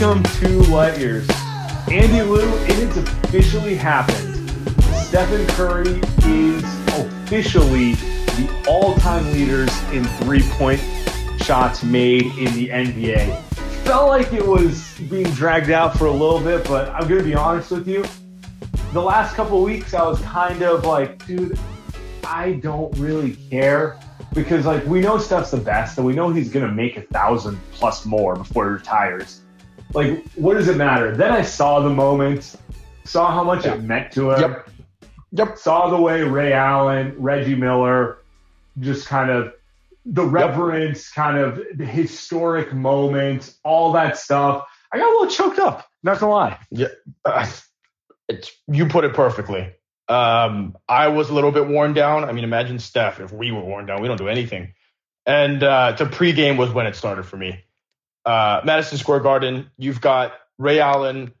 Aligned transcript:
Welcome 0.00 0.22
to 0.22 0.48
Light 0.70 0.96
Years. 1.00 1.28
Andy 1.90 2.22
Liu, 2.22 2.48
it 2.66 2.74
has 2.74 2.96
officially 2.98 3.74
happened. 3.74 4.48
Stephen 4.94 5.44
Curry 5.48 6.00
is 6.24 6.62
officially 6.90 7.94
the 7.94 8.64
all-time 8.68 9.26
leaders 9.32 9.76
in 9.90 10.04
three-point 10.04 10.80
shots 11.38 11.82
made 11.82 12.26
in 12.26 12.54
the 12.54 12.68
NBA. 12.68 13.42
Felt 13.82 14.08
like 14.08 14.32
it 14.32 14.46
was 14.46 14.96
being 15.10 15.28
dragged 15.30 15.70
out 15.70 15.98
for 15.98 16.06
a 16.06 16.12
little 16.12 16.38
bit, 16.38 16.64
but 16.68 16.90
I'm 16.90 17.08
to 17.08 17.20
be 17.20 17.34
honest 17.34 17.72
with 17.72 17.88
you. 17.88 18.04
The 18.92 19.02
last 19.02 19.34
couple 19.34 19.60
weeks, 19.64 19.94
I 19.94 20.04
was 20.04 20.20
kind 20.20 20.62
of 20.62 20.84
like, 20.84 21.26
dude, 21.26 21.58
I 22.22 22.52
don't 22.52 22.96
really 22.98 23.34
care 23.50 23.98
because 24.32 24.64
like 24.64 24.86
we 24.86 25.00
know 25.00 25.18
Steph's 25.18 25.50
the 25.50 25.56
best 25.56 25.98
and 25.98 26.06
we 26.06 26.12
know 26.12 26.30
he's 26.30 26.50
gonna 26.50 26.70
make 26.70 26.96
a 26.96 27.02
thousand 27.02 27.58
plus 27.72 28.06
more 28.06 28.36
before 28.36 28.66
he 28.66 28.70
retires. 28.74 29.40
Like, 29.94 30.24
what 30.32 30.54
does 30.54 30.68
it 30.68 30.76
matter? 30.76 31.16
Then 31.16 31.32
I 31.32 31.42
saw 31.42 31.80
the 31.80 31.90
moment, 31.90 32.54
saw 33.04 33.32
how 33.32 33.44
much 33.44 33.64
it 33.64 33.82
meant 33.82 34.12
to 34.12 34.32
him. 34.32 34.40
Yep. 34.40 34.70
Yep. 35.32 35.58
Saw 35.58 35.90
the 35.90 36.00
way 36.00 36.22
Ray 36.22 36.52
Allen, 36.52 37.14
Reggie 37.18 37.54
Miller, 37.54 38.18
just 38.78 39.06
kind 39.06 39.30
of 39.30 39.52
the 40.04 40.24
reverence, 40.24 41.10
kind 41.10 41.38
of 41.38 41.60
the 41.74 41.84
historic 41.84 42.72
moment, 42.72 43.54
all 43.64 43.92
that 43.92 44.16
stuff. 44.16 44.66
I 44.92 44.98
got 44.98 45.08
a 45.08 45.12
little 45.12 45.28
choked 45.28 45.58
up. 45.58 45.86
Not 46.02 46.20
gonna 46.20 46.32
lie. 46.32 46.58
Yeah, 46.70 46.88
uh, 47.24 47.46
it's 48.28 48.50
you 48.66 48.86
put 48.86 49.04
it 49.04 49.14
perfectly. 49.14 49.72
Um, 50.08 50.76
I 50.88 51.08
was 51.08 51.28
a 51.28 51.34
little 51.34 51.52
bit 51.52 51.66
worn 51.66 51.92
down. 51.92 52.24
I 52.24 52.32
mean, 52.32 52.44
imagine 52.44 52.78
Steph 52.78 53.20
if 53.20 53.32
we 53.32 53.52
were 53.52 53.60
worn 53.60 53.84
down. 53.84 54.00
We 54.00 54.08
don't 54.08 54.16
do 54.16 54.28
anything. 54.28 54.72
And 55.26 55.62
uh, 55.62 55.92
the 55.92 56.06
pregame 56.06 56.56
was 56.56 56.70
when 56.70 56.86
it 56.86 56.96
started 56.96 57.24
for 57.24 57.36
me. 57.36 57.62
Uh, 58.28 58.60
Madison 58.64 58.98
Square 58.98 59.20
Garden. 59.20 59.70
You've 59.78 60.00
got 60.00 60.34
Ray 60.58 60.80
Allen 60.80 61.32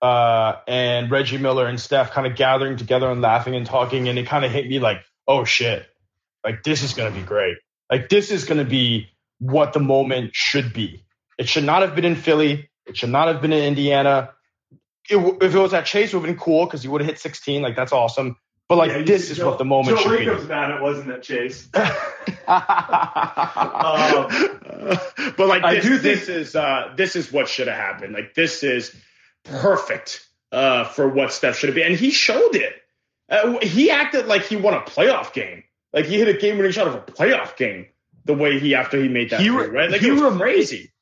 uh, 0.00 0.54
and 0.66 1.10
Reggie 1.10 1.38
Miller 1.38 1.66
and 1.66 1.80
Steph 1.80 2.10
kind 2.10 2.26
of 2.26 2.34
gathering 2.34 2.76
together 2.76 3.10
and 3.10 3.20
laughing 3.20 3.54
and 3.54 3.64
talking, 3.64 4.08
and 4.08 4.18
it 4.18 4.26
kind 4.26 4.44
of 4.44 4.50
hit 4.50 4.68
me 4.68 4.78
like, 4.78 5.02
oh 5.28 5.44
shit, 5.44 5.86
like 6.44 6.64
this 6.64 6.82
is 6.82 6.94
gonna 6.94 7.10
be 7.10 7.22
great. 7.22 7.56
Like 7.90 8.08
this 8.08 8.30
is 8.30 8.44
gonna 8.44 8.64
be 8.64 9.08
what 9.38 9.72
the 9.72 9.80
moment 9.80 10.30
should 10.34 10.72
be. 10.72 11.04
It 11.38 11.48
should 11.48 11.64
not 11.64 11.82
have 11.82 11.94
been 11.94 12.04
in 12.04 12.16
Philly. 12.16 12.68
It 12.86 12.96
should 12.96 13.10
not 13.10 13.28
have 13.28 13.40
been 13.40 13.52
in 13.52 13.62
Indiana 13.62 14.30
it, 15.08 15.42
if 15.42 15.54
it 15.54 15.58
was 15.58 15.74
at 15.74 15.86
Chase, 15.86 16.12
it 16.12 16.16
would 16.16 16.26
have 16.26 16.36
been 16.36 16.42
cool 16.42 16.66
because 16.66 16.82
he 16.82 16.88
would 16.88 17.00
have 17.00 17.08
hit 17.08 17.18
16. 17.18 17.62
Like 17.62 17.76
that's 17.76 17.92
awesome. 17.92 18.36
But 18.72 18.78
like 18.78 18.90
Yeah, 18.92 19.02
this 19.02 19.30
is 19.30 19.38
what 19.38 19.58
the 19.58 19.66
moment 19.66 19.98
Joe 19.98 20.02
should 20.04 20.12
Lacob's 20.12 20.44
be. 20.44 20.48
mad 20.48 20.70
it 20.70 20.80
wasn't 20.80 21.10
at 21.10 21.22
Chase. 21.22 21.66
but 21.72 21.84
like 25.46 25.62
I 25.62 25.74
this, 25.74 25.84
do 25.84 25.90
think- 25.98 26.02
this 26.02 26.28
is 26.28 26.56
uh, 26.56 26.92
this 26.96 27.16
is 27.16 27.32
what 27.32 27.48
should 27.48 27.68
have 27.68 27.76
happened. 27.76 28.14
Like 28.14 28.34
this 28.34 28.62
is 28.62 28.94
perfect 29.44 30.26
uh, 30.52 30.84
for 30.84 31.08
what 31.08 31.32
Steph 31.32 31.56
should 31.58 31.68
have 31.68 31.74
been, 31.74 31.88
and 31.88 31.96
he 32.00 32.10
showed 32.10 32.54
it. 32.54 32.74
Uh, 33.28 33.58
he 33.60 33.90
acted 33.90 34.26
like 34.26 34.42
he 34.44 34.56
won 34.56 34.74
a 34.74 34.80
playoff 34.80 35.32
game. 35.32 35.64
Like 35.92 36.06
he 36.06 36.18
hit 36.18 36.28
a 36.28 36.34
game-winning 36.38 36.72
shot 36.72 36.86
of 36.88 36.94
a 36.94 37.00
playoff 37.00 37.56
game. 37.56 37.86
The 38.24 38.34
way 38.34 38.58
he 38.58 38.74
after 38.74 39.00
he 39.02 39.08
made 39.08 39.30
that, 39.30 39.40
He 39.40 39.50
re- 39.50 39.66
right? 39.66 39.90
Like 39.90 40.00
he 40.00 40.08
it 40.08 40.12
was 40.12 40.22
rem- 40.22 40.38
crazy. 40.38 40.92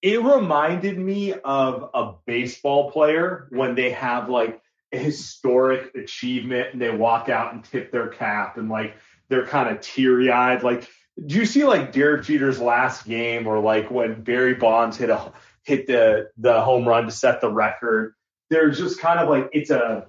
it 0.00 0.22
reminded 0.22 0.98
me 0.98 1.34
of 1.34 1.90
a 1.92 2.14
baseball 2.26 2.90
player 2.90 3.46
when 3.50 3.74
they 3.74 3.90
have 3.90 4.30
like 4.30 4.61
historic 4.92 5.94
achievement 5.94 6.68
and 6.72 6.80
they 6.80 6.90
walk 6.90 7.28
out 7.28 7.54
and 7.54 7.64
tip 7.64 7.90
their 7.90 8.08
cap 8.08 8.58
and 8.58 8.68
like 8.68 8.94
they're 9.28 9.46
kind 9.46 9.70
of 9.70 9.80
teary 9.80 10.30
eyed. 10.30 10.62
Like, 10.62 10.88
do 11.24 11.36
you 11.36 11.46
see 11.46 11.64
like 11.64 11.92
Derek 11.92 12.24
Jeter's 12.24 12.60
last 12.60 13.06
game 13.06 13.46
or 13.46 13.58
like 13.60 13.90
when 13.90 14.22
Barry 14.22 14.54
Bonds 14.54 14.96
hit 14.96 15.10
a 15.10 15.32
hit 15.64 15.86
the 15.86 16.30
the 16.36 16.60
home 16.60 16.86
run 16.86 17.04
to 17.06 17.10
set 17.10 17.40
the 17.40 17.50
record? 17.50 18.14
There's 18.50 18.78
just 18.78 19.00
kind 19.00 19.18
of 19.18 19.28
like 19.28 19.48
it's 19.52 19.70
a 19.70 20.06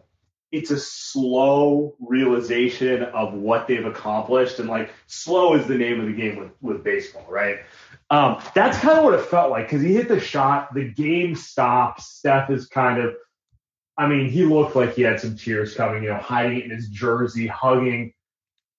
it's 0.52 0.70
a 0.70 0.80
slow 0.80 1.96
realization 2.00 3.04
of 3.04 3.34
what 3.34 3.68
they've 3.68 3.86
accomplished 3.86 4.60
and 4.60 4.70
like 4.70 4.92
slow 5.08 5.56
is 5.56 5.66
the 5.66 5.76
name 5.76 6.00
of 6.00 6.06
the 6.06 6.14
game 6.14 6.38
with 6.38 6.52
with 6.62 6.84
baseball, 6.84 7.26
right? 7.30 7.60
Um, 8.10 8.40
that's 8.54 8.78
kind 8.78 9.00
of 9.00 9.04
what 9.04 9.16
it 9.16 9.26
felt 9.26 9.50
like 9.50 9.66
because 9.66 9.82
he 9.82 9.96
hit 9.96 10.08
the 10.08 10.20
shot, 10.20 10.74
the 10.76 10.88
game 10.88 11.36
stops. 11.36 12.06
Steph 12.06 12.52
is 12.52 12.68
kind 12.68 13.02
of, 13.02 13.16
I 13.98 14.08
mean, 14.08 14.30
he 14.30 14.44
looked 14.44 14.76
like 14.76 14.96
he 14.96 15.04
had 15.04 15.20
some 15.20 15.38
tears 15.38 15.76
coming, 15.76 16.04
you 16.04 16.10
know, 16.10 16.18
hiding 16.18 16.58
it 16.60 16.64
in 16.66 16.72
his 16.72 16.90
jersey, 16.90 17.48
hugging 17.48 18.14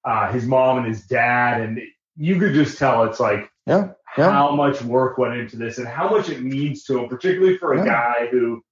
uh, 0.04 0.32
his 0.32 0.44
mom 0.46 0.78
and 0.78 0.86
his 0.86 1.06
dad. 1.06 1.60
And 1.60 1.80
you 2.16 2.38
could 2.38 2.52
just 2.54 2.78
tell 2.78 3.04
it's 3.04 3.20
like 3.20 3.48
Yeah, 3.66 3.90
yeah. 4.18 4.30
how 4.30 4.54
much 4.54 4.82
work 4.82 5.16
went 5.18 5.34
into 5.36 5.56
this 5.56 5.78
and 5.78 5.86
how 5.86 6.08
much 6.10 6.28
it 6.30 6.42
means 6.42 6.84
to 6.84 6.98
him, 6.98 7.08
particularly 7.08 7.56
for 7.58 7.74
a 7.74 7.78
Yeah. 7.78 7.86
guy 7.86 8.26
who 8.30 8.62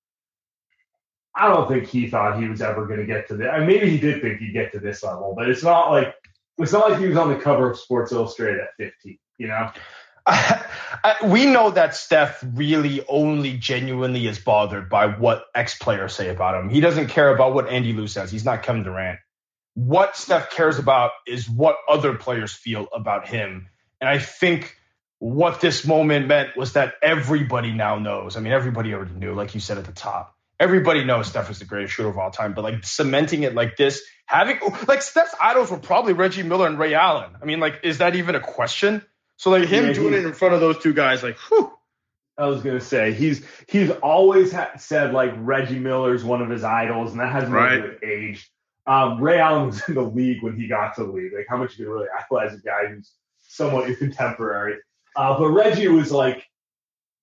I 1.35 1.49
don't 1.49 1.67
think 1.69 1.87
he 1.87 2.09
thought 2.11 2.39
he 2.41 2.49
was 2.49 2.61
ever 2.61 2.87
going 2.87 3.01
to 3.01 3.07
get 3.07 3.29
to 3.29 3.37
this. 3.37 3.49
I 3.51 3.59
mean, 3.59 3.67
maybe 3.69 3.89
he 3.89 3.99
did 3.99 4.21
think 4.21 4.39
he'd 4.39 4.53
get 4.53 4.73
to 4.73 4.79
this 4.81 5.03
level, 5.03 5.35
but 5.37 5.49
it's 5.49 5.63
not 5.63 5.91
like 5.91 6.15
it's 6.59 6.73
not 6.73 6.91
like 6.91 7.01
he 7.01 7.07
was 7.09 7.17
on 7.17 7.31
the 7.31 7.39
cover 7.39 7.71
of 7.71 7.79
Sports 7.79 8.13
Illustrated 8.13 8.61
at 8.61 8.69
15, 8.79 9.19
you 9.39 9.49
know? 9.49 9.71
I, 10.27 11.17
we 11.25 11.47
know 11.47 11.71
that 11.71 11.97
Steph 11.97 12.45
really 12.55 13.05
only 13.09 13.57
genuinely 13.57 14.27
is 14.27 14.39
bothered 14.39 14.89
by 14.89 15.07
what 15.07 15.47
ex 15.55 15.77
players 15.77 16.15
say 16.15 16.29
about 16.29 16.55
him. 16.55 16.71
He 16.71 16.81
doesn't 16.81 17.09
care 17.09 17.35
about 17.35 17.55
what 17.55 17.69
Andy 17.69 17.93
Liu 17.93 18.07
says. 18.07 18.31
He's 18.31 18.45
not 18.45 18.63
Kevin 18.63 18.85
Durant. 18.85 19.19
What 19.75 20.17
Steph 20.17 20.51
cares 20.51 20.79
about 20.79 21.11
is 21.27 21.49
what 21.49 21.77
other 21.89 22.15
players 22.15 22.53
feel 22.53 22.87
about 22.95 23.27
him. 23.27 23.69
And 24.01 24.09
I 24.09 24.19
think 24.19 24.77
what 25.19 25.61
this 25.61 25.87
moment 25.87 26.27
meant 26.27 26.57
was 26.57 26.75
that 26.75 26.95
everybody 27.03 27.73
now 27.73 27.99
knows. 27.99 28.37
I 28.37 28.41
mean, 28.41 28.53
everybody 28.53 28.93
already 28.93 29.15
knew, 29.15 29.35
like 29.35 29.55
you 29.55 29.61
said 29.61 29.79
at 29.79 29.85
the 29.85 29.93
top. 29.93 30.37
Everybody 30.61 31.05
knows 31.05 31.29
Steph 31.29 31.51
is 31.51 31.59
the 31.59 31.65
greatest 31.65 31.95
shooter 31.95 32.09
of 32.09 32.19
all 32.19 32.31
time, 32.31 32.55
but 32.55 32.63
like 32.63 32.85
cementing 32.85 33.43
it 33.43 33.55
like 33.55 33.77
this, 33.77 34.03
having 34.27 34.59
like 34.87 35.03
Steph's 35.03 35.35
idols 35.41 35.71
were 35.71 35.79
probably 35.79 36.13
Reggie 36.13 36.43
Miller 36.43 36.67
and 36.67 36.79
Ray 36.79 36.95
Allen. 36.95 37.31
I 37.41 37.45
mean, 37.45 37.59
like, 37.59 37.81
is 37.83 37.99
that 37.99 38.15
even 38.15 38.35
a 38.35 38.41
question? 38.41 39.05
So 39.37 39.51
like 39.51 39.65
him 39.69 39.87
Yeah, 39.87 39.93
doing 39.93 40.13
he- 40.13 40.19
it 40.21 40.25
in 40.27 40.33
front 40.35 40.55
of 40.55 40.61
those 40.61 40.79
two 40.79 40.93
guys, 40.93 41.23
like, 41.23 41.37
whew. 41.49 41.73
I 42.39 42.47
was 42.47 42.63
gonna 42.63 42.81
say 42.81 43.13
he's 43.13 43.45
he's 43.69 43.91
always 43.91 44.53
ha- 44.53 44.73
said 44.79 45.13
like 45.13 45.33
Reggie 45.37 45.79
Miller's 45.79 46.25
one 46.25 46.41
of 46.41 46.49
his 46.49 46.65
idols, 46.65 47.13
and 47.13 47.21
that 47.21 47.31
hasn't 47.31 47.53
Right. 47.53 47.75
really 47.83 47.97
aged. 48.31 48.49
Um, 48.87 49.21
Ray 49.21 49.39
Allen 49.39 49.67
was 49.67 49.87
in 49.89 49.95
the 49.95 50.03
league 50.03 50.43
when 50.43 50.57
he 50.57 50.67
got 50.67 50.95
to 50.97 51.05
the 51.05 51.11
league. 51.13 51.33
Like 51.37 51.47
how 51.49 51.57
much 51.59 51.79
you 51.79 51.85
can 51.85 51.93
really 51.93 52.09
idolize 52.19 52.55
a 52.55 52.59
guy 52.63 52.87
who's 52.89 53.13
somewhat 53.43 53.87
your 53.87 53.97
contemporary. 53.99 54.77
Uh, 55.15 55.39
but 55.39 55.51
Reggie 55.51 55.89
was 55.89 56.11
like 56.11 56.45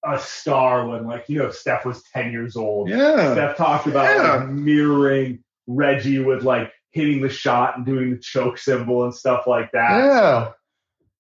a 0.06 0.20
star 0.20 0.88
when 0.88 1.06
like 1.08 1.28
you 1.28 1.40
know 1.40 1.50
Steph 1.52 1.86
was 1.86 2.04
ten 2.14 2.32
years 2.32 2.56
old. 2.56 2.88
Yeah. 2.90 3.34
Steph 3.34 3.58
talked 3.58 3.88
about 3.88 4.16
Yeah. 4.16 4.36
like, 4.36 4.50
mirroring 4.50 5.44
Reggie 5.68 6.20
with 6.20 6.44
like 6.44 6.72
hitting 6.92 7.22
the 7.22 7.30
shot 7.30 7.78
and 7.78 7.86
doing 7.86 8.12
the 8.12 8.20
choke 8.20 8.58
symbol 8.60 9.04
and 9.06 9.14
stuff 9.14 9.48
like 9.48 9.72
that. 9.72 9.98
Yeah. 9.98 10.52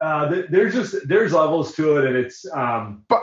Uh, 0.01 0.29
th- 0.29 0.45
there's 0.49 0.73
just 0.73 1.07
there's 1.07 1.33
levels 1.33 1.75
to 1.75 1.97
it, 1.97 2.05
and 2.05 2.15
it's 2.15 2.49
um, 2.51 3.03
But 3.09 3.21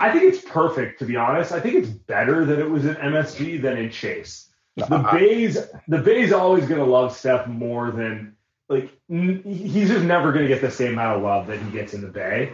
I 0.00 0.10
think 0.10 0.24
it's 0.34 0.44
perfect 0.44 0.98
to 0.98 1.04
be 1.04 1.16
honest. 1.16 1.52
I 1.52 1.60
think 1.60 1.76
it's 1.76 1.88
better 1.88 2.44
that 2.44 2.58
it 2.58 2.68
was 2.68 2.84
in 2.84 2.94
MSG 2.96 3.62
than 3.62 3.76
in 3.78 3.90
Chase. 3.90 4.50
The 4.76 4.86
I- 4.96 5.12
Bay's 5.12 5.58
the 5.86 5.98
Bay's 5.98 6.32
always 6.32 6.66
gonna 6.66 6.84
love 6.84 7.16
Steph 7.16 7.46
more 7.46 7.90
than 7.92 8.36
like 8.68 8.90
n- 9.08 9.42
he's 9.44 9.88
just 9.88 10.04
never 10.04 10.32
gonna 10.32 10.48
get 10.48 10.60
the 10.60 10.70
same 10.70 10.92
amount 10.94 11.18
of 11.18 11.22
love 11.22 11.46
that 11.46 11.60
he 11.60 11.70
gets 11.70 11.94
in 11.94 12.00
the 12.00 12.08
Bay. 12.08 12.52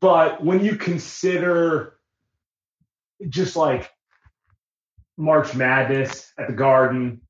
But 0.00 0.42
when 0.42 0.64
you 0.64 0.76
consider 0.76 1.98
just 3.28 3.54
like 3.56 3.90
March 5.18 5.54
Madness 5.54 6.32
at 6.38 6.46
the 6.48 6.52
Garden, 6.54 7.20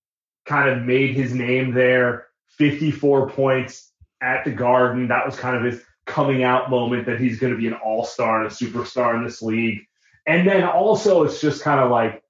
kind 0.47 0.69
of 0.69 0.83
made 0.83 1.15
his 1.15 1.35
name 1.35 1.73
there, 1.75 2.29
54 2.59 3.31
points 3.31 3.92
at 4.23 4.45
the 4.45 4.51
Garden. 4.51 5.09
That 5.09 5.27
was 5.27 5.37
kind 5.37 5.57
of 5.57 5.65
his 5.65 5.83
coming 6.07 6.43
out 6.43 6.71
moment 6.71 7.07
that 7.07 7.21
he's 7.21 7.39
going 7.39 7.53
to 7.53 7.59
be 7.59 7.67
an 7.67 7.75
all 7.75 8.05
star 8.05 8.43
and 8.43 8.51
a 8.51 8.55
superstar 8.55 9.17
in 9.17 9.25
this 9.25 9.43
league. 9.43 9.81
And 10.27 10.47
then 10.47 10.65
also, 10.65 11.25
it's 11.25 11.41
just 11.41 11.63
kind 11.63 11.81
of 11.81 11.91
like, 11.91 12.23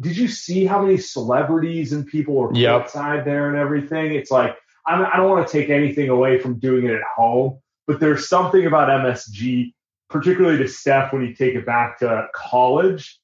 did 0.00 0.16
you 0.16 0.28
see 0.28 0.64
how 0.64 0.82
many 0.82 0.96
celebrities 0.98 1.92
and 1.92 2.06
people 2.06 2.34
were 2.34 2.54
Yep. 2.54 2.70
outside 2.82 3.24
there 3.24 3.48
and 3.48 3.56
everything? 3.58 4.14
It's 4.14 4.30
like, 4.30 4.56
I'm, 4.86 5.04
I 5.04 5.16
don't 5.16 5.28
want 5.28 5.46
to 5.46 5.52
take 5.52 5.70
anything 5.70 6.08
away 6.08 6.38
from 6.38 6.58
doing 6.58 6.86
it 6.86 6.92
at 6.92 7.02
home, 7.16 7.58
but 7.86 8.00
there's 8.00 8.28
something 8.28 8.66
about 8.66 8.88
MSG, 8.88 9.72
particularly 10.08 10.58
to 10.58 10.68
Steph 10.68 11.12
when 11.12 11.22
you 11.22 11.34
take 11.34 11.54
it 11.54 11.66
back 11.66 11.98
to 11.98 12.28
college, 12.34 13.18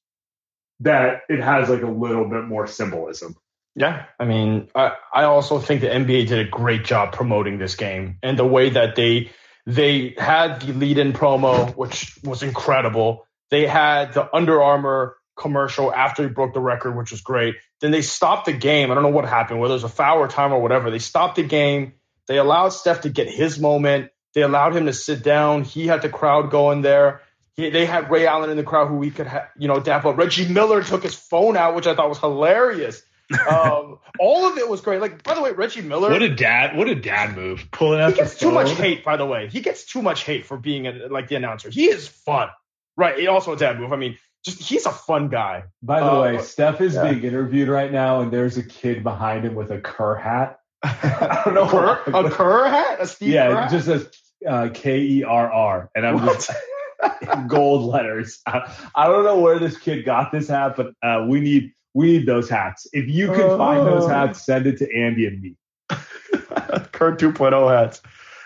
that 0.81 1.21
it 1.29 1.41
has 1.41 1.69
like 1.69 1.81
a 1.81 1.89
little 1.89 2.29
bit 2.29 2.43
more 2.45 2.67
symbolism. 2.67 3.35
Yeah, 3.75 4.05
I 4.17 4.25
mean, 4.25 4.69
I, 4.73 4.93
I 5.13 5.23
also 5.25 5.59
think 5.59 5.81
the 5.81 5.87
NBA 5.87 6.27
did 6.27 6.47
a 6.47 6.49
great 6.49 6.85
job 6.85 7.11
promoting 7.11 7.57
this 7.57 7.75
game 7.75 8.17
and 8.23 8.39
the 8.39 8.45
way 8.45 8.69
that 8.69 8.95
they 8.95 9.31
they 9.65 10.13
had 10.17 10.61
the 10.61 10.73
lead-in 10.73 11.13
promo, 11.13 11.75
which 11.75 12.17
was 12.23 12.43
incredible. 12.43 13.27
They 13.49 13.65
had 13.65 14.13
the 14.13 14.33
Under 14.33 14.61
Armour 14.61 15.17
commercial 15.35 15.93
after 15.93 16.23
he 16.23 16.29
broke 16.29 16.53
the 16.53 16.61
record, 16.61 16.95
which 16.95 17.11
was 17.11 17.21
great. 17.21 17.55
Then 17.81 17.91
they 17.91 18.01
stopped 18.01 18.45
the 18.45 18.53
game. 18.53 18.91
I 18.91 18.93
don't 18.93 19.03
know 19.03 19.09
what 19.09 19.27
happened, 19.27 19.59
whether 19.59 19.73
it 19.73 19.75
was 19.75 19.83
a 19.83 19.89
foul 19.89 20.19
or 20.19 20.27
time 20.27 20.53
or 20.53 20.61
whatever. 20.61 20.89
They 20.89 20.99
stopped 20.99 21.35
the 21.35 21.43
game. 21.43 21.93
They 22.27 22.37
allowed 22.37 22.69
Steph 22.69 23.01
to 23.01 23.09
get 23.09 23.29
his 23.29 23.59
moment. 23.59 24.11
They 24.33 24.41
allowed 24.41 24.75
him 24.75 24.85
to 24.85 24.93
sit 24.93 25.23
down. 25.23 25.63
He 25.63 25.87
had 25.87 26.01
the 26.01 26.09
crowd 26.09 26.51
going 26.51 26.81
there. 26.81 27.21
He, 27.53 27.69
they 27.69 27.85
had 27.85 28.11
Ray 28.11 28.27
Allen 28.27 28.49
in 28.49 28.57
the 28.57 28.63
crowd 28.63 28.87
who 28.87 28.95
we 28.95 29.11
could, 29.11 29.27
ha- 29.27 29.47
you 29.57 29.67
know, 29.67 29.79
dap 29.79 30.05
up. 30.05 30.17
Reggie 30.17 30.47
Miller 30.47 30.83
took 30.83 31.03
his 31.03 31.15
phone 31.15 31.55
out, 31.55 31.75
which 31.75 31.87
I 31.87 31.95
thought 31.95 32.09
was 32.09 32.19
hilarious. 32.19 33.01
Um, 33.49 33.99
all 34.19 34.47
of 34.47 34.57
it 34.57 34.67
was 34.69 34.81
great. 34.81 35.01
Like, 35.01 35.23
by 35.23 35.33
the 35.33 35.41
way, 35.41 35.51
Reggie 35.51 35.81
Miller. 35.81 36.09
What 36.11 36.21
a 36.21 36.33
dad! 36.33 36.77
What 36.77 36.87
a 36.87 36.95
dad 36.95 37.35
move! 37.35 37.67
Pulling 37.71 38.01
out 38.01 38.11
he 38.11 38.17
gets 38.17 38.33
the 38.33 38.39
too 38.41 38.51
much 38.51 38.71
hate, 38.71 39.03
by 39.03 39.17
the 39.17 39.25
way. 39.25 39.47
He 39.47 39.61
gets 39.61 39.85
too 39.85 40.01
much 40.01 40.23
hate 40.23 40.45
for 40.45 40.57
being 40.57 40.87
a, 40.87 40.91
like 41.09 41.27
the 41.27 41.35
announcer. 41.35 41.69
He 41.69 41.85
is 41.85 42.07
fun, 42.07 42.49
right? 42.97 43.17
He 43.17 43.27
also 43.27 43.53
a 43.53 43.57
dad 43.57 43.79
move. 43.79 43.91
I 43.93 43.95
mean, 43.97 44.17
just 44.43 44.61
he's 44.61 44.85
a 44.85 44.91
fun 44.91 45.29
guy. 45.29 45.63
By 45.81 46.01
the 46.01 46.11
Uh, 46.11 46.21
way, 46.21 46.37
Steph 46.39 46.81
is 46.81 46.93
yeah. 46.95 47.09
being 47.11 47.23
interviewed 47.23 47.67
right 47.67 47.91
now, 47.91 48.21
and 48.21 48.31
there's 48.31 48.57
a 48.57 48.63
kid 48.63 49.03
behind 49.03 49.43
him 49.45 49.55
with 49.55 49.71
a 49.71 49.79
Kerr 49.79 50.15
hat. 50.15 50.59
I 50.83 51.41
don't 51.45 51.55
know 51.55 51.67
Kerr, 51.67 52.01
why, 52.11 52.19
a 52.19 52.29
Kerr 52.29 52.67
hat, 52.69 52.97
a 53.01 53.07
Steve 53.07 53.29
Kerr 53.29 53.33
yeah, 53.33 53.61
hat? 53.61 53.73
it 53.73 53.75
just 53.75 53.85
says 53.87 54.09
uh, 54.47 54.69
K 54.73 54.99
E 55.01 55.23
R 55.23 55.51
R, 55.51 55.89
and 55.95 56.05
I'm 56.05 56.19
just 56.19 56.51
gold 57.47 57.83
letters. 57.91 58.39
I, 58.45 58.71
I 58.93 59.07
don't 59.07 59.23
know 59.23 59.39
where 59.39 59.57
this 59.57 59.77
kid 59.77 60.05
got 60.05 60.31
this 60.31 60.47
hat, 60.47 60.75
but 60.77 60.93
uh, 61.01 61.25
we 61.27 61.39
need 61.39 61.71
we 61.95 62.11
need 62.17 62.25
those 62.27 62.47
hats. 62.49 62.85
If 62.93 63.07
you 63.07 63.27
can 63.27 63.57
find 63.57 63.87
those 63.87 64.03
Oh. 64.03 64.09
hats, 64.09 64.45
send 64.45 64.67
it 64.67 64.77
to 64.79 64.95
Andy 64.95 65.25
and 65.25 65.41
me. 65.41 65.55
Kurt 66.91 67.19
2.0 67.19 67.69
hats. 67.75 68.01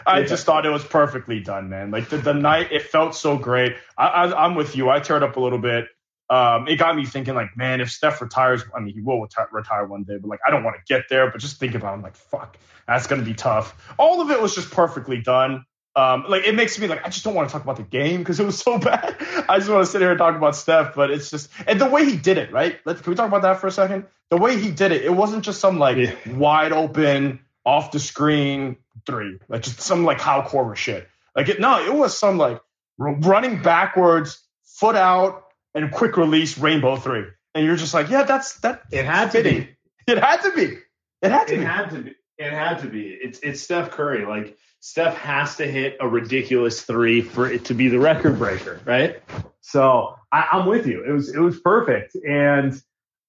I 0.06 0.20
Yeah. 0.20 0.26
just 0.28 0.46
thought 0.46 0.66
it 0.66 0.70
was 0.70 0.84
perfectly 0.86 1.40
done, 1.40 1.68
man. 1.70 1.92
Like 1.92 2.10
the, 2.10 2.18
the 2.18 2.34
night, 2.34 2.72
it 2.72 2.84
felt 2.84 3.16
so 3.16 3.38
great. 3.38 3.76
I, 3.98 4.32
I'm 4.32 4.56
with 4.56 4.76
you. 4.76 4.90
I 4.90 5.00
teared 5.00 5.24
up 5.24 5.36
a 5.36 5.40
little 5.40 5.60
bit. 5.60 5.88
Um, 6.30 6.68
it 6.68 6.76
got 6.76 6.96
me 6.96 7.06
thinking, 7.06 7.34
like, 7.34 7.58
man, 7.58 7.82
if 7.82 7.90
Steph 7.92 8.22
retires, 8.22 8.64
I 8.76 8.80
mean, 8.82 8.94
he 8.94 9.02
will 9.02 9.20
retire, 9.20 9.48
retire 9.52 9.86
one 9.88 10.04
day, 10.04 10.18
but 10.22 10.30
like, 10.30 10.40
I 10.48 10.52
don't 10.52 10.64
want 10.64 10.76
to 10.78 10.82
get 10.94 11.06
there. 11.10 11.32
But 11.32 11.42
just 11.42 11.60
think 11.60 11.74
about, 11.74 11.90
it, 11.90 11.98
I'm 11.98 12.02
like, 12.04 12.16
fuck, 12.16 12.56
that's 12.88 13.08
gonna 13.08 13.24
be 13.24 13.34
tough. 13.34 13.76
All 13.98 14.22
of 14.22 14.30
it 14.30 14.40
was 14.40 14.54
just 14.54 14.70
perfectly 14.70 15.20
done. 15.22 15.66
Um, 15.96 16.26
like, 16.30 16.46
it 16.46 16.56
makes 16.56 16.80
me 16.80 16.88
like, 16.88 17.06
I 17.06 17.10
just 17.10 17.24
don't 17.24 17.34
want 17.34 17.50
to 17.50 17.54
talk 17.54 17.64
about 17.64 17.78
the 17.78 17.84
game 17.84 18.20
because 18.20 18.40
it 18.40 18.46
was 18.46 18.58
so 18.60 18.78
bad. 18.80 19.16
I 19.50 19.58
just 19.58 19.70
want 19.70 19.86
to 19.86 19.92
sit 19.92 20.02
here 20.02 20.12
and 20.12 20.18
talk 20.20 20.36
about 20.36 20.56
Steph, 20.56 20.96
but 20.96 21.12
it's 21.12 21.30
just, 21.30 21.50
and 21.68 21.80
the 21.82 21.90
way 21.90 22.06
he 22.06 22.16
did 22.16 22.38
it, 22.38 22.52
right? 22.52 22.78
Let's, 22.86 23.02
can 23.02 23.10
we 23.12 23.16
talk 23.16 23.28
about 23.28 23.42
that 23.42 23.60
for 23.60 23.68
a 23.68 23.72
second? 23.72 24.06
The 24.30 24.38
way 24.38 24.60
he 24.60 24.72
did 24.72 24.92
it, 24.92 25.04
it 25.04 25.14
wasn't 25.14 25.44
just 25.44 25.60
some 25.60 25.80
like 25.80 25.98
Yeah. 25.98 26.14
wide 26.28 26.72
open, 26.72 27.40
off 27.66 27.92
the 27.92 28.00
screen 28.00 28.78
three, 29.06 29.40
like 29.50 29.64
just 29.64 29.82
some 29.82 30.04
like 30.06 30.20
Kyle 30.20 30.44
Korver 30.44 30.76
shit. 30.76 31.08
Like 31.36 31.50
it, 31.50 31.60
no, 31.60 31.84
it 31.84 31.94
was 31.94 32.18
some 32.18 32.38
like 32.38 32.62
r- 33.00 33.16
running 33.16 33.62
backwards, 33.62 34.42
foot 34.64 34.96
out, 34.96 35.46
and 35.76 35.92
quick 35.92 36.18
release 36.18 36.58
rainbow 36.58 36.96
three. 36.96 37.26
And 37.56 37.66
you're 37.66 37.76
just 37.76 37.94
like, 37.94 38.10
yeah, 38.10 38.24
that's 38.24 38.60
that. 38.60 38.84
It 38.92 39.06
had 39.06 39.32
fitting. 39.32 39.68
It 40.08 40.18
had 40.18 40.42
to 40.44 40.52
be. 40.56 40.78
It 41.22 41.32
had 41.32 41.48
to 41.48 41.54
be 41.56 41.58
It 41.58 41.60
be. 41.60 41.66
had 41.66 41.90
to 41.90 42.00
be. 42.00 42.16
It 42.40 42.54
had 42.54 42.80
to 42.80 42.88
be. 42.88 43.10
It's 43.22 43.40
it's 43.40 43.62
Steph 43.62 43.92
Curry. 43.92 44.26
Like 44.26 44.58
Steph 44.80 45.16
has 45.18 45.58
to 45.58 45.70
hit 45.70 45.98
a 46.00 46.08
ridiculous 46.08 46.82
three 46.82 47.22
for 47.22 47.52
it 47.52 47.66
to 47.66 47.74
be 47.74 47.90
the 47.90 48.00
record 48.00 48.40
breaker, 48.40 48.80
right? 48.86 49.22
So 49.60 50.16
I, 50.32 50.48
I'm 50.54 50.66
with 50.66 50.88
you. 50.88 51.04
It 51.04 51.12
was 51.12 51.30
it 51.36 51.40
was 51.40 51.60
perfect, 51.60 52.16
and 52.16 52.74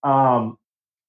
um, 0.04 0.56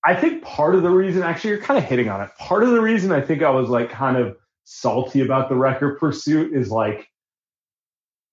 I 0.03 0.15
think 0.15 0.41
part 0.41 0.73
of 0.73 0.81
the 0.81 0.89
reason, 0.89 1.21
actually, 1.21 1.51
you're 1.51 1.61
kind 1.61 1.77
of 1.77 1.83
hitting 1.83 2.09
on 2.09 2.21
it. 2.21 2.31
Part 2.39 2.63
of 2.63 2.71
the 2.71 2.81
reason 2.81 3.11
I 3.11 3.21
think 3.21 3.43
I 3.43 3.51
was 3.51 3.69
like 3.69 3.91
kind 3.91 4.17
of 4.17 4.35
salty 4.63 5.21
about 5.21 5.49
the 5.49 5.55
record 5.55 5.99
pursuit 5.99 6.53
is 6.53 6.71
like 6.71 7.07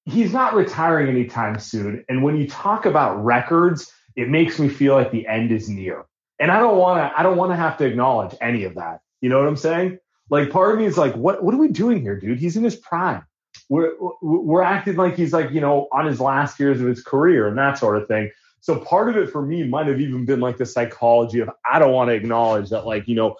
he's 0.06 0.32
not 0.32 0.55
retiring 0.55 1.09
anytime 1.09 1.59
soon, 1.59 2.06
and 2.09 2.23
when 2.23 2.38
you 2.38 2.49
talk 2.49 2.87
about 2.87 3.23
records, 3.23 3.93
it 4.17 4.31
makes 4.31 4.59
me 4.59 4.71
feel 4.71 4.94
like 4.94 5.11
the 5.11 5.26
end 5.26 5.53
is 5.53 5.69
near. 5.69 6.06
And 6.41 6.50
I 6.50 6.59
don't 6.59 6.79
want 6.79 6.99
to, 6.99 7.19
I 7.19 7.23
don't 7.23 7.37
want 7.37 7.53
to 7.53 7.56
have 7.56 7.76
to 7.79 7.85
acknowledge 7.85 8.35
any 8.41 8.64
of 8.64 8.76
that. 8.76 9.00
You 9.20 9.29
know 9.29 9.38
what 9.38 9.49
I'm 9.49 9.56
saying? 9.56 9.99
Like 10.31 10.50
part 10.50 10.73
of 10.73 10.79
me 10.79 10.85
is 10.85 10.99
like, 10.99 11.15
what, 11.15 11.43
what 11.43 11.55
are 11.55 11.59
we 11.59 11.69
doing 11.69 12.00
here, 12.00 12.19
dude? 12.19 12.38
He's 12.38 12.56
in 12.56 12.65
his 12.65 12.76
prime. 12.76 13.25
We're, 13.69 13.93
we're 14.23 14.62
acting 14.62 14.97
like 14.97 15.17
he's 15.17 15.32
like, 15.32 15.50
you 15.50 15.61
know, 15.61 15.88
on 15.93 16.06
his 16.06 16.20
last 16.20 16.59
years 16.61 16.81
of 16.81 16.87
his 16.87 17.03
career 17.03 17.49
and 17.49 17.59
that 17.59 17.79
sort 17.79 18.00
of 18.00 18.09
thing. 18.09 18.31
So 18.61 18.79
part 18.79 19.09
of 19.09 19.17
it 19.17 19.31
for 19.31 19.43
me 19.43 19.67
might 19.67 19.87
have 19.87 20.00
even 20.00 20.25
been 20.25 20.41
like 20.41 20.56
the 20.56 20.67
psychology 20.67 21.41
of, 21.41 21.50
I 21.70 21.79
don't 21.79 21.93
want 21.93 22.09
to 22.09 22.15
acknowledge 22.15 22.70
that 22.70 22.87
like, 22.87 23.09
you 23.09 23.15
know, 23.15 23.37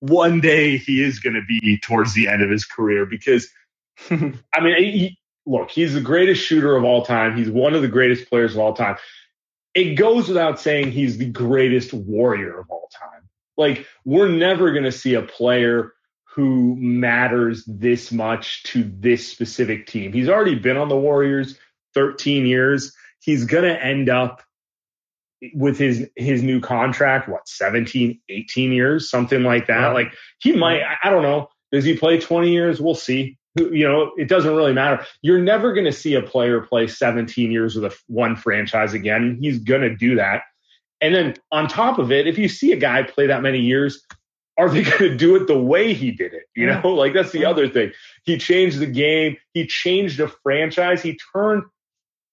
one 0.00 0.40
day 0.40 0.76
he 0.76 1.02
is 1.02 1.18
going 1.18 1.34
to 1.34 1.42
be 1.46 1.78
towards 1.78 2.14
the 2.14 2.28
end 2.28 2.42
of 2.42 2.50
his 2.50 2.64
career 2.64 3.06
because 3.06 3.48
I 4.10 4.60
mean, 4.60 4.76
he, 4.76 5.18
look, 5.46 5.70
he's 5.70 5.94
the 5.94 6.00
greatest 6.00 6.42
shooter 6.42 6.76
of 6.76 6.84
all 6.84 7.04
time. 7.04 7.36
He's 7.36 7.50
one 7.50 7.74
of 7.74 7.82
the 7.82 7.88
greatest 7.88 8.28
players 8.28 8.54
of 8.54 8.58
all 8.58 8.74
time. 8.74 8.96
It 9.74 9.94
goes 9.94 10.28
without 10.28 10.60
saying 10.60 10.92
he's 10.92 11.18
the 11.18 11.28
greatest 11.28 11.92
warrior 11.92 12.60
of 12.60 12.70
all 12.70 12.88
time. 12.92 13.13
Like, 13.56 13.86
we're 14.04 14.28
never 14.28 14.72
going 14.72 14.84
to 14.84 14.92
see 14.92 15.14
a 15.14 15.22
player 15.22 15.92
who 16.34 16.74
matters 16.76 17.64
this 17.66 18.10
much 18.10 18.64
to 18.64 18.82
this 18.82 19.28
specific 19.28 19.86
team. 19.86 20.12
He's 20.12 20.28
already 20.28 20.56
been 20.56 20.76
on 20.76 20.88
the 20.88 20.96
Warriors 20.96 21.56
13 21.94 22.46
years. 22.46 22.92
He's 23.20 23.44
going 23.44 23.64
to 23.64 23.82
end 23.84 24.08
up 24.08 24.42
with 25.54 25.78
his 25.78 26.08
his 26.16 26.42
new 26.42 26.58
contract 26.60 27.28
what 27.28 27.46
17 27.48 28.18
18 28.28 28.72
years? 28.72 29.10
Something 29.10 29.42
like 29.42 29.66
that. 29.66 29.88
Right. 29.88 29.92
like 29.92 30.14
he 30.38 30.52
might 30.52 30.80
I- 30.82 30.96
i 31.04 31.10
don't 31.10 31.22
know. 31.22 31.48
Does 31.70 31.84
he 31.84 31.96
play 31.96 32.18
20 32.18 32.50
years? 32.50 32.80
We'll 32.80 32.94
see. 32.94 33.36
You 33.56 33.86
know 33.86 34.12
it 34.16 34.28
doesn't 34.28 34.54
really 34.54 34.72
matter. 34.72 35.04
You're 35.22 35.42
never 35.42 35.72
going 35.74 35.84
to 35.84 35.92
see 35.92 36.14
a 36.14 36.22
player 36.22 36.60
play 36.62 36.86
17 36.86 37.52
years 37.52 37.76
with 37.76 37.92
a 37.92 37.96
one 38.06 38.36
franchise 38.36 38.94
again. 38.94 39.38
He's 39.40 39.58
going 39.58 39.82
to 39.82 39.94
do 39.94 40.16
that 40.16 40.42
and 41.04 41.14
then 41.14 41.34
on 41.52 41.68
top 41.68 41.98
of 41.98 42.10
it 42.10 42.26
if 42.26 42.38
you 42.38 42.48
see 42.48 42.72
a 42.72 42.76
guy 42.76 43.02
play 43.02 43.26
that 43.26 43.42
many 43.42 43.60
years 43.60 44.04
are 44.56 44.68
they 44.68 44.82
going 44.82 44.98
to 44.98 45.16
do 45.16 45.36
it 45.36 45.46
the 45.46 45.58
way 45.58 45.94
he 45.94 46.10
did 46.10 46.32
it? 46.32 46.44
You 46.56 46.66
know 46.66 46.88
like 46.94 47.12
that's 47.12 47.32
the 47.32 47.44
other 47.44 47.68
thing. 47.68 47.92
He 48.24 48.38
changed 48.38 48.78
the 48.78 48.86
game. 48.86 49.36
He 49.52 49.66
changed 49.66 50.20
a 50.20 50.28
franchise. 50.28 51.02
He 51.02 51.18
turned 51.34 51.64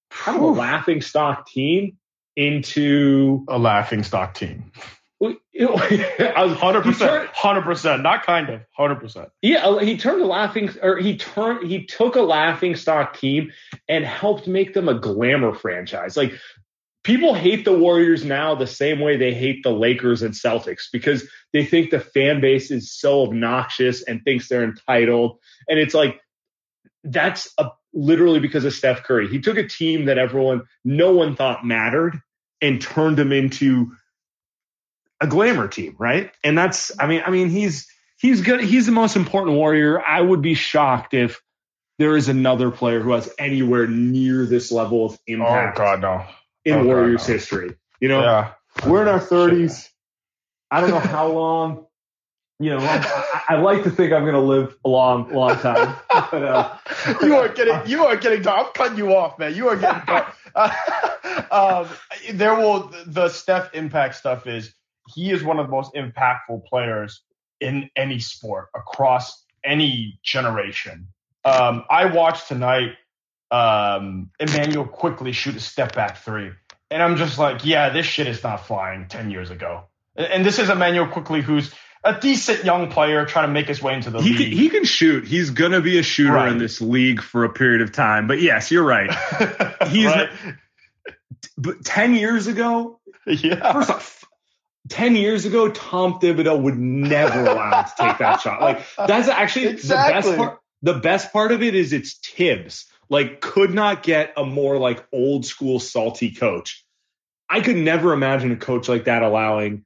kind 0.09 0.37
of 0.37 0.43
a 0.43 0.47
laughing 0.47 1.01
stock 1.01 1.47
team 1.47 1.97
into 2.35 3.45
a 3.49 3.57
laughing 3.57 4.03
stock 4.03 4.33
team. 4.33 4.71
well, 5.19 5.35
you 5.51 5.65
know, 5.65 5.75
I 6.35 6.45
was 6.45 6.57
hundred 6.57 6.83
percent, 6.83 7.29
hundred 7.33 7.63
percent, 7.63 8.03
not 8.03 8.25
kind 8.25 8.49
of, 8.49 8.61
hundred 8.75 8.99
percent. 8.99 9.29
Yeah, 9.41 9.65
uh, 9.65 9.79
he 9.79 9.97
turned 9.97 10.21
a 10.21 10.25
laughing, 10.25 10.69
or 10.81 10.97
he 10.97 11.17
turned, 11.17 11.67
he 11.67 11.85
took 11.85 12.15
a 12.15 12.21
laughing 12.21 12.75
stock 12.75 13.17
team 13.17 13.51
and 13.89 14.05
helped 14.05 14.47
make 14.47 14.73
them 14.73 14.87
a 14.87 14.93
glamour 14.93 15.53
franchise. 15.53 16.15
Like 16.15 16.33
people 17.03 17.33
hate 17.33 17.65
the 17.65 17.77
Warriors 17.77 18.23
now 18.23 18.55
the 18.55 18.67
same 18.67 18.99
way 18.99 19.17
they 19.17 19.33
hate 19.33 19.63
the 19.63 19.71
Lakers 19.71 20.21
and 20.21 20.33
Celtics 20.33 20.83
because 20.91 21.27
they 21.53 21.65
think 21.65 21.89
the 21.89 21.99
fan 21.99 22.41
base 22.41 22.71
is 22.71 22.91
so 22.91 23.23
obnoxious 23.23 24.03
and 24.03 24.23
thinks 24.23 24.47
they're 24.47 24.63
entitled. 24.63 25.39
And 25.67 25.79
it's 25.79 25.93
like 25.93 26.21
that's 27.03 27.51
a, 27.57 27.69
literally 27.93 28.39
because 28.39 28.65
of 28.65 28.73
Steph 28.73 29.03
Curry. 29.03 29.27
He 29.27 29.41
took 29.41 29.57
a 29.57 29.67
team 29.67 30.05
that 30.05 30.17
everyone, 30.17 30.63
no 30.83 31.13
one 31.13 31.35
thought 31.35 31.65
mattered, 31.65 32.19
and 32.61 32.79
turned 32.79 33.17
them 33.17 33.31
into 33.31 33.91
a 35.19 35.27
glamour 35.27 35.67
team, 35.67 35.95
right? 35.97 36.31
And 36.43 36.57
that's, 36.57 36.91
I 36.99 37.07
mean, 37.07 37.23
I 37.25 37.31
mean, 37.31 37.49
he's 37.49 37.87
he's 38.19 38.41
good. 38.41 38.61
He's 38.61 38.85
the 38.85 38.91
most 38.91 39.15
important 39.15 39.55
warrior. 39.55 39.99
I 39.99 40.21
would 40.21 40.41
be 40.41 40.53
shocked 40.53 41.13
if 41.13 41.41
there 41.97 42.15
is 42.15 42.29
another 42.29 42.71
player 42.71 42.99
who 42.99 43.11
has 43.11 43.31
anywhere 43.39 43.87
near 43.87 44.45
this 44.45 44.71
level 44.71 45.05
of 45.05 45.13
oh, 45.13 45.17
impact. 45.27 45.79
Oh 45.79 45.83
God, 45.83 46.01
no! 46.01 46.25
In 46.65 46.73
oh, 46.73 46.85
Warriors 46.85 47.21
God, 47.21 47.27
no. 47.27 47.33
history, 47.33 47.75
you 47.99 48.07
know, 48.07 48.21
Yeah, 48.21 48.51
we're 48.87 49.01
in 49.01 49.07
our 49.07 49.19
thirties. 49.19 49.89
I 50.69 50.81
don't 50.81 50.91
know 50.91 50.99
how 50.99 51.27
long. 51.27 51.85
You 52.59 52.69
know, 52.69 52.79
I, 52.79 53.41
I 53.49 53.55
like 53.55 53.83
to 53.85 53.89
think 53.89 54.13
I'm 54.13 54.21
going 54.21 54.35
to 54.35 54.39
live 54.39 54.77
a 54.85 54.89
long, 54.89 55.33
long 55.33 55.57
time. 55.57 55.95
But, 56.31 56.43
uh, 56.43 56.77
you 57.23 57.35
are 57.35 57.49
getting 57.49 57.89
you 57.89 58.05
are 58.05 58.15
getting 58.15 58.43
dark. 58.43 58.67
I'm 58.67 58.73
cutting 58.73 58.97
you 58.97 59.15
off, 59.15 59.39
man. 59.39 59.55
You 59.55 59.67
are 59.69 59.75
getting 59.75 60.03
dark. 60.05 60.35
um, 61.51 61.87
there 62.33 62.55
will 62.55 62.93
the 63.07 63.29
Steph 63.29 63.73
impact 63.73 64.15
stuff 64.15 64.45
is 64.45 64.73
he 65.13 65.31
is 65.31 65.43
one 65.43 65.59
of 65.59 65.65
the 65.65 65.71
most 65.71 65.93
impactful 65.95 66.65
players 66.65 67.23
in 67.59 67.89
any 67.95 68.19
sport 68.19 68.67
across 68.75 69.43
any 69.63 70.19
generation. 70.23 71.07
Um, 71.43 71.83
I 71.89 72.05
watched 72.05 72.47
tonight 72.47 72.91
um, 73.51 74.29
Immanuel 74.39 74.85
Quickley 74.85 75.33
shoot 75.33 75.55
a 75.55 75.59
step 75.59 75.93
back 75.95 76.17
three, 76.17 76.51
and 76.89 77.03
I'm 77.03 77.17
just 77.17 77.37
like, 77.37 77.65
yeah, 77.65 77.89
this 77.89 78.05
shit 78.05 78.27
is 78.27 78.41
not 78.43 78.65
flying 78.65 79.07
ten 79.07 79.29
years 79.31 79.51
ago. 79.51 79.83
And, 80.15 80.27
and 80.27 80.45
this 80.45 80.57
is 80.59 80.69
Immanuel 80.69 81.07
Quickley, 81.07 81.41
who's 81.41 81.73
a 82.03 82.19
decent 82.19 82.63
young 82.65 82.89
player 82.89 83.25
trying 83.25 83.47
to 83.47 83.53
make 83.53 83.67
his 83.67 83.81
way 83.81 83.93
into 83.93 84.09
the 84.09 84.21
he 84.21 84.29
league. 84.29 84.37
can, 84.37 84.51
he 84.57 84.69
can 84.69 84.85
shoot. 84.85 85.27
He's 85.27 85.51
going 85.51 85.71
to 85.73 85.81
be 85.81 85.99
a 85.99 86.03
shooter 86.03 86.33
Right. 86.33 86.51
in 86.51 86.57
this 86.57 86.81
league 86.81 87.21
for 87.21 87.43
a 87.43 87.49
period 87.53 87.81
of 87.81 87.91
time. 87.91 88.25
But 88.27 88.41
yes, 88.41 88.71
you're 88.71 88.83
right. 88.83 89.11
He's 89.89 90.07
Right? 90.07 90.29
But 91.57 91.83
10 91.85 92.15
years 92.15 92.47
ago, 92.47 92.99
yeah. 93.27 93.71
first 93.73 93.89
off, 93.91 94.25
10 94.89 95.15
years 95.15 95.45
ago, 95.45 95.69
Tom 95.69 96.15
Thibodeau 96.19 96.59
would 96.61 96.77
never 96.77 97.41
allow 97.45 97.81
him 97.81 97.85
to 97.85 97.93
take 98.03 98.17
that 98.17 98.41
shot. 98.41 98.61
Like, 98.61 98.81
that's 98.97 99.27
actually 99.27 99.67
Exactly. 99.67 100.31
the 100.31 100.37
best 100.37 100.37
part. 100.39 100.59
The 100.81 100.93
best 100.95 101.31
part 101.31 101.51
of 101.51 101.61
it 101.61 101.75
is 101.75 101.93
it's 101.93 102.17
Tibbs. 102.17 102.87
Like, 103.11 103.41
could 103.41 103.73
not 103.73 104.01
get 104.01 104.33
a 104.37 104.43
more 104.45 104.77
like 104.79 105.05
old 105.13 105.45
school 105.45 105.79
salty 105.79 106.31
coach. 106.31 106.83
I 107.49 107.59
could 107.61 107.75
never 107.75 108.13
imagine 108.13 108.51
a 108.51 108.55
coach 108.55 108.87
like 108.89 109.05
that 109.05 109.21
allowing 109.21 109.85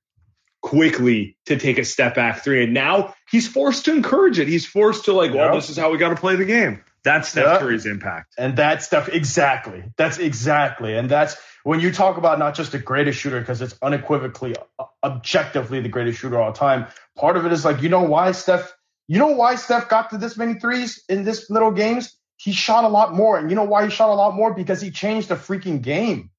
Quickley 0.61 1.37
to 1.47 1.57
take 1.57 1.77
a 1.77 1.83
step 1.85 2.15
back 2.15 2.43
three. 2.43 2.63
And 2.63 2.73
now 2.73 3.13
he's 3.29 3.47
forced 3.47 3.85
to 3.85 3.93
encourage 3.93 4.39
it. 4.39 4.47
He's 4.47 4.65
forced 4.65 5.05
to 5.05 5.13
like, 5.13 5.33
well, 5.33 5.49
Yeah. 5.49 5.55
this 5.55 5.69
is 5.69 5.77
how 5.77 5.91
we 5.91 5.97
got 5.97 6.09
to 6.09 6.15
play 6.15 6.35
the 6.35 6.45
game. 6.45 6.83
That's 7.03 7.29
Steph 7.29 7.45
Yeah. 7.45 7.59
Curry's 7.59 7.85
impact. 7.85 8.33
And 8.37 8.57
that 8.57 8.81
stuff, 8.81 9.09
exactly. 9.09 9.83
That's 9.97 10.17
exactly. 10.17 10.95
And 10.95 11.09
that's 11.09 11.35
when 11.63 11.79
you 11.79 11.91
talk 11.91 12.17
about 12.17 12.39
not 12.39 12.55
just 12.55 12.71
the 12.71 12.79
greatest 12.79 13.19
shooter, 13.19 13.39
because 13.39 13.61
it's 13.61 13.75
unequivocally, 13.81 14.55
uh, 14.79 14.85
objectively 15.03 15.81
the 15.81 15.89
greatest 15.89 16.19
shooter 16.19 16.35
of 16.35 16.41
all 16.41 16.53
time. 16.53 16.87
Part 17.17 17.37
of 17.37 17.45
it 17.45 17.51
is 17.51 17.65
like, 17.65 17.81
you 17.81 17.89
know 17.89 18.03
why 18.03 18.31
Steph, 18.31 18.71
you 19.07 19.19
know 19.19 19.31
why 19.31 19.55
Steph 19.55 19.87
got 19.89 20.11
to 20.11 20.17
this 20.17 20.35
many 20.37 20.55
threes 20.55 21.03
in 21.09 21.23
this 21.23 21.49
little 21.49 21.71
games? 21.71 22.14
He 22.37 22.51
shot 22.51 22.83
a 22.83 22.89
lot 22.89 23.13
more. 23.13 23.37
And 23.37 23.49
you 23.49 23.55
know 23.55 23.63
why 23.63 23.85
he 23.85 23.89
shot 23.89 24.09
a 24.09 24.13
lot 24.13 24.35
more? 24.35 24.53
Because 24.53 24.81
he 24.81 24.91
changed 24.91 25.29
the 25.29 25.35
freaking 25.35 25.81
game. 25.81 26.31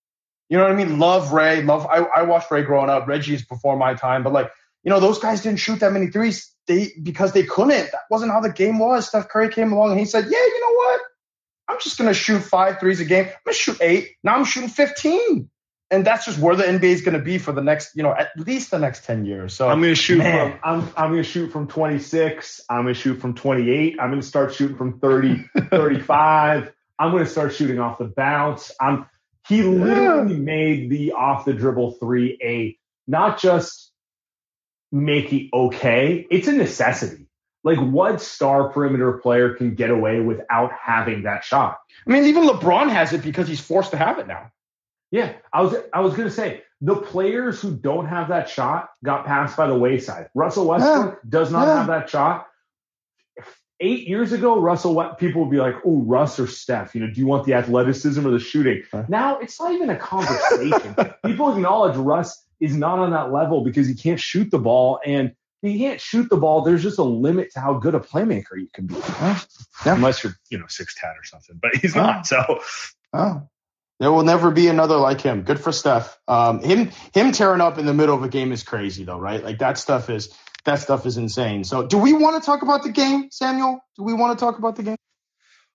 You 0.48 0.58
know 0.58 0.64
what 0.64 0.72
I 0.72 0.76
mean? 0.76 0.98
Love 0.98 1.32
Ray. 1.32 1.62
Love, 1.62 1.86
I, 1.86 1.98
I 1.98 2.22
watched 2.22 2.50
Ray 2.50 2.62
growing 2.62 2.90
up. 2.90 3.06
Reggie's 3.06 3.44
before 3.44 3.76
my 3.76 3.94
time, 3.94 4.22
but 4.22 4.32
like, 4.32 4.50
you 4.84 4.90
know, 4.90 5.00
those 5.00 5.18
guys 5.18 5.42
didn't 5.42 5.58
shoot 5.58 5.80
that 5.80 5.92
many 5.92 6.08
threes. 6.08 6.52
They, 6.68 6.92
because 7.02 7.32
they 7.32 7.42
couldn't. 7.42 7.90
That 7.92 8.02
wasn't 8.10 8.32
how 8.32 8.40
the 8.40 8.52
game 8.52 8.78
was. 8.78 9.08
Steph 9.08 9.28
Curry 9.28 9.48
came 9.48 9.72
along 9.72 9.90
and 9.90 10.00
he 10.00 10.06
said, 10.06 10.24
yeah, 10.24 10.30
you 10.30 10.60
know 10.60 10.76
what? 10.76 11.00
I'm 11.68 11.78
just 11.80 11.96
to 11.98 12.14
shoot 12.14 12.40
five 12.40 12.78
threes 12.78 13.00
a 13.00 13.04
game. 13.04 13.26
I'm 13.26 13.52
to 13.52 13.52
shoot 13.52 13.78
eight. 13.80 14.12
Now 14.22 14.36
I'm 14.36 14.44
shooting 14.44 14.68
15. 14.68 15.50
And 15.90 16.04
that's 16.04 16.24
just 16.24 16.38
where 16.38 16.56
the 16.56 16.64
NBA 16.64 16.82
is 16.82 17.02
going 17.02 17.16
to 17.16 17.22
be 17.22 17.38
for 17.38 17.52
the 17.52 17.62
next, 17.62 17.94
you 17.94 18.02
know, 18.02 18.12
at 18.12 18.30
least 18.36 18.72
the 18.72 18.78
next 18.78 19.04
10 19.04 19.24
years. 19.24 19.54
So 19.54 19.68
I'm 19.68 19.80
going 19.80 19.94
to 19.94 20.00
shoot 20.00 20.18
Man. 20.18 20.52
from 20.52 20.60
I'm 20.64 20.92
I'm 20.96 21.10
going 21.12 21.22
to 21.22 21.28
shoot 21.28 21.52
from 21.52 21.68
26. 21.68 22.60
I'm 22.68 22.82
going 22.82 22.94
to 22.94 23.00
shoot 23.00 23.20
from 23.20 23.34
28. 23.34 23.96
I'm 24.00 24.10
going 24.10 24.20
to 24.20 24.26
start 24.26 24.52
shooting 24.54 24.76
from 24.76 24.98
30, 24.98 25.44
35. 25.70 26.72
I'm 26.98 27.10
going 27.12 27.24
to 27.24 27.30
start 27.30 27.54
shooting 27.54 27.78
off 27.78 27.98
the 27.98 28.06
bounce. 28.06 28.72
I'm 28.80 29.06
he 29.46 29.62
literally 29.62 30.36
made 30.36 30.90
the 30.90 31.12
off 31.12 31.44
the 31.44 31.52
dribble 31.52 31.92
three 31.92 32.36
a 32.42 32.76
not 33.06 33.38
just 33.38 33.92
make 34.90 35.32
it 35.32 35.50
okay. 35.52 36.26
It's 36.30 36.48
a 36.48 36.52
necessity. 36.52 37.28
Like 37.62 37.78
what 37.78 38.20
star 38.20 38.70
perimeter 38.70 39.12
player 39.14 39.54
can 39.54 39.74
get 39.74 39.90
away 39.90 40.20
without 40.20 40.72
having 40.72 41.24
that 41.24 41.44
shot? 41.44 41.78
I 42.06 42.10
mean, 42.10 42.24
even 42.24 42.44
LeBron 42.44 42.90
has 42.90 43.12
it 43.12 43.22
because 43.22 43.48
he's 43.48 43.60
forced 43.60 43.90
to 43.90 43.96
have 43.96 44.18
it 44.18 44.26
now. 44.26 44.50
Yeah, 45.10 45.34
I 45.52 45.62
was 45.62 45.74
I 45.92 46.00
was 46.00 46.14
gonna 46.14 46.30
say 46.30 46.62
the 46.80 46.96
players 46.96 47.60
who 47.60 47.74
don't 47.76 48.06
have 48.06 48.28
that 48.28 48.48
shot 48.48 48.90
got 49.04 49.24
passed 49.24 49.56
by 49.56 49.66
the 49.66 49.78
wayside. 49.78 50.28
Russell 50.34 50.66
Westbrook 50.66 51.20
does 51.28 51.50
not 51.50 51.66
Yeah. 51.66 51.78
have 51.78 51.86
that 51.86 52.10
shot. 52.10 52.46
Eight 53.78 54.08
years 54.08 54.32
ago, 54.32 54.58
Russell 54.58 54.94
people 55.18 55.42
would 55.42 55.50
be 55.50 55.58
like, 55.58 55.74
"Oh, 55.84 56.02
Russ 56.02 56.40
or 56.40 56.46
Steph, 56.46 56.94
you 56.94 57.02
know, 57.02 57.12
do 57.12 57.20
you 57.20 57.26
want 57.26 57.44
the 57.44 57.52
athleticism 57.52 58.26
or 58.26 58.30
the 58.30 58.38
shooting?" 58.38 58.82
Huh. 58.90 59.04
Now 59.08 59.38
it's 59.38 59.60
not 59.60 59.72
even 59.72 59.90
a 59.90 59.96
conversation. 59.96 60.96
people 61.26 61.52
acknowledge 61.52 61.94
Russ 61.96 62.42
is 62.58 62.74
not 62.74 62.98
on 62.98 63.10
that 63.10 63.32
level 63.32 63.62
because 63.62 63.86
he 63.86 63.94
can't 63.94 64.18
shoot 64.18 64.50
the 64.50 64.58
ball, 64.58 64.98
and 65.04 65.32
if 65.62 65.72
he 65.72 65.78
can't 65.78 66.00
shoot 66.00 66.28
the 66.30 66.38
ball. 66.38 66.62
There's 66.62 66.82
just 66.82 66.98
a 66.98 67.02
limit 67.02 67.52
to 67.52 67.60
how 67.60 67.74
good 67.74 67.94
a 67.94 68.00
playmaker 68.00 68.56
you 68.58 68.68
can 68.72 68.86
be, 68.86 68.94
Yeah. 68.94 69.38
unless 69.84 70.24
you're, 70.24 70.32
you 70.48 70.58
know, 70.58 70.66
six 70.68 70.94
ten 70.94 71.10
or 71.10 71.24
something. 71.24 71.58
But 71.60 71.76
he's 71.76 71.94
not. 71.94 72.26
So 72.26 72.60
Oh. 73.12 73.42
There 73.98 74.12
will 74.12 74.24
never 74.24 74.50
be 74.50 74.68
another 74.68 74.96
like 74.96 75.20
him. 75.22 75.42
Good 75.42 75.58
for 75.58 75.72
Steph. 75.72 76.18
Um, 76.28 76.60
him 76.60 76.90
him 77.14 77.32
tearing 77.32 77.60
up 77.62 77.78
in 77.78 77.86
the 77.86 77.94
middle 77.94 78.14
of 78.14 78.22
a 78.22 78.28
game 78.28 78.52
is 78.52 78.62
crazy 78.62 79.04
though, 79.04 79.18
right? 79.18 79.42
Like 79.42 79.58
that 79.60 79.78
stuff 79.78 80.10
is 80.10 80.34
that 80.64 80.80
stuff 80.80 81.06
is 81.06 81.16
insane. 81.16 81.64
So 81.64 81.86
do 81.86 81.96
we 81.96 82.12
want 82.12 82.42
to 82.42 82.44
talk 82.44 82.62
about 82.62 82.82
the 82.82 82.90
game, 82.90 83.28
Samuel? 83.30 83.80
Do 83.96 84.02
we 84.02 84.12
want 84.12 84.38
to 84.38 84.44
talk 84.44 84.58
about 84.58 84.76
the 84.76 84.82
game? 84.82 84.96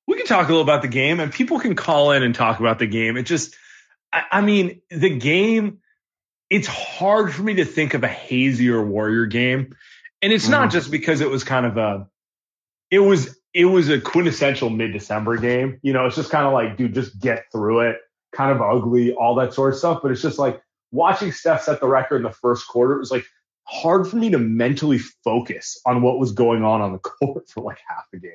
we 0.07 0.17
can 0.17 0.25
talk 0.25 0.45
a 0.45 0.51
little 0.51 0.63
about 0.63 0.81
the 0.81 0.87
game 0.89 1.19
and 1.21 1.31
people 1.31 1.59
can 1.59 1.75
call 1.75 2.11
in 2.11 2.21
and 2.21 2.35
talk 2.35 2.59
about 2.59 2.79
the 2.79 2.87
game. 2.87 3.15
It 3.15 3.23
just, 3.23 3.55
I, 4.11 4.23
I 4.31 4.41
mean, 4.41 4.81
the 4.89 5.15
game, 5.15 5.77
it's 6.49 6.67
hard 6.67 7.31
for 7.33 7.41
me 7.43 7.53
to 7.55 7.65
think 7.65 7.93
of 7.93 8.03
a 8.03 8.09
hazier 8.09 8.83
Warrior 8.83 9.27
game. 9.27 9.75
And 10.21 10.33
it's 10.33 10.49
not 10.49 10.67
Mhm. 10.67 10.71
just 10.73 10.91
because 10.91 11.21
it 11.21 11.29
was 11.29 11.45
kind 11.45 11.65
of 11.65 11.77
a, 11.77 12.07
it 12.89 12.99
was, 12.99 13.39
it 13.53 13.65
was 13.65 13.87
a 13.89 14.01
quintessential 14.01 14.69
mid 14.69 14.91
December 14.91 15.37
game. 15.37 15.79
You 15.81 15.93
know, 15.93 16.07
it's 16.07 16.15
just 16.17 16.31
kind 16.31 16.45
of 16.45 16.51
like, 16.51 16.75
dude, 16.75 16.93
just 16.93 17.17
get 17.17 17.45
through 17.51 17.91
it. 17.91 17.97
Kind 18.31 18.51
of 18.51 18.61
ugly, 18.61 19.13
all 19.13 19.35
that 19.35 19.53
sort 19.53 19.73
of 19.73 19.79
stuff. 19.79 19.99
But 20.01 20.11
it's 20.11 20.21
just 20.21 20.39
like 20.39 20.61
watching 20.91 21.31
Steph 21.31 21.63
set 21.63 21.79
the 21.79 21.87
record 21.87 22.17
in 22.17 22.23
the 22.23 22.31
first 22.31 22.67
quarter. 22.67 22.95
It 22.95 22.99
was 22.99 23.11
like 23.11 23.25
hard 23.63 24.07
for 24.07 24.17
me 24.17 24.31
to 24.31 24.37
mentally 24.37 24.97
focus 24.97 25.79
on 25.85 26.01
what 26.01 26.19
was 26.19 26.33
going 26.33 26.63
on 26.63 26.81
on 26.81 26.91
the 26.91 26.99
court 26.99 27.49
for 27.49 27.63
like 27.63 27.77
half 27.87 28.05
the 28.11 28.19
game. 28.19 28.31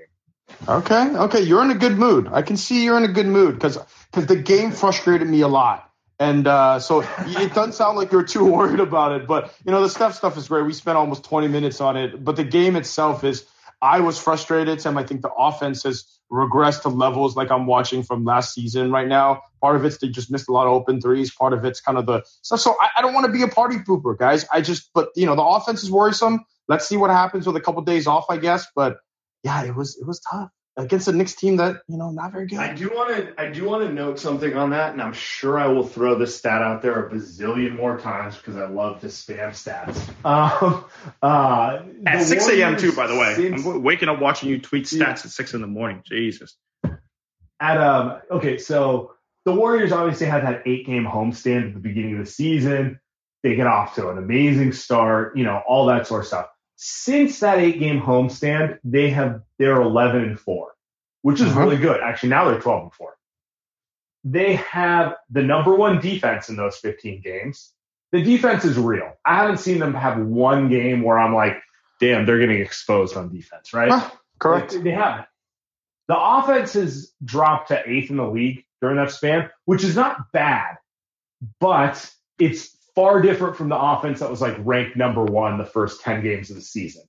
Okay, 0.68 1.16
okay, 1.16 1.40
you're 1.40 1.62
in 1.62 1.70
a 1.70 1.74
good 1.74 1.98
mood. 1.98 2.28
I 2.30 2.42
can 2.42 2.56
see 2.56 2.84
you're 2.84 2.96
in 2.96 3.04
a 3.04 3.12
good 3.12 3.26
mood 3.26 3.54
because 3.54 3.78
because 4.10 4.26
the 4.26 4.36
game 4.36 4.70
frustrated 4.70 5.28
me 5.28 5.40
a 5.40 5.48
lot, 5.48 5.90
and 6.20 6.46
uh, 6.46 6.78
so 6.78 7.00
it 7.00 7.52
doesn't 7.52 7.72
sound 7.72 7.98
like 7.98 8.12
you're 8.12 8.22
too 8.22 8.44
worried 8.52 8.80
about 8.80 9.20
it. 9.20 9.26
But 9.26 9.52
you 9.64 9.72
know, 9.72 9.82
the 9.82 9.88
Steph 9.88 10.14
stuff 10.14 10.36
is 10.36 10.46
great. 10.48 10.64
We 10.64 10.72
spent 10.72 10.96
almost 10.96 11.24
20 11.24 11.48
minutes 11.48 11.80
on 11.80 11.96
it, 11.96 12.24
but 12.24 12.36
the 12.36 12.44
game 12.44 12.76
itself 12.76 13.24
is. 13.24 13.46
I 13.82 14.00
was 14.00 14.18
frustrated, 14.18 14.80
Sam. 14.80 14.98
I 14.98 15.04
think 15.04 15.22
the 15.22 15.32
offense 15.32 15.84
has 15.84 16.04
regressed 16.32 16.82
to 16.82 16.88
levels 16.88 17.36
like 17.36 17.50
I'm 17.50 17.66
watching 17.66 18.02
from 18.02 18.24
last 18.24 18.54
season 18.54 18.90
right 18.90 19.06
now. 19.06 19.42
Part 19.62 19.76
of 19.76 19.84
it's 19.84 19.98
they 19.98 20.08
just 20.08 20.30
missed 20.30 20.48
a 20.48 20.52
lot 20.52 20.66
of 20.66 20.72
open 20.72 21.00
threes. 21.00 21.32
Part 21.34 21.52
of 21.52 21.64
it's 21.64 21.80
kind 21.80 21.98
of 21.98 22.06
the 22.06 22.24
so. 22.42 22.56
So 22.56 22.76
I, 22.80 22.90
I 22.98 23.02
don't 23.02 23.14
want 23.14 23.26
to 23.26 23.32
be 23.32 23.42
a 23.42 23.48
party 23.48 23.76
pooper, 23.78 24.18
guys. 24.18 24.46
I 24.52 24.60
just, 24.62 24.90
but 24.94 25.10
you 25.16 25.26
know, 25.26 25.36
the 25.36 25.44
offense 25.44 25.82
is 25.82 25.90
worrisome. 25.90 26.44
Let's 26.68 26.88
see 26.88 26.96
what 26.96 27.10
happens 27.10 27.46
with 27.46 27.56
a 27.56 27.60
couple 27.60 27.82
days 27.82 28.06
off, 28.06 28.26
I 28.30 28.38
guess. 28.38 28.66
But 28.74 28.98
yeah, 29.44 29.64
it 29.64 29.74
was 29.76 29.98
it 30.00 30.06
was 30.06 30.20
tough 30.20 30.50
against 30.78 31.08
a 31.08 31.12
Knicks 31.12 31.34
team 31.34 31.56
that 31.56 31.82
you 31.88 31.96
know 31.96 32.10
not 32.10 32.32
very 32.32 32.46
good. 32.46 32.58
I 32.58 32.74
do 32.74 32.90
want 32.90 33.16
to 33.16 33.40
I 33.40 33.50
do 33.50 33.64
want 33.64 33.86
to 33.86 33.92
note 33.92 34.18
something 34.18 34.54
on 34.54 34.70
that, 34.70 34.92
and 34.92 35.00
I'm 35.02 35.12
sure 35.14 35.58
I 35.58 35.66
will 35.68 35.86
throw 35.86 36.16
this 36.18 36.36
stat 36.36 36.60
out 36.62 36.82
there 36.82 37.06
a 37.06 37.10
bazillion 37.10 37.76
more 37.76 37.98
times 37.98 38.36
because 38.36 38.56
I 38.56 38.66
love 38.66 39.00
to 39.00 39.06
spam 39.08 39.50
stats. 39.50 39.96
Um, 40.24 40.84
uh, 41.22 41.82
At 42.06 42.22
6 42.24 42.48
a.m. 42.48 42.76
Too, 42.76 42.92
by 42.94 43.06
the 43.06 43.14
way. 43.16 43.34
since- 43.36 43.64
I'm 43.66 43.82
waking 43.82 44.08
up 44.08 44.20
watching 44.20 44.48
you 44.50 44.60
tweet 44.60 44.84
stats 44.84 44.98
Yeah. 45.00 45.10
at 45.10 45.18
6 45.20 45.54
in 45.54 45.60
the 45.60 45.66
morning. 45.66 46.02
Jesus. 46.06 46.56
at 47.60 47.78
um 47.80 48.20
okay, 48.30 48.58
so 48.58 49.12
the 49.44 49.52
Warriors 49.54 49.92
obviously 49.92 50.26
had 50.26 50.44
that 50.44 50.62
eight 50.66 50.86
game 50.86 51.04
homestand 51.04 51.68
at 51.68 51.74
the 51.74 51.80
beginning 51.80 52.18
of 52.18 52.24
the 52.24 52.30
season. 52.30 53.00
They 53.42 53.54
get 53.54 53.66
off 53.68 53.94
to 53.94 54.10
an 54.10 54.18
amazing 54.18 54.72
start, 54.72 55.36
you 55.36 55.44
know, 55.44 55.62
all 55.66 55.86
that 55.86 56.06
sort 56.06 56.22
of 56.22 56.26
stuff. 56.26 56.46
Since 56.76 57.40
that 57.40 57.58
eight 57.58 57.78
game 57.78 58.00
homestand, 58.00 58.78
they 58.84 59.10
have 59.10 59.42
they're 59.58 59.80
eleven 59.80 60.22
and 60.22 60.38
four, 60.38 60.72
which 61.22 61.40
is 61.40 61.48
Uh-huh. 61.48 61.60
really 61.60 61.76
good. 61.78 62.00
Actually, 62.00 62.28
now 62.30 62.44
they're 62.50 62.60
twelve 62.60 62.82
and 62.84 62.92
four. 62.92 63.16
They 64.24 64.56
have 64.56 65.14
the 65.30 65.42
number 65.42 65.74
one 65.74 66.00
defense 66.00 66.48
in 66.48 66.56
those 66.56 66.76
15 66.78 67.20
games. 67.22 67.72
The 68.10 68.22
defense 68.22 68.64
is 68.64 68.76
real. 68.76 69.12
I 69.24 69.36
haven't 69.36 69.58
seen 69.58 69.78
them 69.78 69.94
have 69.94 70.18
one 70.18 70.68
game 70.68 71.02
where 71.02 71.16
I'm 71.18 71.32
like, 71.34 71.62
damn, 72.00 72.26
they're 72.26 72.40
getting 72.40 72.60
exposed 72.60 73.16
on 73.16 73.32
defense, 73.32 73.72
right? 73.72 73.90
Huh, 73.90 74.10
correct. 74.40 74.72
They, 74.72 74.78
they 74.80 74.90
haven't. 74.90 75.26
The 76.08 76.18
offense 76.18 76.72
has 76.72 77.12
dropped 77.24 77.68
to 77.68 77.88
eighth 77.88 78.10
in 78.10 78.16
the 78.16 78.26
league 78.28 78.64
during 78.80 78.96
that 78.96 79.12
span, 79.12 79.48
which 79.64 79.84
is 79.84 79.94
not 79.94 80.32
bad, 80.32 80.76
but 81.60 82.12
it's 82.38 82.75
far 82.96 83.20
different 83.20 83.56
from 83.56 83.68
the 83.68 83.78
offense 83.78 84.20
that 84.20 84.30
was 84.30 84.40
like 84.40 84.56
ranked 84.60 84.96
number 84.96 85.22
one 85.22 85.58
the 85.58 85.64
first 85.64 86.00
10 86.00 86.22
games 86.22 86.50
of 86.50 86.56
the 86.56 86.62
season. 86.62 87.04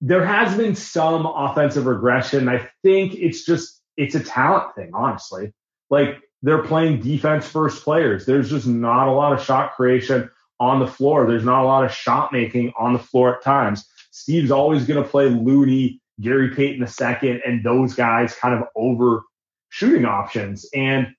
There 0.00 0.26
has 0.26 0.56
been 0.56 0.74
some 0.74 1.24
offensive 1.26 1.86
regression. 1.86 2.48
I 2.48 2.68
think 2.82 3.14
it's 3.14 3.46
just, 3.46 3.80
it's 3.96 4.16
a 4.16 4.20
talent 4.22 4.74
thing, 4.74 4.90
honestly. 4.92 5.52
Like 5.90 6.20
they're 6.42 6.64
playing 6.64 7.00
defense 7.00 7.46
first 7.46 7.84
players. 7.84 8.26
There's 8.26 8.50
just 8.50 8.66
not 8.66 9.06
a 9.06 9.12
lot 9.12 9.32
of 9.32 9.42
shot 9.42 9.76
creation 9.76 10.28
on 10.58 10.80
the 10.80 10.88
floor. 10.88 11.26
There's 11.26 11.44
not 11.44 11.62
a 11.62 11.66
lot 11.66 11.84
of 11.84 11.92
shot 11.92 12.32
making 12.32 12.72
on 12.76 12.92
the 12.92 12.98
floor 12.98 13.36
at 13.36 13.44
times. 13.44 13.88
Steve's 14.10 14.50
always 14.50 14.84
going 14.84 15.02
to 15.02 15.08
play 15.08 15.28
Looney, 15.28 16.00
Gary 16.20 16.50
Payton 16.54 16.84
II, 16.84 17.40
and 17.46 17.64
those 17.64 17.94
guys 17.94 18.34
kind 18.34 18.60
of 18.60 18.66
over 18.74 19.22
shooting 19.68 20.04
options. 20.04 20.68
And 20.74 21.14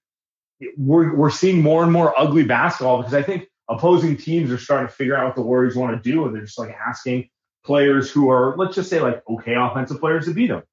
we're, 0.77 1.15
we're 1.15 1.29
seeing 1.29 1.61
more 1.61 1.83
and 1.83 1.91
more 1.91 2.17
ugly 2.19 2.43
basketball 2.43 2.97
because 2.97 3.13
I 3.13 3.23
think 3.23 3.47
opposing 3.69 4.17
teams 4.17 4.51
are 4.51 4.57
starting 4.57 4.87
to 4.87 4.93
figure 4.93 5.15
out 5.15 5.25
what 5.25 5.35
the 5.35 5.41
Warriors 5.41 5.75
want 5.75 6.01
to 6.01 6.11
do. 6.11 6.25
And 6.25 6.35
they're 6.35 6.43
just 6.43 6.59
like 6.59 6.75
asking 6.87 7.29
players 7.65 8.11
who 8.11 8.29
are, 8.29 8.55
let's 8.57 8.75
just 8.75 8.89
say, 8.89 8.99
like 8.99 9.23
okay 9.29 9.55
offensive 9.55 9.99
players 9.99 10.25
to 10.25 10.33
beat 10.33 10.47
them. 10.47 10.63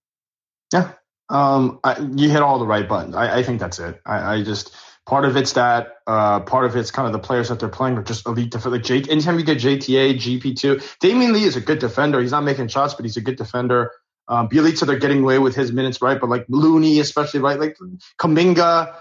Yeah. 0.72 0.92
Um, 1.28 1.78
I, 1.84 1.98
you 1.98 2.28
hit 2.28 2.42
all 2.42 2.58
the 2.58 2.66
right 2.66 2.88
buttons. 2.88 3.14
I, 3.14 3.38
I 3.38 3.42
think 3.42 3.60
that's 3.60 3.78
it. 3.78 4.00
I, 4.04 4.34
I, 4.34 4.42
just 4.42 4.74
part 5.06 5.24
of 5.24 5.36
it's 5.36 5.52
that. 5.52 5.98
Uh, 6.06 6.40
part 6.40 6.64
of 6.64 6.74
it's 6.74 6.90
kind 6.90 7.06
of 7.06 7.12
the 7.12 7.20
players 7.20 7.48
that 7.50 7.60
they're 7.60 7.68
playing 7.68 7.96
are 7.96 8.02
just 8.02 8.26
elite 8.26 8.50
defender. 8.50 8.76
Like 8.76 8.84
Jake, 8.84 9.08
anytime 9.08 9.38
you 9.38 9.44
get 9.44 9.58
JTA, 9.58 10.14
GP 10.14 10.56
two, 10.58 10.76
Damion 11.00 11.32
Lee 11.32 11.44
is 11.44 11.54
a 11.54 11.60
good 11.60 11.78
defender. 11.78 12.20
He's 12.20 12.32
not 12.32 12.42
making 12.42 12.68
shots, 12.68 12.94
but 12.94 13.04
he's 13.04 13.16
a 13.16 13.20
good 13.20 13.36
defender. 13.36 13.92
Um, 14.26 14.48
Bjelica, 14.48 14.86
they're 14.86 14.98
getting 14.98 15.22
away 15.22 15.38
with 15.38 15.54
his 15.54 15.72
minutes, 15.72 16.02
right? 16.02 16.20
But 16.20 16.30
like 16.30 16.46
Looney, 16.48 17.00
especially, 17.00 17.40
right? 17.40 17.58
Like 17.58 17.76
Kuminga, 18.18 18.96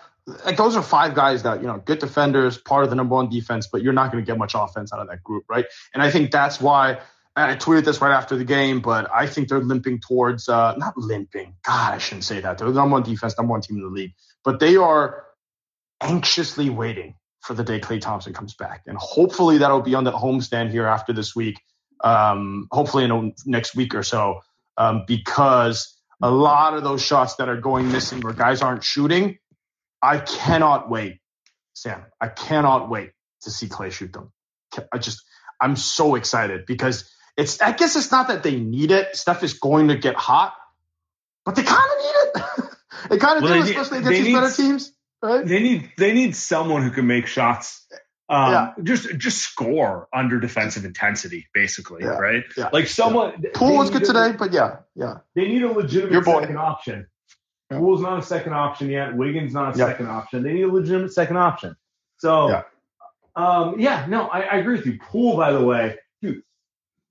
like 0.45 0.57
those 0.57 0.75
are 0.75 0.83
five 0.83 1.15
guys 1.15 1.43
that 1.43 1.61
you 1.61 1.67
know 1.67 1.81
good 1.83 1.99
defenders, 1.99 2.57
part 2.57 2.83
of 2.83 2.89
the 2.89 2.95
number 2.95 3.15
one 3.15 3.29
defense, 3.29 3.67
but 3.71 3.81
you're 3.81 3.93
not 3.93 4.11
going 4.11 4.23
to 4.23 4.29
get 4.29 4.37
much 4.37 4.53
offense 4.55 4.93
out 4.93 4.99
of 4.99 5.07
that 5.07 5.23
group, 5.23 5.45
right? 5.49 5.65
And 5.93 6.03
I 6.03 6.11
think 6.11 6.31
that's 6.31 6.59
why 6.61 6.99
I 7.35 7.55
tweeted 7.55 7.85
this 7.85 8.01
right 8.01 8.11
after 8.11 8.35
the 8.35 8.43
game, 8.43 8.81
but 8.81 9.09
I 9.13 9.27
think 9.27 9.49
they're 9.49 9.59
limping 9.59 10.01
towards 10.01 10.49
uh, 10.49 10.75
not 10.77 10.97
limping. 10.97 11.55
God, 11.63 11.93
I 11.93 11.97
shouldn't 11.97 12.25
say 12.25 12.41
that. 12.41 12.57
They're 12.57 12.69
the 12.69 12.73
number 12.73 12.93
one 12.93 13.03
defense, 13.03 13.37
number 13.37 13.51
one 13.51 13.61
team 13.61 13.77
in 13.77 13.83
the 13.83 13.89
league, 13.89 14.13
but 14.43 14.59
they 14.59 14.75
are 14.75 15.25
anxiously 16.01 16.69
waiting 16.69 17.15
for 17.41 17.53
the 17.53 17.63
day 17.63 17.79
Klay 17.79 18.01
Thompson 18.01 18.33
comes 18.33 18.53
back, 18.53 18.83
and 18.87 18.97
hopefully 18.97 19.59
that'll 19.59 19.81
be 19.81 19.95
on 19.95 20.03
the 20.03 20.11
homestand 20.11 20.71
here 20.71 20.85
after 20.85 21.13
this 21.13 21.35
week. 21.35 21.59
Um, 22.01 22.67
hopefully 22.71 23.03
in 23.03 23.11
a, 23.11 23.31
next 23.45 23.75
week 23.75 23.93
or 23.93 24.03
so, 24.03 24.41
um, 24.77 25.03
because 25.05 25.97
a 26.21 26.31
lot 26.31 26.73
of 26.73 26.83
those 26.83 27.01
shots 27.01 27.35
that 27.35 27.49
are 27.49 27.57
going 27.57 27.91
missing 27.91 28.21
where 28.21 28.33
guys 28.33 28.61
aren't 28.61 28.83
shooting, 28.83 29.37
I 30.01 30.17
cannot 30.19 30.89
wait, 30.89 31.19
Sam. 31.73 32.05
I 32.19 32.27
cannot 32.27 32.89
wait 32.89 33.11
to 33.41 33.51
see 33.51 33.67
Klay 33.67 33.91
shoot 33.91 34.13
them. 34.13 34.31
I 34.91 34.97
just, 34.97 35.23
I'm 35.59 35.75
so 35.75 36.15
excited 36.15 36.65
because 36.65 37.09
it's 37.39 37.61
I 37.61 37.71
guess 37.71 37.95
it's 37.95 38.11
not 38.11 38.27
that 38.27 38.43
they 38.43 38.59
need 38.59 38.91
it. 38.91 39.15
Stuff 39.15 39.43
is 39.43 39.53
going 39.53 39.87
to 39.87 39.97
get 39.97 40.15
hot, 40.15 40.53
but 41.45 41.55
they 41.55 41.63
kind 41.63 41.77
of 41.77 41.97
need 41.97 42.15
it. 42.15 42.69
they 43.09 43.17
kind 43.17 43.37
of 43.37 43.43
well, 43.43 43.53
do, 43.53 43.69
especially 43.69 43.99
against 43.99 44.17
these 44.17 44.27
need, 44.27 44.33
better 44.33 44.51
teams. 44.51 44.91
Right? 45.21 45.45
They 45.45 45.59
need 45.59 45.91
they 45.97 46.13
need 46.13 46.35
someone 46.35 46.83
who 46.83 46.91
can 46.91 47.07
make 47.07 47.27
shots. 47.27 47.85
Um, 48.27 48.51
yeah. 48.51 48.73
just 48.83 49.17
just 49.17 49.37
score 49.39 50.07
under 50.13 50.39
defensive 50.39 50.85
intensity, 50.85 51.47
basically, 51.53 52.03
yeah. 52.03 52.09
right? 52.09 52.43
Yeah. 52.55 52.69
Like 52.71 52.87
someone. 52.87 53.41
Yeah. 53.41 53.49
Poole 53.53 53.77
was 53.77 53.89
good 53.89 54.03
a, 54.03 54.05
today, 54.05 54.33
but 54.37 54.53
yeah, 54.53 54.79
yeah. 54.93 55.19
They 55.33 55.47
need 55.47 55.63
a 55.63 55.71
legitimate 55.71 56.11
Your 56.11 56.23
boy. 56.23 56.41
second 56.41 56.57
option. 56.57 57.07
Yeah. 57.71 57.77
Poole's 57.77 58.01
not 58.01 58.19
a 58.19 58.23
second 58.23 58.53
option 58.53 58.89
yet. 58.89 59.15
Wiggins 59.15 59.53
not 59.53 59.75
a 59.75 59.77
second 59.77 60.07
option. 60.07 60.43
They 60.43 60.53
need 60.53 60.63
a 60.63 60.67
legitimate 60.67 61.13
second 61.13 61.37
option. 61.37 61.75
So, 62.17 62.49
yeah, 62.49 62.63
um, 63.35 63.79
yeah 63.79 64.05
no, 64.09 64.27
I, 64.27 64.41
I 64.41 64.57
agree 64.57 64.77
with 64.77 64.85
you. 64.85 64.97
Poole, 64.99 65.37
by 65.37 65.51
the 65.51 65.63
way, 65.63 65.97
dude, 66.21 66.41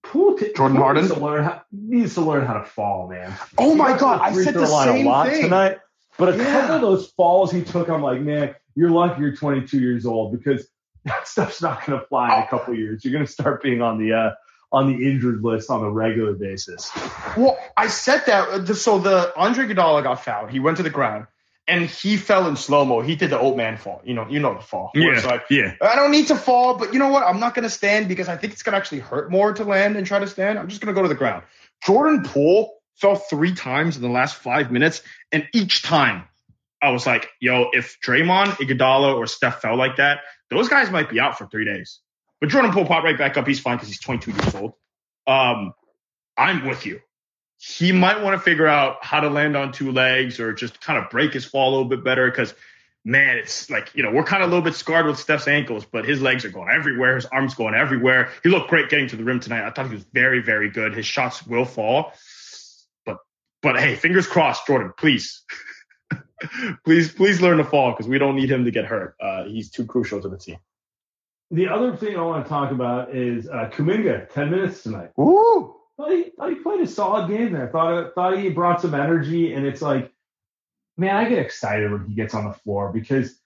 Poole, 0.02 0.36
t- 0.36 0.52
Jordan 0.56 0.76
Poole 0.76 0.84
Harden 0.84 1.02
needs 1.04 1.14
to, 1.14 1.20
learn 1.20 1.44
how, 1.44 1.62
needs 1.70 2.14
to 2.14 2.20
learn 2.22 2.44
how 2.44 2.54
to 2.54 2.64
fall, 2.64 3.08
man. 3.08 3.32
Oh 3.56 3.74
my 3.74 3.96
god, 3.96 4.20
I 4.20 4.32
said 4.32 4.54
the 4.54 4.66
same 4.66 5.06
a 5.06 5.08
lot 5.08 5.28
thing 5.28 5.42
tonight. 5.42 5.78
But 6.18 6.34
a 6.34 6.36
yeah. 6.36 6.60
couple 6.60 6.74
of 6.76 6.80
those 6.82 7.10
falls 7.12 7.52
he 7.52 7.62
took, 7.62 7.88
I'm 7.88 8.02
like, 8.02 8.20
man, 8.20 8.54
you're 8.74 8.90
lucky 8.90 9.20
you're 9.20 9.36
22 9.36 9.78
years 9.78 10.04
old 10.04 10.32
because 10.32 10.68
that 11.04 11.28
stuff's 11.28 11.62
not 11.62 11.86
going 11.86 11.98
to 11.98 12.06
fly 12.06 12.36
in 12.36 12.42
a 12.42 12.48
couple 12.48 12.74
of 12.74 12.78
years. 12.78 13.04
You're 13.04 13.12
going 13.12 13.24
to 13.24 13.30
start 13.30 13.62
being 13.62 13.80
on 13.80 13.98
the 13.98 14.12
uh, 14.12 14.30
on 14.70 14.92
the 14.92 15.08
injured 15.08 15.42
list 15.42 15.70
on 15.70 15.82
a 15.82 15.90
regular 15.90 16.34
basis. 16.34 16.90
Well, 17.36 17.58
I 17.76 17.88
said 17.88 18.24
that. 18.26 18.68
So 18.76 18.98
the 18.98 19.32
Andre 19.36 19.66
Iguodala 19.66 20.02
got 20.02 20.24
fouled. 20.24 20.50
He 20.50 20.60
went 20.60 20.76
to 20.76 20.82
the 20.82 20.90
ground 20.90 21.26
and 21.68 21.84
he 21.84 22.16
fell 22.16 22.48
in 22.48 22.56
slow 22.56 22.84
mo. 22.84 23.00
He 23.02 23.14
did 23.14 23.30
the 23.30 23.38
old 23.38 23.56
man 23.56 23.76
fall. 23.76 24.00
You 24.04 24.14
know, 24.14 24.26
you 24.28 24.40
know 24.40 24.54
the 24.54 24.60
fall. 24.60 24.90
Yeah, 24.94 25.20
like, 25.24 25.44
yeah. 25.50 25.74
I 25.82 25.96
don't 25.96 26.10
need 26.10 26.28
to 26.28 26.36
fall, 26.36 26.74
but 26.76 26.92
you 26.92 26.98
know 26.98 27.10
what? 27.10 27.22
I'm 27.22 27.38
not 27.38 27.54
gonna 27.54 27.70
stand 27.70 28.08
because 28.08 28.28
I 28.28 28.36
think 28.36 28.54
it's 28.54 28.62
gonna 28.62 28.78
actually 28.78 29.00
hurt 29.00 29.30
more 29.30 29.52
to 29.52 29.64
land 29.64 29.96
and 29.96 30.06
try 30.06 30.18
to 30.18 30.26
stand. 30.26 30.58
I'm 30.58 30.68
just 30.68 30.80
gonna 30.80 30.94
go 30.94 31.02
to 31.02 31.08
the 31.08 31.14
ground. 31.14 31.44
Jordan 31.84 32.24
Poole 32.24 32.74
fell 32.96 33.16
three 33.16 33.54
times 33.54 33.96
in 33.96 34.02
the 34.02 34.08
last 34.08 34.36
five 34.36 34.72
minutes, 34.72 35.02
and 35.30 35.46
each 35.52 35.82
time 35.82 36.24
I 36.82 36.90
was 36.90 37.06
like, 37.06 37.28
"Yo, 37.40 37.70
if 37.72 37.98
Draymond, 38.00 38.52
Iguodala, 38.56 39.14
or 39.14 39.26
Steph 39.26 39.60
fell 39.60 39.76
like 39.76 39.96
that, 39.96 40.20
those 40.50 40.68
guys 40.68 40.90
might 40.90 41.10
be 41.10 41.20
out 41.20 41.38
for 41.38 41.46
three 41.46 41.64
days." 41.64 42.00
But 42.40 42.50
Jordan 42.50 42.72
Poole 42.72 42.86
popped 42.86 43.04
right 43.04 43.18
back 43.18 43.36
up. 43.36 43.46
He's 43.46 43.60
fine 43.60 43.76
because 43.76 43.88
he's 43.88 44.00
22 44.00 44.30
years 44.30 44.54
old. 44.54 44.74
Um, 45.26 45.74
I'm 46.36 46.66
with 46.66 46.86
you 46.86 47.00
he 47.58 47.90
might 47.90 48.22
want 48.22 48.34
to 48.34 48.40
figure 48.40 48.68
out 48.68 49.04
how 49.04 49.20
to 49.20 49.28
land 49.28 49.56
on 49.56 49.72
two 49.72 49.90
legs 49.90 50.38
or 50.38 50.52
just 50.52 50.80
kind 50.80 51.02
of 51.02 51.10
break 51.10 51.32
his 51.32 51.44
fall 51.44 51.70
a 51.70 51.72
little 51.72 51.88
bit 51.88 52.04
better 52.04 52.30
because 52.30 52.54
man, 53.04 53.36
it's 53.36 53.70
like, 53.70 53.90
you 53.94 54.02
know, 54.02 54.12
we're 54.12 54.22
kind 54.22 54.42
of 54.42 54.48
a 54.48 54.52
little 54.52 54.64
bit 54.64 54.74
scarred 54.74 55.06
with 55.06 55.18
Steph's 55.18 55.48
ankles, 55.48 55.84
but 55.84 56.04
his 56.04 56.20
legs 56.20 56.44
are 56.44 56.50
going 56.50 56.68
everywhere. 56.68 57.16
His 57.16 57.26
arms 57.26 57.54
going 57.54 57.74
everywhere. 57.74 58.30
He 58.42 58.48
looked 58.48 58.68
great 58.68 58.90
getting 58.90 59.08
to 59.08 59.16
the 59.16 59.24
rim 59.24 59.40
tonight. 59.40 59.66
I 59.66 59.70
thought 59.70 59.86
he 59.86 59.94
was 59.94 60.04
very, 60.12 60.40
very 60.40 60.70
good. 60.70 60.94
His 60.94 61.06
shots 61.06 61.46
will 61.46 61.64
fall. 61.64 62.12
But 63.06 63.18
but 63.62 63.80
hey, 63.80 63.96
fingers 63.96 64.26
crossed, 64.26 64.66
Jordan, 64.66 64.92
please. 64.96 65.42
please, 66.84 67.10
please 67.10 67.40
learn 67.40 67.58
to 67.58 67.64
fall 67.64 67.92
because 67.92 68.06
we 68.06 68.18
don't 68.18 68.36
need 68.36 68.50
him 68.50 68.64
to 68.66 68.70
get 68.70 68.84
hurt. 68.84 69.16
Uh, 69.20 69.44
he's 69.44 69.70
too 69.70 69.86
crucial 69.86 70.20
to 70.20 70.28
the 70.28 70.38
team. 70.38 70.58
The 71.50 71.68
other 71.68 71.96
thing 71.96 72.16
I 72.16 72.22
want 72.22 72.44
to 72.44 72.48
talk 72.48 72.72
about 72.72 73.14
is 73.14 73.48
uh, 73.48 73.70
Kuminga, 73.72 74.30
10 74.30 74.50
minutes 74.50 74.82
tonight. 74.82 75.10
Ooh 75.18 75.74
thought 75.98 76.12
he, 76.12 76.30
thought 76.36 76.50
he 76.50 76.56
played 76.56 76.80
a 76.80 76.86
solid 76.86 77.28
game 77.28 77.52
there. 77.52 77.68
Thought 77.68 78.14
thought 78.14 78.38
he 78.38 78.48
brought 78.48 78.80
some 78.80 78.94
energy, 78.94 79.52
and 79.52 79.66
it's 79.66 79.82
like, 79.82 80.12
man, 80.96 81.16
I 81.16 81.28
get 81.28 81.38
excited 81.38 81.90
when 81.90 82.06
he 82.06 82.14
gets 82.14 82.34
on 82.34 82.44
the 82.46 82.52
floor 82.52 82.92
because 82.92 83.38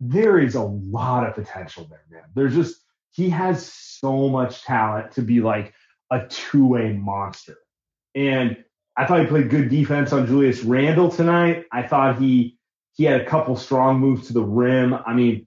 there 0.00 0.38
is 0.38 0.56
a 0.56 0.62
lot 0.62 1.26
of 1.26 1.34
potential 1.34 1.86
there, 1.88 2.02
man. 2.10 2.28
There's 2.34 2.54
just 2.54 2.82
he 3.12 3.30
has 3.30 3.64
so 3.64 4.28
much 4.28 4.64
talent 4.64 5.12
to 5.12 5.22
be 5.22 5.40
like 5.40 5.72
a 6.10 6.26
two 6.26 6.66
way 6.66 6.92
monster, 6.92 7.56
and 8.14 8.62
I 8.96 9.06
thought 9.06 9.20
he 9.20 9.26
played 9.26 9.48
good 9.48 9.70
defense 9.70 10.12
on 10.12 10.26
Julius 10.26 10.62
Randle 10.64 11.10
tonight. 11.10 11.66
I 11.72 11.84
thought 11.84 12.18
he 12.18 12.58
he 12.94 13.04
had 13.04 13.20
a 13.20 13.26
couple 13.26 13.56
strong 13.56 14.00
moves 14.00 14.26
to 14.26 14.32
the 14.32 14.42
rim. 14.42 14.94
I 14.94 15.14
mean, 15.14 15.46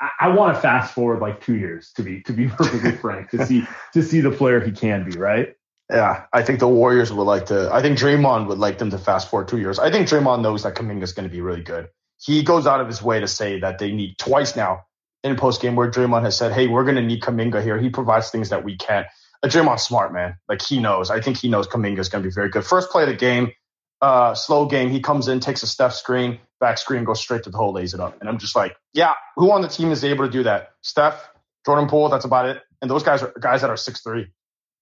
I, 0.00 0.28
want 0.28 0.54
to 0.54 0.60
fast 0.60 0.94
forward 0.94 1.20
like 1.20 1.40
two 1.40 1.56
years 1.56 1.92
to 1.96 2.02
be 2.02 2.22
to 2.22 2.32
be 2.32 2.46
perfectly 2.48 2.92
frank 2.92 3.30
to 3.30 3.44
see 3.46 3.66
to 3.94 4.02
see 4.02 4.20
the 4.20 4.30
player 4.30 4.60
he 4.60 4.72
can 4.72 5.08
be, 5.08 5.18
right? 5.18 5.54
Yeah, 5.90 6.26
I 6.32 6.42
think 6.42 6.60
the 6.60 6.68
Warriors 6.68 7.12
would 7.12 7.24
like 7.24 7.46
to. 7.46 7.72
I 7.72 7.80
think 7.80 7.98
Draymond 7.98 8.46
would 8.48 8.58
like 8.58 8.78
them 8.78 8.90
to 8.90 8.98
fast 8.98 9.30
forward 9.30 9.48
two 9.48 9.58
years. 9.58 9.78
I 9.78 9.90
think 9.90 10.08
Draymond 10.08 10.42
knows 10.42 10.62
that 10.64 10.74
Kuminga 10.74 11.02
is 11.02 11.12
going 11.12 11.26
to 11.26 11.32
be 11.32 11.40
really 11.40 11.62
good. 11.62 11.88
He 12.20 12.42
goes 12.42 12.66
out 12.66 12.80
of 12.80 12.86
his 12.86 13.02
way 13.02 13.20
to 13.20 13.28
say 13.28 13.60
that 13.60 13.78
they 13.78 13.92
need 13.92 14.18
twice 14.18 14.54
now 14.54 14.84
in 15.24 15.36
post 15.36 15.62
game 15.62 15.76
where 15.76 15.90
Draymond 15.90 16.24
has 16.24 16.36
said, 16.36 16.52
"Hey, 16.52 16.66
we're 16.66 16.84
going 16.84 16.96
to 16.96 17.02
need 17.02 17.22
Kuminga 17.22 17.62
here. 17.62 17.78
He 17.78 17.88
provides 17.88 18.30
things 18.30 18.50
that 18.50 18.64
we 18.64 18.76
can't." 18.76 19.06
Uh, 19.42 19.48
Draymond's 19.48 19.82
smart, 19.82 20.12
man. 20.12 20.36
Like 20.48 20.62
he 20.62 20.78
knows. 20.78 21.10
I 21.10 21.20
think 21.20 21.38
he 21.38 21.48
knows 21.48 21.66
Kuminga 21.66 22.00
is 22.00 22.08
going 22.08 22.22
to 22.22 22.28
be 22.28 22.34
very 22.34 22.50
good. 22.50 22.64
First 22.64 22.90
play 22.90 23.04
of 23.04 23.08
the 23.08 23.16
game, 23.16 23.52
uh, 24.00 24.34
slow 24.34 24.66
game. 24.66 24.90
He 24.90 25.00
comes 25.00 25.28
in, 25.28 25.40
takes 25.40 25.62
a 25.62 25.66
step 25.66 25.92
screen, 25.92 26.38
back 26.60 26.78
screen, 26.78 27.04
goes 27.04 27.20
straight 27.20 27.44
to 27.44 27.50
the 27.50 27.56
hole, 27.56 27.72
lays 27.72 27.94
it 27.94 28.00
up. 28.00 28.20
And 28.20 28.28
I'm 28.28 28.38
just 28.38 28.54
like, 28.56 28.76
yeah, 28.92 29.14
who 29.36 29.50
on 29.50 29.62
the 29.62 29.68
team 29.68 29.90
is 29.90 30.04
able 30.04 30.26
to 30.26 30.30
do 30.30 30.44
that? 30.44 30.72
Steph, 30.82 31.28
Jordan 31.66 31.88
Poole, 31.88 32.08
that's 32.08 32.24
about 32.24 32.46
it. 32.46 32.62
And 32.80 32.90
those 32.90 33.02
guys 33.02 33.22
are 33.22 33.32
guys 33.40 33.62
that 33.62 33.70
are 33.70 33.76
six 33.76 34.02
three. 34.02 34.28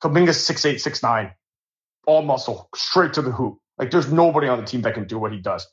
Kuminga's 0.02 0.44
six 0.44 0.64
eight, 0.64 0.80
six 0.80 1.02
nine, 1.02 1.32
all 2.06 2.22
muscle, 2.22 2.68
straight 2.74 3.14
to 3.14 3.22
the 3.22 3.30
hoop. 3.30 3.58
Like 3.78 3.90
there's 3.90 4.10
nobody 4.10 4.48
on 4.48 4.58
the 4.60 4.66
team 4.66 4.82
that 4.82 4.94
can 4.94 5.06
do 5.06 5.18
what 5.18 5.32
he 5.32 5.38
does. 5.38 5.66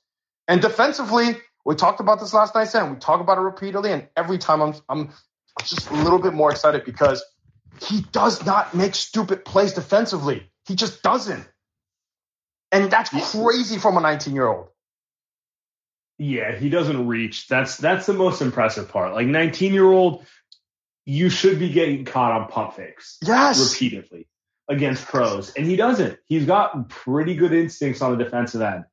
And 0.47 0.61
defensively, 0.61 1.37
we 1.65 1.75
talked 1.75 1.99
about 1.99 2.19
this 2.19 2.33
last 2.33 2.55
night, 2.55 2.65
Sam. 2.65 2.93
We 2.93 2.99
talk 2.99 3.21
about 3.21 3.37
it 3.37 3.41
repeatedly, 3.41 3.91
and 3.91 4.07
every 4.15 4.37
time 4.37 4.61
I'm 4.61 4.73
I'm 4.89 5.09
just 5.65 5.89
a 5.89 5.93
little 5.93 6.19
bit 6.19 6.33
more 6.33 6.51
excited 6.51 6.85
because 6.85 7.23
he 7.81 8.01
does 8.11 8.45
not 8.45 8.73
make 8.73 8.95
stupid 8.95 9.45
plays 9.45 9.73
defensively. 9.73 10.49
He 10.65 10.75
just 10.75 11.01
doesn't. 11.03 11.47
And 12.73 12.89
that's 12.89 13.11
crazy 13.31 13.77
from 13.77 13.97
a 13.97 14.01
19 14.01 14.33
year 14.33 14.47
old. 14.47 14.67
Yeah, 16.17 16.55
he 16.55 16.69
doesn't 16.69 17.07
reach. 17.07 17.47
That's 17.47 17.77
that's 17.77 18.05
the 18.05 18.13
most 18.13 18.41
impressive 18.41 18.89
part. 18.89 19.13
Like 19.13 19.27
19 19.27 19.73
year 19.73 19.89
old, 19.89 20.25
you 21.05 21.29
should 21.29 21.59
be 21.59 21.69
getting 21.69 22.03
caught 22.03 22.31
on 22.31 22.47
pump 22.47 22.75
fakes. 22.75 23.17
Yes. 23.21 23.73
Repeatedly 23.73 24.27
against 24.67 25.05
pros. 25.05 25.53
And 25.53 25.67
he 25.67 25.75
doesn't. 25.75 26.17
He's 26.25 26.45
got 26.45 26.89
pretty 26.89 27.35
good 27.35 27.53
instincts 27.53 28.01
on 28.01 28.17
the 28.17 28.23
defensive 28.23 28.61
end. 28.61 28.85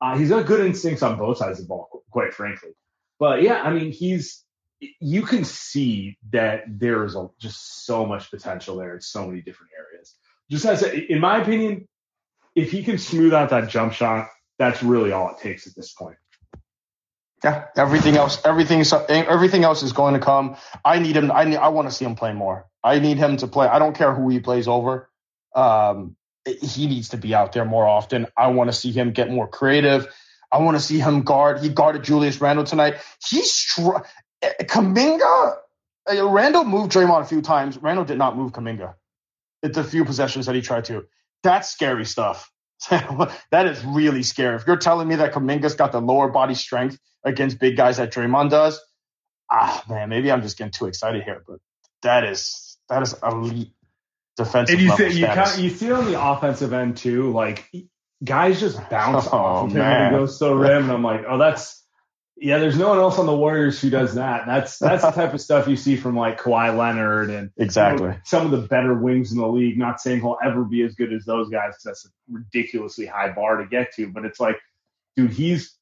Uh, 0.00 0.16
he's 0.16 0.30
got 0.30 0.46
good 0.46 0.64
instincts 0.64 1.02
on 1.02 1.18
both 1.18 1.38
sides 1.38 1.58
of 1.58 1.64
the 1.64 1.68
ball, 1.68 2.04
quite 2.10 2.34
frankly. 2.34 2.70
But 3.18 3.42
yeah, 3.42 3.62
I 3.62 3.72
mean, 3.72 3.92
he's 3.92 4.44
you 5.00 5.22
can 5.22 5.44
see 5.44 6.18
that 6.32 6.64
there 6.68 7.04
is 7.04 7.16
a, 7.16 7.28
just 7.38 7.86
so 7.86 8.04
much 8.06 8.30
potential 8.30 8.76
there 8.76 8.94
in 8.94 9.00
so 9.00 9.26
many 9.26 9.40
different 9.40 9.72
areas. 9.76 10.14
Just 10.50 10.64
as 10.64 10.82
a, 10.82 11.12
in 11.12 11.20
my 11.20 11.40
opinion, 11.40 11.88
if 12.56 12.72
he 12.72 12.82
can 12.82 12.98
smooth 12.98 13.34
out 13.34 13.50
that 13.50 13.68
jump 13.70 13.92
shot, 13.92 14.28
that's 14.58 14.82
really 14.82 15.12
all 15.12 15.30
it 15.30 15.38
takes 15.38 15.68
at 15.68 15.76
this 15.76 15.92
point. 15.92 16.16
Yeah, 17.44 17.66
everything 17.76 18.16
else, 18.16 18.40
everything, 18.44 18.82
everything 19.10 19.64
else 19.64 19.84
is 19.84 19.92
going 19.92 20.14
to 20.14 20.20
come. 20.20 20.56
I 20.84 20.98
need 20.98 21.16
him. 21.16 21.30
I 21.30 21.44
need. 21.44 21.58
I 21.58 21.68
want 21.68 21.88
to 21.88 21.94
see 21.94 22.04
him 22.04 22.16
play 22.16 22.32
more. 22.32 22.66
I 22.82 22.98
need 22.98 23.18
him 23.18 23.36
to 23.38 23.46
play. 23.46 23.68
I 23.68 23.78
don't 23.78 23.96
care 23.96 24.14
who 24.14 24.28
he 24.30 24.40
plays 24.40 24.68
over. 24.68 25.10
Um, 25.54 26.16
he 26.46 26.88
needs 26.88 27.10
to 27.10 27.18
be 27.18 27.34
out 27.34 27.52
there 27.52 27.64
more 27.64 27.86
often. 27.86 28.26
I 28.36 28.48
want 28.48 28.70
to 28.70 28.76
see 28.76 28.92
him 28.92 29.12
get 29.12 29.30
more 29.30 29.48
creative. 29.48 30.08
I 30.50 30.58
want 30.58 30.76
to 30.78 30.82
see 30.82 30.98
him 30.98 31.22
guard. 31.22 31.60
He 31.60 31.68
guarded 31.68 32.04
Julius 32.04 32.40
Randle 32.40 32.64
tonight. 32.64 32.96
He's 33.28 33.52
str- 33.52 33.98
Kuminga. 34.42 35.56
Uh, 36.10 36.28
Randle 36.28 36.64
moved 36.64 36.92
Draymond 36.92 37.22
a 37.22 37.26
few 37.26 37.42
times. 37.42 37.78
Randle 37.78 38.04
did 38.04 38.18
not 38.18 38.36
move 38.36 38.52
Kuminga. 38.52 38.94
It's 39.62 39.78
a 39.78 39.84
few 39.84 40.04
possessions 40.04 40.46
that 40.46 40.54
he 40.54 40.62
tried 40.62 40.86
to. 40.86 41.06
That's 41.46 41.70
scary 41.70 42.04
stuff. 42.04 42.50
that 42.90 43.66
is 43.66 43.84
really 43.84 44.22
scary. 44.22 44.56
If 44.56 44.66
you're 44.66 44.76
telling 44.76 45.08
me 45.08 45.16
that 45.16 45.32
Kuminga's 45.32 45.74
got 45.74 45.92
the 45.92 46.00
lower 46.00 46.28
body 46.28 46.54
strength 46.54 46.98
against 47.24 47.58
big 47.58 47.76
guys 47.76 47.96
that 47.96 48.12
Draymond 48.12 48.50
does, 48.50 48.80
ah 49.50 49.82
man, 49.88 50.08
maybe 50.08 50.30
I'm 50.30 50.42
just 50.42 50.58
getting 50.58 50.72
too 50.72 50.86
excited 50.86 51.22
here. 51.22 51.42
But 51.46 51.60
that 52.02 52.24
is 52.24 52.76
that 52.88 53.02
is 53.02 53.14
elite 53.22 53.72
defensive. 54.36 54.74
And 54.74 54.82
you 54.82 54.96
see, 54.96 55.20
you, 55.20 55.26
kind 55.26 55.50
of, 55.50 55.58
you 55.58 55.70
see 55.70 55.90
on 55.90 56.04
the 56.04 56.20
offensive 56.20 56.72
end 56.72 56.96
too, 56.96 57.32
like 57.32 57.70
guys 58.22 58.60
just 58.60 58.78
bounce 58.90 59.26
oh, 59.32 59.36
off 59.36 59.66
of 59.66 59.72
him 59.72 59.82
when 59.82 60.12
he 60.12 60.18
goes 60.18 60.38
to 60.38 60.54
rim, 60.54 60.84
and 60.84 60.92
I'm 60.92 61.02
like, 61.02 61.24
oh, 61.28 61.38
that's 61.38 61.82
yeah. 62.36 62.58
There's 62.58 62.76
no 62.76 62.88
one 62.88 62.98
else 62.98 63.18
on 63.18 63.26
the 63.26 63.36
Warriors 63.36 63.80
who 63.80 63.90
does 63.90 64.14
that. 64.14 64.46
That's 64.46 64.78
that's 64.78 65.02
the 65.02 65.10
type 65.12 65.34
of 65.34 65.40
stuff 65.40 65.68
you 65.68 65.76
see 65.76 65.96
from 65.96 66.16
like 66.16 66.40
Kawhi 66.40 66.76
Leonard 66.76 67.30
and 67.30 67.50
exactly 67.56 68.08
you 68.08 68.12
know, 68.12 68.18
some 68.24 68.44
of 68.44 68.52
the 68.52 68.66
better 68.66 68.94
wings 68.94 69.32
in 69.32 69.38
the 69.38 69.48
league. 69.48 69.78
Not 69.78 70.00
saying 70.00 70.20
he'll 70.20 70.38
ever 70.44 70.64
be 70.64 70.82
as 70.82 70.94
good 70.94 71.12
as 71.12 71.24
those 71.24 71.48
guys. 71.48 71.74
That's 71.84 72.06
a 72.06 72.08
ridiculously 72.30 73.06
high 73.06 73.30
bar 73.30 73.56
to 73.58 73.66
get 73.66 73.94
to, 73.94 74.08
but 74.08 74.24
it's 74.24 74.40
like, 74.40 74.56
dude, 75.16 75.32
he's. 75.32 75.74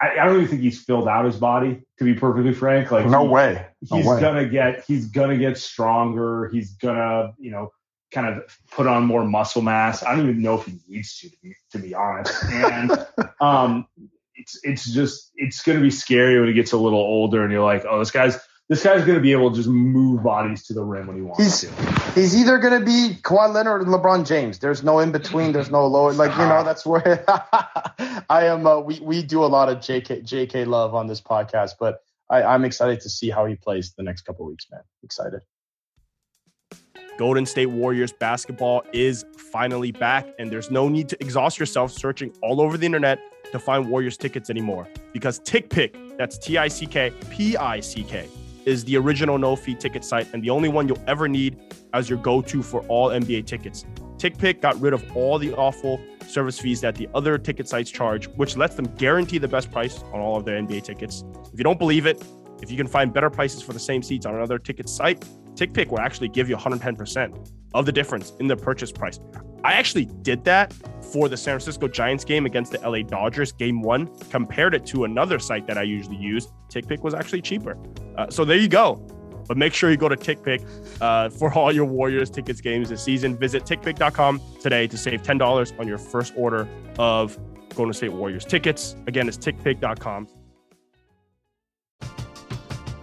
I, 0.00 0.18
I 0.18 0.24
don't 0.26 0.36
even 0.38 0.48
think 0.48 0.62
he's 0.62 0.82
filled 0.82 1.06
out 1.06 1.24
his 1.24 1.36
body. 1.36 1.82
To 1.98 2.04
be 2.04 2.14
perfectly 2.14 2.54
frank, 2.54 2.90
like 2.90 3.06
no 3.06 3.22
he, 3.22 3.28
way, 3.28 3.66
no 3.90 3.96
he's 3.96 4.06
way. 4.06 4.20
gonna 4.20 4.48
get 4.48 4.84
he's 4.86 5.06
gonna 5.06 5.38
get 5.38 5.56
stronger. 5.58 6.48
He's 6.52 6.72
gonna 6.72 7.34
you 7.38 7.52
know 7.52 7.72
kind 8.12 8.26
of 8.28 8.58
put 8.70 8.86
on 8.86 9.04
more 9.04 9.24
muscle 9.24 9.62
mass. 9.62 10.02
I 10.02 10.14
don't 10.14 10.28
even 10.28 10.42
know 10.42 10.58
if 10.58 10.66
he 10.66 10.78
needs 10.86 11.18
to, 11.18 11.30
to 11.30 11.36
be, 11.42 11.54
to 11.72 11.78
be 11.78 11.94
honest. 11.94 12.44
And 12.44 12.92
um, 13.40 13.86
it's 14.34 14.58
it's 14.62 14.92
just 14.92 15.30
it's 15.36 15.62
going 15.62 15.78
to 15.78 15.82
be 15.82 15.90
scary 15.90 16.38
when 16.38 16.48
he 16.48 16.54
gets 16.54 16.72
a 16.72 16.78
little 16.78 17.00
older, 17.00 17.42
and 17.42 17.52
you're 17.52 17.64
like, 17.64 17.84
oh, 17.88 17.98
this 17.98 18.10
guy's 18.10 18.38
this 18.68 18.82
guy's 18.82 19.04
going 19.04 19.16
to 19.16 19.20
be 19.20 19.32
able 19.32 19.50
to 19.50 19.56
just 19.56 19.68
move 19.68 20.22
bodies 20.22 20.64
to 20.66 20.72
the 20.72 20.82
rim 20.82 21.06
when 21.06 21.16
he 21.16 21.22
wants 21.22 21.42
he's, 21.42 21.60
to. 21.60 22.12
He's 22.14 22.36
either 22.36 22.58
going 22.58 22.78
to 22.78 22.86
be 22.86 23.18
Kawhi 23.20 23.52
Leonard 23.52 23.82
or 23.82 23.84
LeBron 23.84 24.26
James. 24.26 24.60
There's 24.60 24.82
no 24.82 25.00
in 25.00 25.12
between. 25.12 25.52
There's 25.52 25.70
no 25.70 25.86
lower. 25.86 26.12
Like 26.12 26.32
you 26.32 26.46
know, 26.46 26.64
that's 26.64 26.86
where 26.86 27.24
I 27.28 28.46
am. 28.46 28.66
Uh, 28.66 28.80
we 28.80 28.98
we 29.00 29.22
do 29.22 29.44
a 29.44 29.46
lot 29.46 29.68
of 29.68 29.78
JK 29.78 30.24
JK 30.24 30.66
love 30.66 30.94
on 30.94 31.06
this 31.06 31.20
podcast, 31.20 31.72
but 31.78 31.98
I, 32.30 32.42
I'm 32.42 32.64
excited 32.64 33.00
to 33.00 33.10
see 33.10 33.30
how 33.30 33.46
he 33.46 33.56
plays 33.56 33.92
the 33.96 34.02
next 34.02 34.22
couple 34.22 34.46
weeks, 34.46 34.66
man. 34.70 34.80
Excited. 35.02 35.40
Golden 37.18 37.44
State 37.44 37.66
Warriors 37.66 38.12
basketball 38.12 38.84
is 38.92 39.24
finally 39.36 39.92
back, 39.92 40.26
and 40.38 40.50
there's 40.50 40.70
no 40.70 40.88
need 40.88 41.10
to 41.10 41.16
exhaust 41.20 41.58
yourself 41.58 41.92
searching 41.92 42.32
all 42.42 42.60
over 42.60 42.78
the 42.78 42.86
internet 42.86 43.20
to 43.52 43.58
find 43.58 43.88
Warriors 43.88 44.16
tickets 44.16 44.50
anymore 44.50 44.88
because 45.12 45.38
TickPick, 45.40 46.16
that's 46.18 46.38
T 46.38 46.58
I 46.58 46.68
C 46.68 46.86
K 46.86 47.12
P 47.30 47.56
I 47.56 47.80
C 47.80 48.02
K, 48.02 48.28
is 48.64 48.84
the 48.84 48.96
original 48.96 49.38
no 49.38 49.56
fee 49.56 49.74
ticket 49.74 50.04
site 50.04 50.32
and 50.32 50.42
the 50.42 50.50
only 50.50 50.68
one 50.68 50.88
you'll 50.88 51.02
ever 51.06 51.28
need 51.28 51.58
as 51.92 52.08
your 52.08 52.18
go 52.18 52.42
to 52.42 52.62
for 52.62 52.80
all 52.82 53.08
NBA 53.08 53.46
tickets. 53.46 53.84
TickPick 54.16 54.60
got 54.60 54.80
rid 54.80 54.92
of 54.92 55.16
all 55.16 55.38
the 55.38 55.52
awful 55.54 56.00
service 56.28 56.58
fees 56.58 56.80
that 56.80 56.94
the 56.94 57.08
other 57.14 57.38
ticket 57.38 57.68
sites 57.68 57.90
charge, 57.90 58.28
which 58.36 58.56
lets 58.56 58.76
them 58.76 58.86
guarantee 58.96 59.38
the 59.38 59.48
best 59.48 59.70
price 59.70 60.02
on 60.12 60.20
all 60.20 60.36
of 60.36 60.44
their 60.44 60.60
NBA 60.60 60.84
tickets. 60.84 61.24
If 61.52 61.58
you 61.58 61.64
don't 61.64 61.78
believe 61.78 62.06
it, 62.06 62.22
if 62.62 62.70
you 62.70 62.76
can 62.76 62.86
find 62.86 63.12
better 63.12 63.30
prices 63.30 63.62
for 63.62 63.72
the 63.72 63.80
same 63.80 64.02
seats 64.02 64.24
on 64.24 64.36
another 64.36 64.58
ticket 64.58 64.88
site, 64.88 65.24
TickPick 65.54 65.88
will 65.88 65.98
actually 65.98 66.28
give 66.28 66.48
you 66.48 66.56
110% 66.56 67.61
of 67.74 67.86
the 67.86 67.92
difference 67.92 68.32
in 68.40 68.46
the 68.46 68.56
purchase 68.56 68.92
price. 68.92 69.18
I 69.64 69.74
actually 69.74 70.06
did 70.06 70.44
that 70.44 70.72
for 71.12 71.28
the 71.28 71.36
San 71.36 71.52
Francisco 71.52 71.88
Giants 71.88 72.24
game 72.24 72.46
against 72.46 72.72
the 72.72 72.78
LA 72.88 73.02
Dodgers, 73.02 73.52
game 73.52 73.82
one, 73.82 74.08
compared 74.30 74.74
it 74.74 74.84
to 74.86 75.04
another 75.04 75.38
site 75.38 75.66
that 75.66 75.78
I 75.78 75.82
usually 75.82 76.16
use. 76.16 76.48
TickPick 76.68 77.00
was 77.02 77.14
actually 77.14 77.42
cheaper. 77.42 77.76
Uh, 78.16 78.28
so 78.30 78.44
there 78.44 78.56
you 78.56 78.68
go. 78.68 78.96
But 79.46 79.56
make 79.56 79.74
sure 79.74 79.90
you 79.90 79.96
go 79.96 80.08
to 80.08 80.16
TickPick 80.16 80.66
uh, 81.00 81.28
for 81.30 81.52
all 81.52 81.72
your 81.72 81.84
Warriors 81.84 82.30
tickets 82.30 82.60
games 82.60 82.88
this 82.88 83.02
season. 83.02 83.36
Visit 83.36 83.64
TickPick.com 83.64 84.40
today 84.60 84.86
to 84.86 84.96
save 84.96 85.22
$10 85.22 85.78
on 85.78 85.88
your 85.88 85.98
first 85.98 86.32
order 86.36 86.68
of 86.98 87.38
Golden 87.74 87.92
State 87.92 88.12
Warriors 88.12 88.44
tickets. 88.44 88.96
Again, 89.06 89.28
it's 89.28 89.38
TickPick.com. 89.38 90.28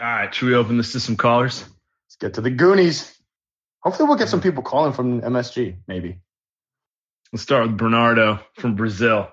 All 0.00 0.06
right, 0.06 0.34
should 0.34 0.48
we 0.48 0.54
open 0.54 0.78
this 0.78 0.92
to 0.92 1.00
some 1.00 1.16
callers? 1.16 1.62
Let's 1.62 2.16
get 2.18 2.34
to 2.34 2.40
the 2.40 2.48
Goonies. 2.48 3.14
Hopefully, 3.82 4.08
we'll 4.08 4.16
get 4.16 4.30
some 4.30 4.40
people 4.40 4.62
calling 4.62 4.94
from 4.94 5.20
MSG, 5.20 5.76
maybe. 5.86 6.20
Let's 7.34 7.42
start 7.42 7.66
with 7.66 7.76
Bernardo 7.76 8.40
from 8.54 8.76
Brazil. 8.76 9.28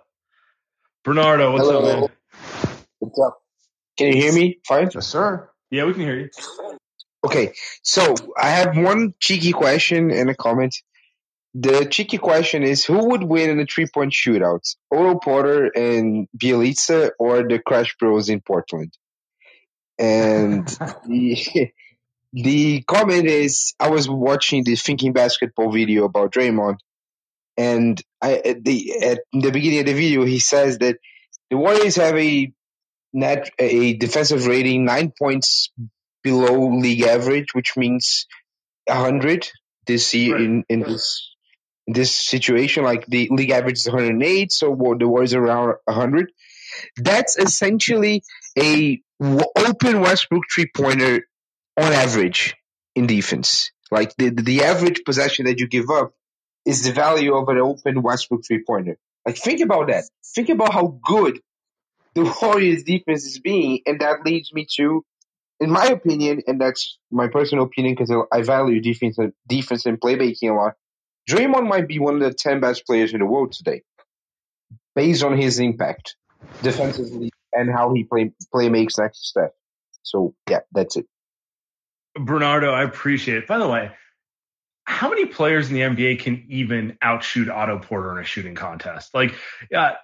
Bernardo, 1.06 1.54
what's 1.54 1.64
Hello. 1.66 1.80
up, 1.80 2.02
man? 2.02 2.10
What's 3.00 3.18
up? 3.18 3.38
Can 3.98 4.08
you 4.08 4.22
hear 4.22 4.34
me? 4.34 4.60
Fine. 4.68 4.90
Yes, 4.94 5.08
sir. 5.08 5.50
Yeah, 5.72 5.86
we 5.86 5.94
can 5.94 6.02
hear 6.02 6.20
you. 6.20 6.30
Okay, 7.26 7.54
so 7.82 8.16
I 8.38 8.50
have 8.50 8.76
one 8.76 9.14
cheeky 9.22 9.54
question 9.54 10.12
and 10.12 10.30
a 10.30 10.36
comment. 10.36 10.76
The 11.54 11.86
cheeky 11.86 12.18
question 12.18 12.64
is 12.64 12.84
who 12.84 13.08
would 13.12 13.24
win 13.24 13.50
in 13.50 13.60
a 13.62 13.66
three 13.66 13.88
point 13.88 14.12
shootout? 14.12 14.76
Otto 14.92 15.18
Porter 15.20 15.72
and 15.74 16.28
Bjelica 16.38 17.12
or 17.18 17.48
the 17.48 17.60
Crash 17.60 17.96
Bros 17.98 18.28
in 18.28 18.42
Portland? 18.42 18.92
And 20.00 20.68
the 21.08 21.72
the 22.34 22.84
comment 22.84 23.28
is 23.28 23.74
I 23.80 23.90
was 23.90 24.10
watching 24.10 24.64
the 24.64 24.76
Thinking 24.76 25.14
Basketball 25.14 25.72
video 25.72 26.06
about 26.06 26.32
Draymond, 26.34 26.78
and 27.58 28.02
I, 28.22 28.36
at 28.36 28.64
the 28.64 29.04
at 29.04 29.20
the 29.34 29.52
beginning 29.52 29.82
of 29.82 29.86
the 29.88 29.94
video 29.94 30.26
he 30.26 30.40
says 30.40 30.80
that 30.80 30.98
the 31.50 31.58
Warriors 31.58 31.96
have 31.98 32.18
a 32.18 32.52
net 33.14 33.50
a 33.60 33.96
defensive 33.96 34.48
rating 34.48 34.86
nine 34.86 35.12
points 35.18 35.72
below 36.24 36.70
league 36.78 37.04
average, 37.04 37.54
which 37.54 37.78
means 37.78 38.28
hundred 38.90 39.50
this 39.88 40.14
year 40.14 40.36
Right. 40.36 40.44
in 40.44 40.66
in 40.70 40.80
this 40.82 41.36
in 41.88 41.94
this 41.94 42.14
situation. 42.16 42.84
Like 42.84 43.06
the 43.08 43.30
league 43.32 43.52
average 43.52 43.78
is 43.80 43.88
108, 43.88 44.52
so 44.52 44.76
the 45.00 45.08
Warriors 45.08 45.34
are 45.34 45.44
around 45.44 45.76
100. 45.86 46.32
That's 46.98 47.38
essentially 47.38 48.24
a 48.58 49.02
open 49.22 50.02
Westbrook 50.02 50.44
three 50.54 50.70
pointer 50.74 51.28
on 51.78 51.94
average 51.94 52.56
in 52.96 53.08
defense. 53.08 53.72
Like 53.92 54.16
the 54.18 54.30
the 54.30 54.64
average 54.64 55.04
possession 55.06 55.46
that 55.46 55.60
you 55.60 55.68
give 55.68 55.90
up 55.90 56.14
is 56.66 56.84
the 56.84 56.92
value 56.92 57.36
of 57.36 57.48
an 57.48 57.58
open 57.58 58.02
Westbrook 58.02 58.42
three 58.46 58.64
pointer. 58.66 58.98
Like 59.26 59.38
think 59.38 59.62
about 59.62 59.88
that. 59.88 60.06
Think 60.36 60.50
about 60.50 60.74
how 60.74 61.00
good 61.04 61.40
the 62.16 62.36
Warriors 62.42 62.84
defense 62.84 63.26
is 63.26 63.40
being, 63.40 63.82
and 63.86 64.02
that 64.02 64.26
leads 64.26 64.52
me 64.52 64.66
to, 64.78 65.06
in 65.60 65.70
my 65.70 65.86
opinion, 65.86 66.42
and 66.48 66.60
that's 66.60 66.98
my 67.12 67.28
personal 67.28 67.66
opinion 67.66 67.96
because 67.96 68.12
I 68.32 68.42
value 68.42 68.82
defense 68.82 69.18
and 69.18 69.34
defense 69.48 69.86
and 69.86 70.00
playmaking 70.00 70.52
a 70.52 70.54
lot. 70.54 70.74
Draymond 71.30 71.68
might 71.68 71.88
be 71.88 72.00
one 72.00 72.16
of 72.16 72.22
the 72.22 72.34
ten 72.34 72.60
best 72.60 72.86
players 72.86 73.14
in 73.14 73.20
the 73.20 73.26
world 73.26 73.52
today, 73.52 73.84
based 74.96 75.24
on 75.24 75.38
his 75.38 75.60
impact 75.60 76.16
defensively 76.62 77.30
and 77.54 77.70
how 77.72 77.94
he 77.94 78.04
play 78.04 78.32
play 78.52 78.70
makes 78.70 78.98
next 78.98 79.28
step. 79.28 79.54
So 80.04 80.34
yeah, 80.50 80.60
that's 80.72 80.96
it. 80.98 81.06
Bernardo, 82.16 82.72
I 82.72 82.84
appreciate 82.84 83.38
it. 83.38 83.48
By 83.48 83.58
the 83.58 83.68
way, 83.68 83.92
how 84.86 85.10
many 85.10 85.26
players 85.26 85.70
in 85.70 85.76
the 85.76 85.82
NBA 85.82 86.20
can 86.22 86.46
even 86.50 86.98
outshoot 87.02 87.50
Otto 87.50 87.80
Porter 87.80 88.14
in 88.14 88.24
a 88.24 88.24
shooting 88.24 88.56
contest? 88.56 89.14
Like, 89.14 89.36
yeah, 89.70 89.96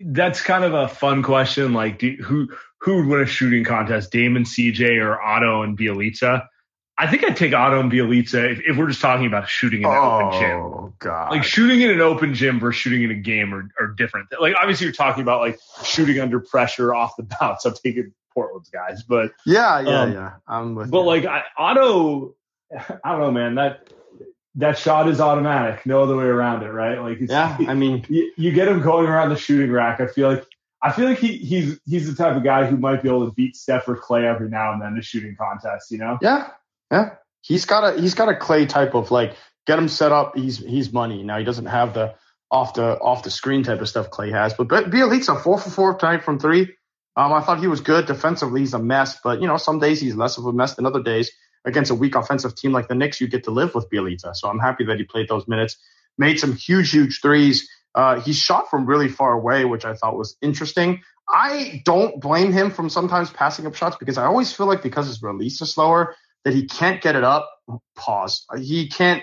that's 0.00 0.42
kind 0.42 0.64
of 0.64 0.74
a 0.74 0.88
fun 0.88 1.22
question. 1.22 1.72
Like, 1.72 1.98
do, 1.98 2.16
who 2.22 2.48
who 2.80 2.96
would 2.96 3.06
win 3.06 3.22
a 3.22 3.26
shooting 3.26 3.64
contest, 3.64 4.10
Damon, 4.10 4.44
CJ, 4.44 5.00
or 5.02 5.20
Otto 5.20 5.62
and 5.62 5.78
Bjelica? 5.78 6.46
I 6.98 7.06
think 7.06 7.24
I'd 7.24 7.36
take 7.36 7.52
Otto 7.52 7.78
and 7.78 7.92
Bjelica 7.92 8.52
if, 8.52 8.60
if 8.66 8.76
we're 8.76 8.88
just 8.88 9.02
talking 9.02 9.26
about 9.26 9.48
shooting 9.48 9.82
in 9.82 9.88
an 9.88 9.96
open 9.96 10.40
gym. 10.40 10.60
Oh 10.60 10.94
god. 10.98 11.30
Like 11.30 11.44
shooting 11.44 11.82
in 11.82 11.90
an 11.90 12.00
open 12.00 12.34
gym 12.34 12.58
versus 12.58 12.80
shooting 12.80 13.02
in 13.02 13.10
a 13.10 13.14
game 13.14 13.52
are, 13.52 13.68
are 13.78 13.88
different. 13.88 14.28
Like 14.40 14.54
obviously 14.58 14.86
you're 14.86 14.94
talking 14.94 15.22
about 15.22 15.40
like 15.40 15.58
shooting 15.84 16.18
under 16.20 16.40
pressure 16.40 16.94
off 16.94 17.16
the 17.16 17.24
bounce. 17.40 17.66
I'm 17.66 17.74
taking 17.74 18.14
Portland's 18.32 18.70
guys, 18.70 19.02
but 19.02 19.32
yeah, 19.44 19.80
yeah, 19.80 20.00
um, 20.00 20.12
yeah. 20.12 20.32
I'm 20.48 20.74
with 20.74 20.90
but 20.90 21.00
you. 21.00 21.06
like 21.06 21.26
I, 21.26 21.42
Otto, 21.58 22.34
I 22.72 23.12
don't 23.12 23.20
know, 23.20 23.30
man. 23.30 23.56
That 23.56 23.92
that 24.56 24.78
shot 24.78 25.08
is 25.08 25.20
automatic. 25.20 25.84
No 25.84 26.02
other 26.02 26.16
way 26.16 26.24
around 26.24 26.62
it, 26.62 26.70
right? 26.70 26.98
Like 26.98 27.20
it's, 27.20 27.30
yeah, 27.30 27.56
I 27.68 27.74
mean, 27.74 28.06
you, 28.08 28.32
you 28.36 28.52
get 28.52 28.68
him 28.68 28.80
going 28.80 29.06
around 29.06 29.28
the 29.28 29.36
shooting 29.36 29.70
rack. 29.70 30.00
I 30.00 30.06
feel 30.06 30.30
like 30.30 30.44
I 30.82 30.92
feel 30.92 31.06
like 31.06 31.18
he, 31.18 31.36
he's 31.36 31.78
he's 31.84 32.08
the 32.08 32.14
type 32.14 32.36
of 32.36 32.42
guy 32.42 32.64
who 32.64 32.76
might 32.76 33.02
be 33.02 33.08
able 33.08 33.26
to 33.26 33.32
beat 33.34 33.54
Steph 33.54 33.86
or 33.86 33.96
Klay 33.96 34.24
every 34.24 34.48
now 34.48 34.72
and 34.72 34.80
then 34.80 34.92
in 34.92 34.98
a 34.98 35.02
shooting 35.02 35.36
contest. 35.36 35.90
You 35.90 35.98
know? 35.98 36.18
yeah, 36.22 36.50
yeah. 36.90 37.10
He's 37.42 37.64
got 37.64 37.84
a 37.84 38.00
he's 38.00 38.14
got 38.14 38.28
a 38.28 38.34
Klay 38.34 38.68
type 38.68 38.94
of 38.94 39.10
like 39.10 39.36
get 39.66 39.78
him 39.78 39.88
set 39.88 40.12
up. 40.12 40.36
He's 40.36 40.58
he's 40.58 40.92
money. 40.92 41.22
Now 41.22 41.38
he 41.38 41.44
doesn't 41.44 41.66
have 41.66 41.94
the 41.94 42.14
off 42.50 42.74
the 42.74 42.98
off 42.98 43.22
the 43.22 43.30
screen 43.30 43.62
type 43.62 43.80
of 43.80 43.88
stuff 43.88 44.10
Klay 44.10 44.32
has. 44.32 44.54
But 44.54 44.68
Be- 44.90 45.00
a 45.00 45.20
four 45.36 45.58
for 45.58 45.70
four 45.70 45.94
tonight 45.94 46.24
from 46.24 46.38
three. 46.38 46.74
Um, 47.16 47.32
I 47.32 47.40
thought 47.40 47.60
he 47.60 47.66
was 47.66 47.80
good 47.80 48.06
defensively. 48.06 48.60
He's 48.60 48.74
a 48.74 48.78
mess, 48.78 49.18
but 49.22 49.40
you 49.40 49.46
know 49.46 49.56
some 49.56 49.78
days 49.78 50.00
he's 50.00 50.16
less 50.16 50.38
of 50.38 50.46
a 50.46 50.52
mess 50.52 50.74
than 50.74 50.86
other 50.86 51.02
days. 51.02 51.30
Against 51.64 51.90
a 51.90 51.96
weak 51.96 52.14
offensive 52.14 52.54
team 52.54 52.70
like 52.70 52.86
the 52.86 52.94
Knicks, 52.94 53.20
you 53.20 53.26
get 53.26 53.44
to 53.44 53.50
live 53.50 53.74
with 53.74 53.90
Bjelica. 53.90 54.36
So 54.36 54.48
I'm 54.48 54.60
happy 54.60 54.84
that 54.84 54.98
he 54.98 55.04
played 55.04 55.28
those 55.28 55.48
minutes. 55.48 55.76
Made 56.16 56.38
some 56.38 56.54
huge 56.54 56.92
huge 56.92 57.20
threes. 57.20 57.68
Uh, 57.92 58.20
he 58.20 58.32
shot 58.32 58.70
from 58.70 58.86
really 58.86 59.08
far 59.08 59.32
away, 59.32 59.64
which 59.64 59.84
I 59.84 59.94
thought 59.94 60.16
was 60.16 60.36
interesting. 60.40 61.02
I 61.28 61.82
don't 61.84 62.20
blame 62.20 62.52
him 62.52 62.70
from 62.70 62.88
sometimes 62.88 63.30
passing 63.30 63.66
up 63.66 63.74
shots 63.74 63.96
because 63.98 64.16
I 64.16 64.26
always 64.26 64.52
feel 64.52 64.66
like 64.66 64.82
because 64.82 65.08
his 65.08 65.22
release 65.22 65.60
is 65.60 65.72
slower 65.72 66.14
that 66.44 66.54
he 66.54 66.66
can't 66.66 67.00
get 67.02 67.16
it 67.16 67.24
up. 67.24 67.50
Pause. 67.96 68.46
He 68.58 68.88
can't 68.88 69.22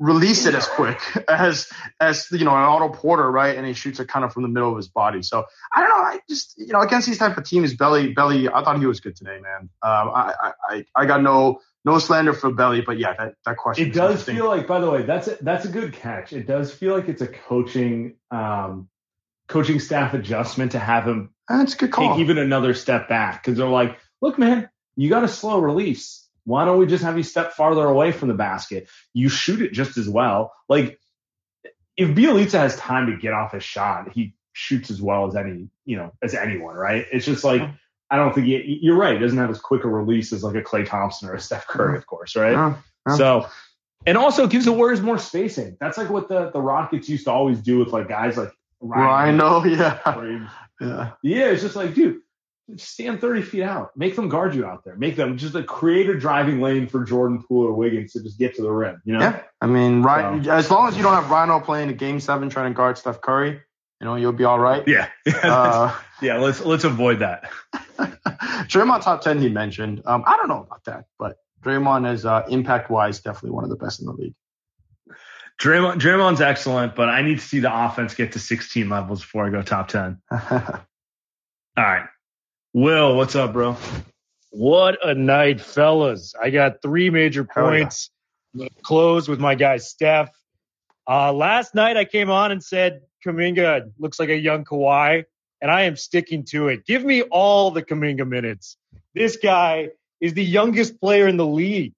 release 0.00 0.44
it 0.44 0.54
as 0.56 0.66
quick 0.66 0.98
as 1.28 1.68
as 2.00 2.26
you 2.32 2.44
know 2.44 2.50
an 2.50 2.62
Otto 2.64 2.88
Porter, 2.88 3.30
right? 3.30 3.56
And 3.56 3.64
he 3.66 3.72
shoots 3.74 4.00
it 4.00 4.08
kind 4.08 4.24
of 4.24 4.32
from 4.32 4.42
the 4.42 4.48
middle 4.48 4.70
of 4.70 4.76
his 4.76 4.88
body. 4.88 5.22
So 5.22 5.44
I 5.72 5.80
don't 5.80 5.88
know. 5.90 5.96
I 6.04 6.20
just 6.28 6.54
you 6.58 6.72
know 6.72 6.80
against 6.80 7.06
these 7.06 7.18
type 7.18 7.36
of 7.38 7.44
teams, 7.44 7.74
Belly 7.74 8.12
Belly. 8.12 8.48
I 8.48 8.64
thought 8.64 8.78
he 8.80 8.86
was 8.86 9.00
good 9.00 9.14
today, 9.16 9.38
man. 9.40 9.68
Um, 9.82 10.10
I 10.14 10.34
I 10.68 10.84
I- 10.96 11.06
got 11.06 11.22
no 11.22 11.60
no 11.84 11.98
slander 11.98 12.32
for 12.32 12.50
Belly, 12.50 12.80
but 12.80 12.98
yeah, 12.98 13.14
that 13.16 13.34
that 13.44 13.56
question. 13.56 13.86
it 13.86 13.92
does 13.92 14.22
feel 14.24 14.46
like, 14.46 14.66
by 14.66 14.80
the 14.80 14.90
way, 14.90 15.02
that's 15.02 15.28
a, 15.28 15.36
that's 15.42 15.64
a 15.66 15.68
good 15.68 15.92
catch. 15.92 16.32
It 16.32 16.46
does 16.46 16.72
feel 16.72 16.94
like 16.96 17.08
it's 17.08 17.22
a 17.22 17.28
coaching 17.28 18.16
um, 18.30 18.88
coaching 19.48 19.78
staff 19.78 20.14
adjustment 20.14 20.72
to 20.72 20.78
have 20.78 21.06
him 21.06 21.30
That's 21.48 21.74
a 21.74 21.76
good 21.76 21.92
call. 21.92 22.10
take 22.14 22.20
even 22.20 22.38
another 22.38 22.74
step 22.74 23.08
back 23.08 23.44
because 23.44 23.58
they're 23.58 23.68
like, 23.68 23.98
look, 24.22 24.38
man, 24.38 24.70
you 24.96 25.10
got 25.10 25.24
a 25.24 25.28
slow 25.28 25.60
release. 25.60 26.23
Why 26.44 26.64
don't 26.64 26.78
we 26.78 26.86
just 26.86 27.04
have 27.04 27.16
you 27.16 27.22
step 27.22 27.52
farther 27.52 27.86
away 27.86 28.12
from 28.12 28.28
the 28.28 28.34
basket? 28.34 28.88
You 29.12 29.28
shoot 29.28 29.62
it 29.62 29.72
just 29.72 29.96
as 29.96 30.08
well. 30.08 30.52
Like 30.68 30.98
if 31.96 32.10
Bjelica 32.10 32.52
has 32.52 32.76
time 32.76 33.06
to 33.06 33.16
get 33.16 33.32
off 33.32 33.52
his 33.52 33.64
shot, 33.64 34.12
he 34.12 34.34
shoots 34.52 34.90
as 34.90 35.00
well 35.00 35.26
as 35.26 35.36
any, 35.36 35.68
you 35.84 35.96
know, 35.96 36.12
as 36.22 36.34
anyone, 36.34 36.74
right? 36.74 37.06
It's 37.12 37.24
just 37.24 37.44
like 37.44 37.62
I 38.10 38.16
don't 38.16 38.34
think 38.34 38.46
he, 38.46 38.78
you're 38.82 38.96
right. 38.96 39.14
He 39.14 39.20
doesn't 39.20 39.38
have 39.38 39.50
as 39.50 39.60
quick 39.60 39.84
a 39.84 39.88
release 39.88 40.32
as 40.32 40.44
like 40.44 40.54
a 40.54 40.62
Klay 40.62 40.86
Thompson 40.86 41.28
or 41.28 41.34
a 41.34 41.40
Steph 41.40 41.66
Curry, 41.66 41.96
of 41.96 42.06
course, 42.06 42.36
right? 42.36 42.54
So, 43.16 43.48
and 44.06 44.18
also 44.18 44.46
gives 44.46 44.66
the 44.66 44.72
Warriors 44.72 45.00
more 45.00 45.18
spacing. 45.18 45.76
That's 45.80 45.98
like 45.98 46.10
what 46.10 46.28
the 46.28 46.50
the 46.50 46.60
Rockets 46.60 47.08
used 47.08 47.24
to 47.24 47.32
always 47.32 47.60
do 47.60 47.78
with 47.78 47.88
like 47.88 48.08
guys 48.08 48.36
like 48.36 48.52
Ryan. 48.80 49.38
Ryno, 49.38 49.76
yeah, 49.78 49.98
yeah. 50.80 51.10
yeah, 51.22 51.46
it's 51.46 51.62
just 51.62 51.74
like, 51.76 51.94
dude, 51.94 52.20
stand 52.76 53.20
30 53.20 53.42
feet 53.42 53.62
out. 53.62 53.96
Make 53.96 54.16
them 54.16 54.28
guard 54.28 54.54
you 54.54 54.64
out 54.66 54.84
there. 54.84 54.96
Make 54.96 55.16
them 55.16 55.36
just 55.36 55.54
like 55.54 55.66
create 55.66 56.08
a 56.08 56.18
driving 56.18 56.60
lane 56.60 56.86
for 56.86 57.04
Jordan 57.04 57.42
Poole 57.42 57.66
or 57.66 57.72
Wiggins 57.72 58.12
to 58.12 58.22
just 58.22 58.38
get 58.38 58.54
to 58.56 58.62
the 58.62 58.70
rim. 58.70 59.00
You 59.04 59.14
know? 59.14 59.20
Yeah, 59.20 59.42
I 59.60 59.66
mean, 59.66 60.02
right. 60.02 60.46
As 60.46 60.70
long 60.70 60.88
as 60.88 60.96
you 60.96 61.02
don't 61.02 61.14
have 61.14 61.24
Ryno 61.24 61.62
playing 61.62 61.90
a 61.90 61.92
game 61.92 62.20
seven 62.20 62.48
trying 62.48 62.72
to 62.72 62.76
guard 62.76 62.98
Steph 62.98 63.20
Curry, 63.20 63.60
you 64.00 64.06
know, 64.06 64.16
you'll 64.16 64.32
be 64.32 64.44
all 64.44 64.58
right. 64.58 64.86
Yeah. 64.86 65.08
Uh, 65.42 65.94
yeah. 66.22 66.38
Let's 66.38 66.60
let's 66.64 66.84
avoid 66.84 67.18
that. 67.18 67.50
Draymond 68.68 69.02
top 69.02 69.20
ten 69.20 69.40
he 69.40 69.48
mentioned. 69.48 70.02
Um, 70.06 70.24
I 70.26 70.36
don't 70.36 70.48
know 70.48 70.62
about 70.62 70.84
that, 70.84 71.04
but 71.18 71.36
Draymond 71.62 72.10
is 72.12 72.24
uh, 72.24 72.44
impact 72.48 72.90
wise 72.90 73.20
definitely 73.20 73.50
one 73.50 73.64
of 73.64 73.70
the 73.70 73.76
best 73.76 74.00
in 74.00 74.06
the 74.06 74.12
league. 74.12 74.34
Draymond 75.60 76.00
Draymond's 76.00 76.40
excellent, 76.40 76.94
but 76.94 77.08
I 77.08 77.22
need 77.22 77.38
to 77.38 77.44
see 77.44 77.60
the 77.60 77.84
offense 77.84 78.14
get 78.14 78.32
to 78.32 78.38
16 78.38 78.88
levels 78.88 79.20
before 79.20 79.46
I 79.46 79.50
go 79.50 79.62
top 79.62 79.88
10. 79.88 80.20
All 80.30 80.40
right. 81.76 82.06
Will, 82.74 83.14
what's 83.16 83.36
up, 83.36 83.52
bro? 83.52 83.76
What 84.50 84.98
a 85.06 85.14
night, 85.14 85.60
fellas. 85.60 86.34
I 86.34 86.50
got 86.50 86.82
three 86.82 87.08
major 87.08 87.46
Hell 87.48 87.72
yeah. 87.72 87.78
points. 87.78 88.10
Close 88.82 89.28
with 89.28 89.38
my 89.38 89.54
guy, 89.54 89.76
Steph. 89.76 90.30
Uh, 91.08 91.32
last 91.32 91.76
night 91.76 91.96
I 91.96 92.04
came 92.04 92.30
on 92.30 92.50
and 92.50 92.60
said 92.60 93.02
Kuminga 93.24 93.92
looks 94.00 94.18
like 94.18 94.28
a 94.28 94.36
young 94.36 94.64
Kawhi, 94.64 95.22
and 95.62 95.70
I 95.70 95.82
am 95.82 95.94
sticking 95.94 96.44
to 96.46 96.66
it. 96.66 96.84
Give 96.84 97.04
me 97.04 97.22
all 97.22 97.70
the 97.70 97.80
Kuminga 97.80 98.26
minutes. 98.26 98.76
This 99.14 99.36
guy 99.36 99.90
is 100.20 100.34
the 100.34 100.44
youngest 100.44 101.00
player 101.00 101.28
in 101.28 101.36
the 101.36 101.46
league, 101.46 101.92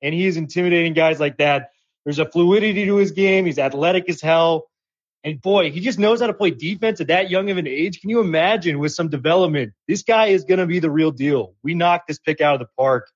and 0.00 0.14
he 0.14 0.24
is 0.24 0.38
intimidating 0.38 0.94
guys 0.94 1.20
like 1.20 1.36
that. 1.38 1.72
There's 2.06 2.18
a 2.18 2.24
fluidity 2.26 2.86
to 2.86 2.96
his 2.96 3.10
game. 3.10 3.44
He's 3.44 3.58
athletic 3.58 4.08
as 4.08 4.22
hell. 4.22 4.70
And 5.24 5.40
boy, 5.40 5.70
he 5.70 5.80
just 5.80 5.98
knows 5.98 6.20
how 6.20 6.26
to 6.26 6.34
play 6.34 6.50
defense 6.50 7.00
at 7.00 7.06
that 7.06 7.30
young 7.30 7.50
of 7.50 7.56
an 7.56 7.68
age. 7.68 8.00
Can 8.00 8.10
you 8.10 8.20
imagine 8.20 8.78
with 8.78 8.92
some 8.92 9.08
development? 9.08 9.72
This 9.86 10.02
guy 10.02 10.26
is 10.26 10.44
going 10.44 10.58
to 10.58 10.66
be 10.66 10.80
the 10.80 10.90
real 10.90 11.12
deal. 11.12 11.54
We 11.62 11.74
knocked 11.74 12.08
this 12.08 12.18
pick 12.18 12.40
out 12.40 12.54
of 12.54 12.60
the 12.60 12.68
park. 12.76 13.08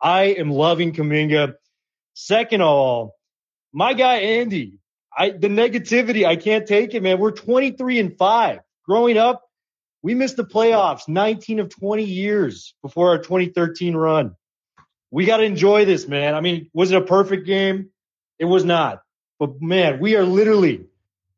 I 0.00 0.24
am 0.24 0.50
loving 0.50 0.92
Kuminga. 0.92 1.54
Second 2.12 2.60
of 2.60 2.68
all, 2.68 3.16
my 3.72 3.94
guy 3.94 4.16
Andy, 4.16 4.78
I 5.16 5.30
the 5.30 5.48
negativity, 5.48 6.26
I 6.26 6.36
can't 6.36 6.66
take 6.66 6.94
it, 6.94 7.02
man. 7.02 7.18
We're 7.18 7.32
23 7.32 7.98
and 7.98 8.18
5. 8.18 8.60
Growing 8.86 9.16
up, 9.16 9.42
we 10.02 10.14
missed 10.14 10.36
the 10.36 10.44
playoffs 10.44 11.08
19 11.08 11.60
of 11.60 11.70
20 11.70 12.04
years 12.04 12.74
before 12.82 13.08
our 13.08 13.18
2013 13.18 13.96
run. 13.96 14.36
We 15.10 15.24
got 15.24 15.38
to 15.38 15.44
enjoy 15.44 15.86
this, 15.86 16.06
man. 16.06 16.34
I 16.34 16.40
mean, 16.40 16.68
was 16.74 16.90
it 16.90 16.96
a 16.96 17.00
perfect 17.00 17.46
game? 17.46 17.88
It 18.38 18.44
was 18.44 18.64
not. 18.64 19.00
But 19.38 19.62
man, 19.62 20.00
we 20.00 20.16
are 20.16 20.24
literally 20.24 20.86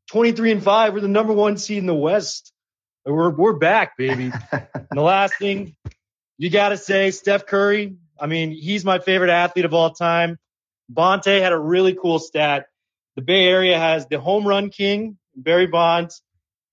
23 0.07 0.53
and 0.53 0.63
5. 0.63 0.93
We're 0.93 1.01
the 1.01 1.07
number 1.07 1.33
1 1.33 1.57
seed 1.57 1.79
in 1.79 1.85
the 1.85 1.93
West. 1.93 2.51
We're 3.05 3.29
we're 3.29 3.53
back, 3.53 3.97
baby. 3.97 4.31
and 4.51 4.87
the 4.91 5.01
last 5.01 5.35
thing 5.39 5.75
you 6.37 6.49
got 6.49 6.69
to 6.69 6.77
say, 6.77 7.11
Steph 7.11 7.45
Curry. 7.45 7.95
I 8.19 8.27
mean, 8.27 8.51
he's 8.51 8.83
my 8.83 8.99
favorite 8.99 9.29
athlete 9.29 9.65
of 9.65 9.73
all 9.73 9.91
time. 9.91 10.37
Bonte 10.89 11.41
had 11.41 11.53
a 11.53 11.57
really 11.57 11.93
cool 11.93 12.19
stat. 12.19 12.67
The 13.15 13.21
Bay 13.21 13.47
Area 13.47 13.77
has 13.77 14.07
the 14.07 14.19
home 14.19 14.47
run 14.47 14.69
king, 14.69 15.17
Barry 15.35 15.67
Bonds, 15.67 16.21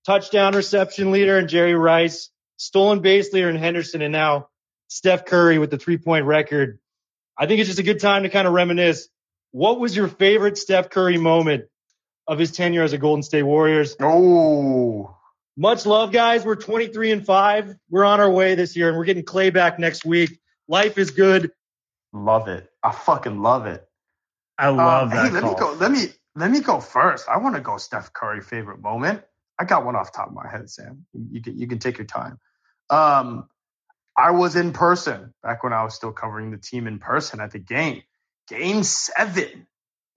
touchdown 0.05 0.55
reception 0.55 1.11
leader, 1.11 1.37
and 1.37 1.49
Jerry 1.49 1.73
Rice, 1.73 2.29
stolen 2.57 3.01
base 3.01 3.33
leader, 3.33 3.49
and 3.49 3.57
Henderson, 3.57 4.01
and 4.01 4.11
now 4.11 4.49
Steph 4.87 5.25
Curry 5.25 5.57
with 5.57 5.71
the 5.71 5.77
three 5.77 5.97
point 5.97 6.25
record. 6.25 6.79
I 7.37 7.47
think 7.47 7.59
it's 7.59 7.69
just 7.69 7.79
a 7.79 7.83
good 7.83 7.99
time 7.99 8.23
to 8.23 8.29
kind 8.29 8.47
of 8.47 8.53
reminisce. 8.53 9.09
What 9.51 9.79
was 9.79 9.95
your 9.95 10.07
favorite 10.07 10.57
Steph 10.57 10.89
Curry 10.89 11.17
moment 11.17 11.65
of 12.27 12.39
his 12.39 12.51
tenure 12.51 12.83
as 12.83 12.93
a 12.93 12.97
Golden 12.97 13.23
State 13.23 13.43
Warriors? 13.43 13.95
Oh, 14.01 15.15
Much 15.57 15.85
love, 15.85 16.11
guys. 16.11 16.43
We're 16.45 16.55
23 16.55 17.11
and 17.11 17.25
5. 17.25 17.75
We're 17.89 18.03
on 18.05 18.19
our 18.19 18.29
way 18.29 18.55
this 18.55 18.75
year, 18.75 18.89
and 18.89 18.97
we're 18.97 19.05
getting 19.05 19.23
Klay 19.23 19.53
back 19.53 19.79
next 19.79 20.05
week. 20.05 20.39
Life 20.67 20.97
is 20.97 21.11
good. 21.11 21.51
love 22.13 22.47
it. 22.47 22.69
I 22.83 22.91
fucking 22.91 23.41
love 23.41 23.65
it. 23.67 23.87
I 24.57 24.69
love 24.69 25.11
Uh, 25.11 25.15
that 25.15 25.25
Hey, 25.27 25.31
let 25.33 25.41
call. 25.41 25.51
me 25.53 25.59
go. 25.59 25.73
Let 25.73 25.91
me 25.91 26.07
let 26.35 26.49
me 26.51 26.59
go 26.61 26.79
first. 26.79 27.27
I 27.29 27.37
want 27.37 27.55
to 27.55 27.61
go 27.61 27.77
Steph 27.77 28.11
Curry 28.13 28.41
favorite 28.41 28.81
moment. 28.81 29.21
I 29.59 29.65
got 29.65 29.85
one 29.85 29.95
off 29.95 30.11
the 30.11 30.17
top 30.17 30.27
of 30.29 30.33
my 30.33 30.49
head, 30.49 30.69
Sam. 30.69 31.05
You 31.13 31.41
can 31.41 31.57
you 31.57 31.67
can 31.67 31.79
take 31.79 31.97
your 31.97 32.07
time. 32.07 32.39
Um, 32.89 33.47
I 34.17 34.31
was 34.31 34.55
in 34.55 34.71
person 34.71 35.33
back 35.43 35.63
when 35.63 35.73
I 35.73 35.83
was 35.83 35.93
still 35.93 36.11
covering 36.13 36.51
the 36.51 36.57
team 36.57 36.87
in 36.87 36.99
person 36.99 37.39
at 37.41 37.51
the 37.51 37.59
game. 37.59 38.01
Game 38.47 38.83
seven, 38.83 39.67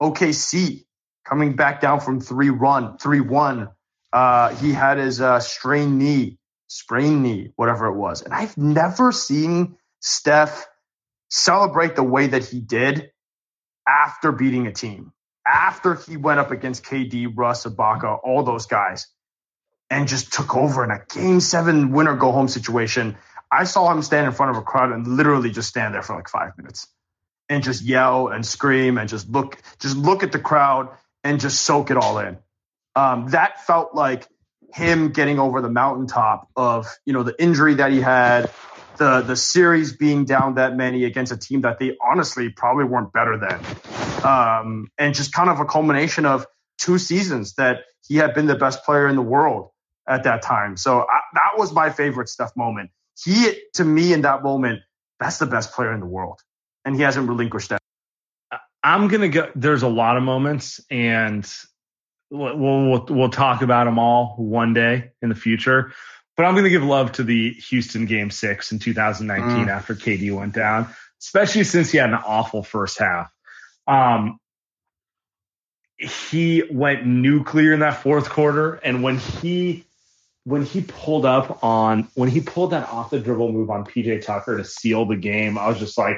OKC 0.01 0.85
coming 1.29 1.55
back 1.55 1.79
down 1.79 1.99
from 1.99 2.19
three 2.19 2.49
run 2.49 2.97
three 2.97 3.21
one. 3.21 3.69
Uh, 4.11 4.55
he 4.55 4.73
had 4.73 4.97
his 4.97 5.21
uh, 5.21 5.39
strained 5.39 5.99
knee, 5.99 6.39
sprained 6.67 7.21
knee, 7.21 7.51
whatever 7.55 7.85
it 7.85 7.95
was, 7.95 8.23
and 8.23 8.33
I've 8.33 8.57
never 8.57 9.11
seen 9.11 9.77
Steph 9.99 10.67
celebrate 11.29 11.95
the 11.95 12.03
way 12.03 12.27
that 12.27 12.43
he 12.43 12.59
did 12.59 13.11
after 13.87 14.31
beating 14.31 14.65
a 14.65 14.71
team, 14.71 15.13
after 15.45 15.93
he 15.93 16.17
went 16.17 16.39
up 16.39 16.49
against 16.49 16.83
KD, 16.83 17.31
Russ, 17.35 17.65
Ibaka, 17.65 18.19
all 18.23 18.41
those 18.43 18.65
guys, 18.65 19.07
and 19.91 20.07
just 20.07 20.33
took 20.33 20.55
over 20.55 20.83
in 20.83 20.89
a 20.89 21.01
game 21.13 21.39
seven 21.39 21.91
winner 21.91 22.15
go 22.15 22.31
home 22.31 22.47
situation. 22.47 23.15
I 23.51 23.63
saw 23.63 23.91
him 23.91 24.01
stand 24.01 24.25
in 24.25 24.33
front 24.33 24.51
of 24.51 24.57
a 24.57 24.61
crowd 24.63 24.91
and 24.91 25.07
literally 25.07 25.51
just 25.51 25.69
stand 25.69 25.93
there 25.93 26.03
for 26.03 26.15
like 26.15 26.29
five 26.29 26.57
minutes 26.57 26.87
and 27.47 27.63
just 27.63 27.83
yell 27.83 28.27
and 28.27 28.45
scream 28.45 28.97
and 28.97 29.09
just 29.09 29.27
look, 29.29 29.57
just 29.79 29.97
look 29.97 30.21
at 30.21 30.31
the 30.31 30.39
crowd 30.39 30.89
and 31.29 31.39
just 31.39 31.61
soak 31.61 31.91
it 31.91 31.97
all 31.97 32.17
in. 32.17 32.39
Um, 32.95 33.27
that 33.29 33.63
felt 33.65 33.93
like 33.93 34.27
him 34.73 35.11
getting 35.11 35.37
over 35.37 35.61
the 35.61 35.69
mountaintop 35.69 36.49
of 36.55 36.87
you 37.05 37.13
know 37.13 37.21
the 37.21 37.35
injury 37.41 37.75
that 37.75 37.91
he 37.91 38.01
had, 38.01 38.49
the 38.97 39.21
the 39.21 39.35
series 39.35 39.95
being 39.95 40.25
down 40.25 40.55
that 40.55 40.75
many 40.75 41.03
against 41.05 41.31
a 41.31 41.37
team 41.37 41.61
that 41.61 41.77
they 41.77 41.95
honestly 42.03 42.49
probably 42.49 42.85
weren't 42.85 43.13
better 43.13 43.37
than, 43.37 43.63
um, 44.25 44.87
and 44.97 45.13
just 45.13 45.31
kind 45.31 45.51
of 45.51 45.59
a 45.59 45.65
culmination 45.65 46.25
of 46.25 46.47
two 46.79 46.97
seasons 46.97 47.53
that 47.55 47.81
he 48.07 48.15
had 48.15 48.33
been 48.33 48.47
the 48.47 48.55
best 48.55 48.83
player 48.83 49.07
in 49.07 49.15
the 49.15 49.21
world 49.21 49.69
at 50.07 50.23
that 50.23 50.41
time. 50.41 50.77
So 50.77 51.01
I, 51.01 51.19
that 51.35 51.59
was 51.59 51.71
my 51.71 51.91
favorite 51.91 52.27
Steph 52.27 52.55
moment. 52.57 52.89
He 53.23 53.53
to 53.75 53.85
me 53.85 54.13
in 54.13 54.23
that 54.23 54.41
moment, 54.41 54.79
that's 55.19 55.37
the 55.37 55.45
best 55.45 55.73
player 55.73 55.93
in 55.93 55.99
the 55.99 56.07
world, 56.07 56.39
and 56.85 56.95
he 56.95 57.03
hasn't 57.03 57.29
relinquished 57.29 57.69
that. 57.69 57.78
I'm 58.83 59.07
gonna 59.07 59.29
go. 59.29 59.51
There's 59.55 59.83
a 59.83 59.87
lot 59.89 60.17
of 60.17 60.23
moments, 60.23 60.79
and 60.89 61.49
we'll 62.29 62.57
we'll, 62.57 63.05
we'll 63.09 63.29
talk 63.29 63.61
about 63.61 63.85
them 63.85 63.99
all 63.99 64.35
one 64.37 64.73
day 64.73 65.11
in 65.21 65.29
the 65.29 65.35
future. 65.35 65.93
But 66.37 66.45
I'm 66.45 66.55
gonna 66.55 66.69
give 66.69 66.83
love 66.83 67.11
to 67.13 67.23
the 67.23 67.51
Houston 67.69 68.05
Game 68.05 68.31
Six 68.31 68.71
in 68.71 68.79
2019 68.79 69.65
Mm. 69.65 69.69
after 69.69 69.95
KD 69.95 70.33
went 70.33 70.53
down, 70.53 70.87
especially 71.21 71.65
since 71.65 71.91
he 71.91 71.97
had 71.97 72.09
an 72.09 72.15
awful 72.25 72.63
first 72.63 72.99
half. 72.99 73.29
Um, 73.87 74.39
he 75.97 76.63
went 76.71 77.05
nuclear 77.05 77.73
in 77.73 77.81
that 77.81 78.01
fourth 78.01 78.29
quarter, 78.29 78.75
and 78.75 79.03
when 79.03 79.17
he 79.17 79.83
when 80.45 80.63
he 80.63 80.81
pulled 80.81 81.25
up 81.25 81.61
on 81.63 82.07
when 82.13 82.29
he 82.29 82.39
pulled 82.39 82.71
that 82.71 82.87
off 82.87 83.09
the 83.09 83.19
dribble 83.19 83.51
move 83.51 83.69
on 83.69 83.83
PJ 83.83 84.23
Tucker 84.25 84.55
to 84.57 84.63
seal 84.63 85.05
the 85.05 85.17
game, 85.17 85.57
I 85.57 85.67
was 85.67 85.79
just 85.79 85.97
like. 85.97 86.17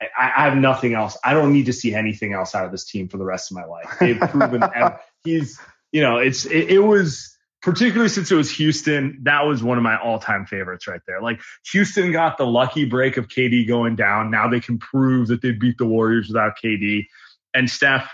I, 0.00 0.32
I 0.36 0.44
have 0.44 0.56
nothing 0.56 0.94
else. 0.94 1.16
I 1.24 1.32
don't 1.32 1.52
need 1.52 1.66
to 1.66 1.72
see 1.72 1.94
anything 1.94 2.32
else 2.32 2.54
out 2.54 2.64
of 2.64 2.72
this 2.72 2.84
team 2.84 3.08
for 3.08 3.16
the 3.16 3.24
rest 3.24 3.50
of 3.50 3.56
my 3.56 3.64
life. 3.64 3.96
They've 3.98 4.18
proven 4.18 4.62
he's, 5.24 5.58
you 5.92 6.02
know, 6.02 6.18
it's 6.18 6.44
it, 6.44 6.70
it 6.70 6.78
was 6.80 7.36
particularly 7.62 8.08
since 8.08 8.30
it 8.30 8.34
was 8.34 8.50
Houston. 8.52 9.20
That 9.22 9.46
was 9.46 9.62
one 9.62 9.78
of 9.78 9.84
my 9.84 9.98
all-time 9.98 10.46
favorites 10.46 10.86
right 10.86 11.00
there. 11.06 11.20
Like 11.22 11.40
Houston 11.72 12.12
got 12.12 12.38
the 12.38 12.46
lucky 12.46 12.84
break 12.84 13.16
of 13.16 13.28
KD 13.28 13.66
going 13.66 13.96
down. 13.96 14.30
Now 14.30 14.48
they 14.48 14.60
can 14.60 14.78
prove 14.78 15.28
that 15.28 15.40
they 15.42 15.52
beat 15.52 15.78
the 15.78 15.86
Warriors 15.86 16.28
without 16.28 16.52
KD, 16.62 17.06
and 17.54 17.70
Steph 17.70 18.10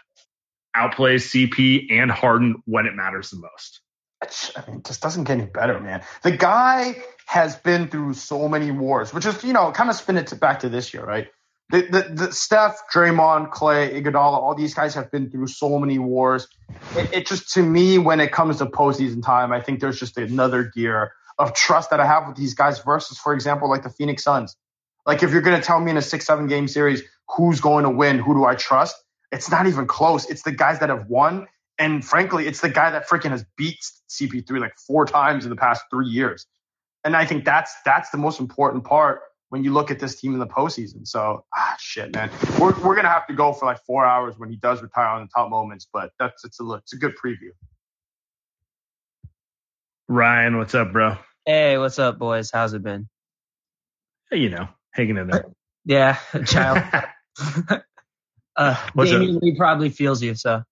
outplays 0.76 1.28
CP 1.28 1.90
and 1.90 2.10
Harden 2.10 2.62
when 2.64 2.86
it 2.86 2.94
matters 2.94 3.30
the 3.30 3.36
most. 3.36 3.80
I 4.56 4.70
mean, 4.70 4.78
it 4.78 4.84
just 4.84 5.02
doesn't 5.02 5.24
get 5.24 5.32
any 5.32 5.46
better, 5.46 5.80
man. 5.80 6.02
The 6.22 6.30
guy 6.30 7.02
has 7.26 7.56
been 7.56 7.88
through 7.88 8.14
so 8.14 8.48
many 8.48 8.70
wars, 8.70 9.12
which 9.12 9.26
is, 9.26 9.42
you 9.42 9.52
know, 9.52 9.72
kind 9.72 9.90
of 9.90 9.96
spin 9.96 10.16
it 10.16 10.28
to 10.28 10.36
back 10.36 10.60
to 10.60 10.68
this 10.68 10.94
year, 10.94 11.04
right? 11.04 11.28
The, 11.72 11.80
the, 11.80 12.26
the 12.26 12.32
Steph, 12.32 12.82
Draymond, 12.92 13.50
Klay, 13.50 13.98
Iguodala, 13.98 14.34
all 14.34 14.54
these 14.54 14.74
guys 14.74 14.94
have 14.94 15.10
been 15.10 15.30
through 15.30 15.46
so 15.46 15.78
many 15.78 15.98
wars. 15.98 16.46
It, 16.94 17.12
it 17.14 17.26
just, 17.26 17.54
to 17.54 17.62
me, 17.62 17.96
when 17.96 18.20
it 18.20 18.30
comes 18.30 18.58
to 18.58 18.66
postseason 18.66 19.24
time, 19.24 19.52
I 19.52 19.62
think 19.62 19.80
there's 19.80 19.98
just 19.98 20.18
another 20.18 20.64
gear 20.64 21.12
of 21.38 21.54
trust 21.54 21.88
that 21.88 21.98
I 21.98 22.04
have 22.04 22.28
with 22.28 22.36
these 22.36 22.52
guys 22.52 22.80
versus, 22.80 23.16
for 23.16 23.32
example, 23.32 23.70
like 23.70 23.84
the 23.84 23.88
Phoenix 23.88 24.22
Suns. 24.22 24.54
Like, 25.06 25.22
if 25.22 25.32
you're 25.32 25.40
going 25.40 25.58
to 25.58 25.66
tell 25.66 25.80
me 25.80 25.90
in 25.90 25.96
a 25.96 26.02
six, 26.02 26.26
seven 26.26 26.46
game 26.46 26.68
series 26.68 27.02
who's 27.36 27.62
going 27.62 27.84
to 27.84 27.90
win, 27.90 28.18
who 28.18 28.34
do 28.34 28.44
I 28.44 28.54
trust? 28.54 28.94
It's 29.32 29.50
not 29.50 29.66
even 29.66 29.86
close. 29.86 30.28
It's 30.28 30.42
the 30.42 30.52
guys 30.52 30.80
that 30.80 30.90
have 30.90 31.06
won. 31.06 31.48
And 31.78 32.04
frankly, 32.04 32.46
it's 32.46 32.60
the 32.60 32.68
guy 32.68 32.90
that 32.90 33.08
freaking 33.08 33.30
has 33.30 33.46
beat 33.56 33.78
CP3 34.10 34.60
like 34.60 34.76
four 34.76 35.06
times 35.06 35.44
in 35.44 35.50
the 35.50 35.56
past 35.56 35.84
three 35.90 36.08
years. 36.08 36.46
And 37.02 37.16
I 37.16 37.24
think 37.24 37.46
that's 37.46 37.74
that's 37.86 38.10
the 38.10 38.18
most 38.18 38.40
important 38.40 38.84
part 38.84 39.22
when 39.52 39.62
you 39.62 39.70
look 39.70 39.90
at 39.90 39.98
this 39.98 40.18
team 40.18 40.32
in 40.32 40.38
the 40.38 40.46
postseason. 40.46 41.06
So 41.06 41.44
ah 41.54 41.76
shit, 41.78 42.14
man. 42.14 42.30
We're 42.58 42.72
we're 42.80 42.96
gonna 42.96 43.10
have 43.10 43.26
to 43.26 43.34
go 43.34 43.52
for 43.52 43.66
like 43.66 43.84
four 43.84 44.02
hours 44.02 44.38
when 44.38 44.48
he 44.48 44.56
does 44.56 44.80
retire 44.80 45.08
on 45.08 45.20
the 45.20 45.28
top 45.28 45.50
moments, 45.50 45.86
but 45.92 46.10
that's 46.18 46.42
it's 46.46 46.58
a 46.58 46.72
it's 46.72 46.94
a 46.94 46.96
good 46.96 47.12
preview. 47.22 47.50
Ryan, 50.08 50.56
what's 50.56 50.74
up, 50.74 50.90
bro? 50.92 51.18
Hey, 51.44 51.76
what's 51.76 51.98
up, 51.98 52.18
boys? 52.18 52.50
How's 52.50 52.72
it 52.72 52.82
been? 52.82 53.10
Hey, 54.30 54.38
you 54.38 54.48
know, 54.48 54.68
hanging 54.92 55.18
in 55.18 55.26
there. 55.26 55.44
Yeah, 55.84 56.16
child. 56.46 56.82
uh, 58.56 58.88
What's? 58.94 59.10
Damion 59.10 59.38
Lee 59.42 59.54
probably 59.54 59.90
feels 59.90 60.22
you, 60.22 60.34
so. 60.34 60.62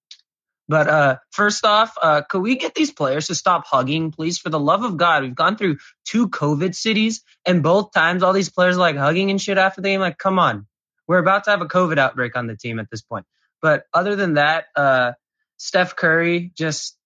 But 0.71 0.87
uh, 0.87 1.17
first 1.33 1.65
off, 1.67 1.99
uh, 2.01 2.23
could 2.23 2.43
we 2.43 2.55
get 2.55 2.77
these 2.77 2.93
players 2.93 3.27
to 3.27 3.35
stop 3.35 3.67
hugging, 3.67 4.13
please? 4.13 4.39
For 4.39 4.51
the 4.51 4.61
love 4.61 4.85
of 4.85 4.97
God, 4.97 5.25
we've 5.25 5.35
gone 5.35 5.57
through 5.57 5.79
two 6.05 6.29
COVID 6.29 6.77
cities, 6.77 7.25
and 7.45 7.61
both 7.61 7.93
times 7.93 8.23
all 8.23 8.33
these 8.33 8.51
players 8.51 8.77
are 8.77 8.81
like 8.81 8.97
hugging 8.97 9.33
and 9.33 9.43
shit 9.43 9.59
after 9.59 9.81
the 9.81 9.89
game. 9.89 9.99
Like, 9.99 10.17
come 10.17 10.39
on, 10.39 10.69
we're 11.09 11.19
about 11.19 11.43
to 11.45 11.51
have 11.51 11.61
a 11.61 11.67
COVID 11.67 11.99
outbreak 11.99 12.37
on 12.37 12.47
the 12.47 12.57
team 12.57 12.79
at 12.79 12.87
this 12.89 13.03
point. 13.03 13.27
But 13.61 13.83
other 13.93 14.15
than 14.15 14.35
that, 14.35 14.67
uh, 14.77 15.15
Steph 15.57 15.97
Curry 15.97 16.53
just 16.57 16.97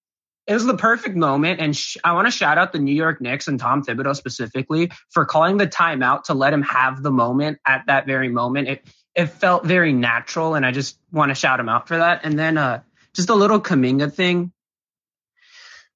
it 0.46 0.52
was 0.52 0.66
the 0.66 0.76
perfect 0.76 1.16
moment, 1.16 1.58
and 1.58 1.74
sh- 1.74 1.96
I 2.04 2.12
want 2.12 2.26
to 2.26 2.30
shout 2.30 2.58
out 2.58 2.74
the 2.74 2.78
New 2.78 2.94
York 2.94 3.22
Knicks 3.22 3.48
and 3.48 3.58
Tom 3.58 3.82
Thibodeau 3.82 4.14
specifically 4.14 4.92
for 5.08 5.24
calling 5.24 5.56
the 5.56 5.66
timeout 5.66 6.24
to 6.24 6.34
let 6.34 6.52
him 6.52 6.60
have 6.60 7.02
the 7.02 7.10
moment 7.10 7.60
at 7.66 7.84
that 7.86 8.04
very 8.04 8.28
moment. 8.28 8.68
It 8.68 8.86
it 9.14 9.26
felt 9.28 9.64
very 9.64 9.94
natural, 9.94 10.54
and 10.54 10.66
I 10.66 10.70
just 10.70 10.98
want 11.10 11.30
to 11.30 11.34
shout 11.34 11.60
him 11.60 11.70
out 11.70 11.88
for 11.88 11.96
that. 11.96 12.20
And 12.24 12.38
then 12.38 12.58
uh, 12.58 12.82
just 13.14 13.30
a 13.30 13.34
little 13.34 13.60
Kuminga 13.60 14.12
thing. 14.12 14.52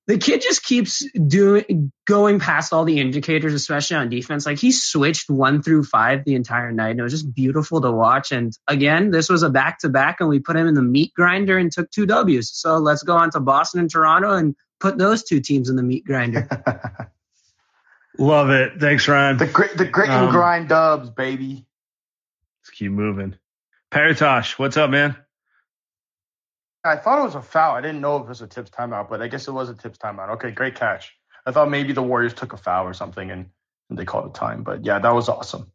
The 0.07 0.17
kid 0.17 0.41
just 0.41 0.65
keeps 0.65 1.05
doing 1.13 1.93
going 2.07 2.39
past 2.41 2.73
all 2.73 2.85
the 2.85 2.99
indicators, 2.99 3.53
especially 3.53 3.99
on 3.99 4.09
defense. 4.09 4.47
Like 4.47 4.59
he 4.59 4.73
switched 4.73 5.29
one 5.29 5.61
through 5.63 5.85
five 5.85 6.25
the 6.25 6.35
entire 6.35 6.73
night, 6.73 6.93
and 6.93 7.01
it 7.01 7.03
was 7.03 7.13
just 7.13 7.35
beautiful 7.35 7.83
to 7.83 7.93
watch. 7.93 8.33
And 8.33 8.57
again, 8.67 9.11
this 9.11 9.29
was 9.29 9.43
a 9.43 9.51
back 9.51 9.81
to 9.81 9.91
back, 9.91 10.21
and 10.21 10.31
we 10.31 10.39
put 10.39 10.57
him 10.57 10.67
in 10.67 10.73
the 10.73 10.81
meat 10.83 11.13
grinder 11.15 11.59
and 11.59 11.71
took 11.71 11.91
two 11.91 12.07
W's. 12.07 12.51
So 12.55 12.79
let's 12.79 13.03
go 13.03 13.17
on 13.17 13.31
to 13.33 13.41
Boston 13.41 13.81
and 13.81 13.91
Toronto 13.91 14.33
and 14.33 14.55
put 14.81 14.97
those 14.97 15.25
two 15.25 15.41
teams 15.41 15.69
in 15.69 15.77
the 15.77 15.83
meat 15.83 16.07
grinder. 16.07 16.49
Love 18.19 18.49
it. 18.49 18.81
Thanks, 18.81 19.07
Ryan. 19.07 19.37
The 19.37 19.47
grit 19.47 19.77
the 19.77 19.85
grit 19.85 20.09
and 20.09 20.27
Um, 20.29 20.33
grind 20.33 20.71
dubs, 20.71 21.11
baby. 21.11 21.67
Let's 22.63 22.71
keep 22.71 22.93
moving. 22.93 23.37
Paratosh, 23.93 24.59
what's 24.59 24.79
up, 24.79 24.89
man? 24.89 25.17
I 26.85 26.97
thought 26.97 27.19
it 27.19 27.25
was 27.25 27.35
a 27.35 27.43
foul. 27.43 27.75
I 27.75 27.81
didn't 27.81 28.01
know 28.01 28.17
if 28.17 28.23
it 28.23 28.29
was 28.29 28.41
a 28.41 28.47
tips 28.47 28.71
timeout, 28.71 29.09
but 29.09 29.21
I 29.21 29.29
guess 29.29 29.49
it 29.49 29.53
was 29.53 29.69
a 29.69 29.75
tips 29.75 29.99
timeout. 29.99 30.31
Okay, 30.31 30.51
great 30.51 30.75
catch. 30.75 31.13
I 31.45 31.53
thought 31.53 31.71
maybe 31.71 31.93
the 31.93 32.03
Warriors 32.03 32.35
took 32.35 32.53
a 32.53 32.57
foul 32.57 32.87
or 32.87 32.95
something 32.95 33.31
and, 33.31 33.47
and 33.91 33.99
they 33.99 34.05
called 34.05 34.27
it 34.27 34.35
time. 34.35 34.63
But 34.63 34.85
yeah, 34.85 34.99
that 34.99 35.15
was 35.15 35.29
awesome. 35.29 35.73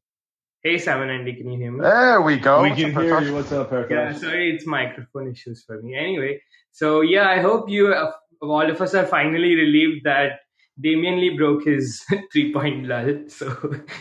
Hey, 0.63 0.77
Sam 0.77 1.01
and 1.01 1.11
Andy, 1.11 1.33
can 1.33 1.51
you 1.51 1.59
hear 1.59 1.71
me? 1.73 1.81
There 1.81 2.21
we 2.21 2.37
go. 2.37 2.63
we 2.63 2.69
What's 2.69 2.81
can 2.81 2.93
hear 2.93 3.21
you. 3.21 3.33
What's 3.33 3.51
up, 3.51 3.69
Paratosh? 3.69 3.89
Yeah, 3.89 4.13
sorry, 4.13 4.55
it's 4.55 4.65
microphone 4.65 5.29
issues 5.29 5.63
for 5.65 5.81
me. 5.81 5.93
Anyway, 5.93 6.41
so 6.71 7.01
yeah, 7.01 7.27
I 7.27 7.41
hope 7.41 7.69
you, 7.69 7.93
uh, 7.93 8.13
all 8.41 8.69
of 8.69 8.81
us, 8.81 8.93
are 8.93 9.05
finally 9.05 9.55
relieved 9.55 10.05
that 10.05 10.39
Damion 10.81 11.19
Lee 11.19 11.35
broke 11.35 11.65
his 11.65 12.01
three-point 12.31 12.85
lull, 12.85 13.23
so 13.27 13.47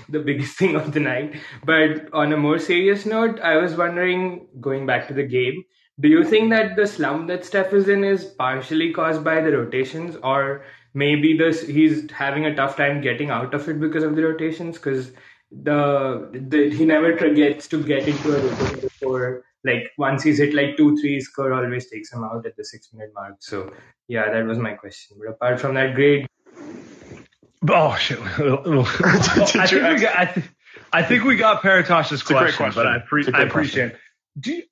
the 0.09 0.21
biggest 0.21 0.57
thing 0.57 0.77
of 0.77 0.93
the 0.93 1.01
night. 1.01 1.35
But 1.65 2.13
on 2.13 2.33
a 2.33 2.37
more 2.37 2.61
serious 2.61 3.07
note, 3.07 3.41
I 3.41 3.57
was 3.57 3.75
wondering, 3.75 4.47
going 4.61 4.87
back 4.87 5.09
to 5.09 5.15
the 5.15 5.25
game, 5.25 5.65
do 6.01 6.09
you 6.09 6.25
think 6.25 6.51
that 6.51 6.77
the 6.77 6.87
slump 6.87 7.29
that 7.29 7.45
Steph 7.45 7.73
is 7.73 7.89
in 7.89 8.05
is 8.05 8.25
partially 8.25 8.93
caused 8.93 9.23
by 9.23 9.41
the 9.41 9.53
rotations, 9.57 10.17
or 10.23 10.65
maybe 10.95 11.37
this 11.37 11.67
he's 11.67 12.11
having 12.11 12.47
a 12.47 12.55
tough 12.55 12.77
time 12.77 13.01
getting 13.01 13.31
out 13.31 13.55
of 13.55 13.69
it 13.69 13.81
because 13.81 14.03
of 14.03 14.17
the 14.17 14.23
rotations? 14.25 14.77
Because 14.79 15.13
the, 15.51 16.31
the 16.33 16.71
he 16.71 16.85
never 16.85 17.13
gets 17.35 17.69
to 17.69 17.83
get 17.83 18.09
into 18.09 18.37
a 18.37 18.41
rotation 18.41 18.81
before 18.81 19.45
like 19.65 19.91
once 19.99 20.23
he's 20.23 20.39
hit 20.39 20.55
like 20.55 20.77
two 20.77 20.97
threes, 20.99 21.29
Kerr 21.29 21.53
always 21.53 21.89
takes 21.89 22.13
him 22.13 22.25
out 22.25 22.45
at 22.47 22.57
the 22.57 22.65
six 22.65 22.93
minute 22.93 23.13
mark. 23.15 23.37
So 23.41 23.73
yeah, 24.09 24.31
that 24.31 24.45
was 24.47 24.59
my 24.59 24.73
question. 24.73 25.19
But 25.21 25.31
apart 25.33 25.61
from 25.61 25.75
that, 25.75 25.95
great. 25.95 26.27
Oh 27.69 27.95
shit! 27.97 28.19
I 28.21 29.67
think 29.67 29.83
we 29.83 30.01
got. 30.01 30.17
I, 30.19 30.25
th- 30.25 30.47
I 30.93 31.03
think 31.03 31.25
we 31.25 31.37
got 31.37 31.63
Paratosh's 31.63 32.23
question, 32.23 32.57
question. 32.57 32.73
but 32.75 32.87
I, 32.87 32.99
pre- 32.99 33.21
It's 33.21 33.29
a 33.29 33.33
great 33.33 33.45
I 33.45 33.47
appreciate. 33.47 33.93
it. 33.93 33.99
Do 34.41 34.53
you, 34.55 34.63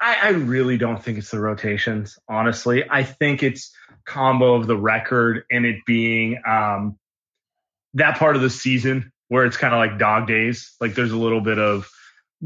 I, 0.00 0.16
I 0.22 0.28
really 0.30 0.76
don't 0.76 1.02
think 1.02 1.18
it's 1.18 1.30
the 1.30 1.40
rotations. 1.40 2.18
Honestly, 2.28 2.84
I 2.88 3.04
think 3.04 3.42
it's 3.42 3.72
combo 4.04 4.54
of 4.54 4.66
the 4.66 4.76
record 4.76 5.44
and 5.50 5.64
it 5.64 5.76
being 5.86 6.40
um, 6.46 6.98
that 7.94 8.18
part 8.18 8.36
of 8.36 8.42
the 8.42 8.50
season 8.50 9.12
where 9.28 9.44
it's 9.46 9.56
kind 9.56 9.72
of 9.72 9.78
like 9.78 9.98
dog 9.98 10.26
days. 10.26 10.74
Like 10.80 10.94
there's 10.94 11.12
a 11.12 11.16
little 11.16 11.40
bit 11.40 11.58
of 11.58 11.88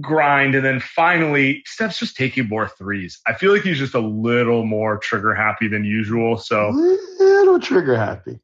grind, 0.01 0.55
and 0.55 0.65
then 0.65 0.79
finally 0.81 1.63
Steph's 1.67 1.99
just 1.99 2.17
taking 2.17 2.49
more 2.49 2.69
threes. 2.69 3.19
I 3.27 3.35
feel 3.35 3.53
like 3.53 3.63
he's 3.63 3.79
just 3.79 3.95
a 3.95 4.01
little 4.01 4.65
more 4.65 4.99
trigger 4.99 5.35
happy 5.35 5.69
than 5.69 5.85
usual. 5.85 6.37
So 6.37 6.71
little 7.19 7.59
trigger 7.59 7.97
happy. 7.97 8.39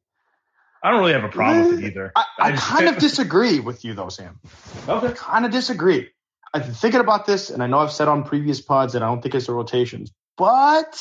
I 0.82 0.90
don't 0.90 1.00
really 1.00 1.12
have 1.12 1.24
a 1.24 1.28
problem 1.28 1.68
with 1.68 1.84
it 1.84 1.86
either. 1.86 2.12
I, 2.16 2.24
I 2.38 2.50
just- 2.52 2.66
kind 2.66 2.88
of 2.88 2.98
disagree 2.98 3.60
with 3.60 3.84
you 3.84 3.94
though, 3.94 4.08
Sam. 4.08 4.40
Okay. 4.88 5.12
Kind 5.14 5.44
of 5.46 5.50
disagree. 5.52 6.10
I've 6.54 6.62
been 6.66 6.74
thinking 6.74 7.00
about 7.00 7.26
this, 7.26 7.50
and 7.50 7.62
I 7.62 7.66
know 7.66 7.78
I've 7.80 7.90
said 7.92 8.06
on 8.08 8.22
previous 8.24 8.60
pods 8.60 8.92
that 8.92 9.02
I 9.02 9.06
don't 9.06 9.20
think 9.20 9.34
it's 9.34 9.46
the 9.46 9.52
rotations, 9.52 10.12
but 10.38 10.96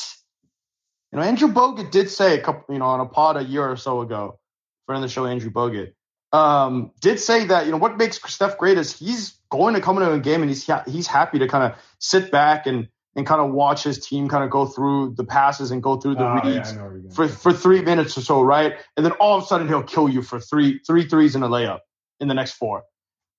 you 1.12 1.20
know, 1.20 1.24
Andrew 1.24 1.48
Bogut 1.48 1.92
did 1.92 2.10
say 2.10 2.38
a 2.40 2.42
couple, 2.42 2.74
you 2.74 2.80
know, 2.80 2.86
on 2.86 3.00
a 3.00 3.06
pod 3.06 3.38
a 3.38 3.44
year 3.44 3.64
or 3.70 3.78
so 3.78 4.02
ago, 4.02 4.40
friend 4.88 5.04
of 5.04 5.08
the 5.08 5.14
show, 5.14 5.26
Andrew 5.28 5.52
Bogut, 5.52 5.94
um, 6.36 6.92
did 7.02 7.20
say 7.20 7.46
that 7.46 7.66
you 7.68 7.72
know 7.72 7.78
what 7.78 7.98
makes 7.98 8.20
Steph 8.34 8.58
great 8.58 8.80
is 8.80 8.98
he's 8.98 9.38
going 9.52 9.76
to 9.76 9.82
come 9.82 9.98
into 10.00 10.12
a 10.12 10.20
game 10.20 10.42
and 10.42 10.50
he's 10.50 10.66
ha- 10.66 10.84
he's 10.88 11.06
happy 11.06 11.38
to 11.40 11.48
kind 11.48 11.72
of 11.72 11.78
sit 12.00 12.32
back 12.32 12.66
and 12.66 12.88
and 13.16 13.28
kind 13.28 13.40
of 13.40 13.52
watch 13.52 13.84
his 13.84 14.04
team 14.04 14.28
kind 14.28 14.44
of 14.44 14.50
go 14.50 14.66
through 14.66 15.14
the 15.16 15.24
passes 15.24 15.70
and 15.70 15.84
go 15.84 15.98
through 15.98 16.16
the 16.16 16.26
Oh, 16.28 16.34
reads 16.44 16.72
I 16.72 16.76
know 16.78 16.82
where 16.86 16.92
you're 16.94 17.02
going. 17.02 17.12
for 17.14 17.28
for 17.28 17.54
three 17.54 17.84
minutes 17.84 18.18
or 18.18 18.22
so, 18.22 18.42
right? 18.42 18.74
And 18.98 19.06
then 19.06 19.12
all 19.14 19.38
of 19.38 19.44
a 19.44 19.46
sudden 19.46 19.68
he'll 19.68 19.84
kill 19.84 20.10
you 20.10 20.24
for 20.24 20.40
three 20.40 20.80
three 20.80 21.08
threes 21.08 21.36
and 21.36 21.44
a 21.44 21.48
layup 21.48 21.82
in 22.20 22.28
the 22.28 22.34
next 22.34 22.54
four. 22.54 22.82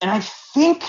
And 0.00 0.08
I 0.12 0.20
think 0.20 0.84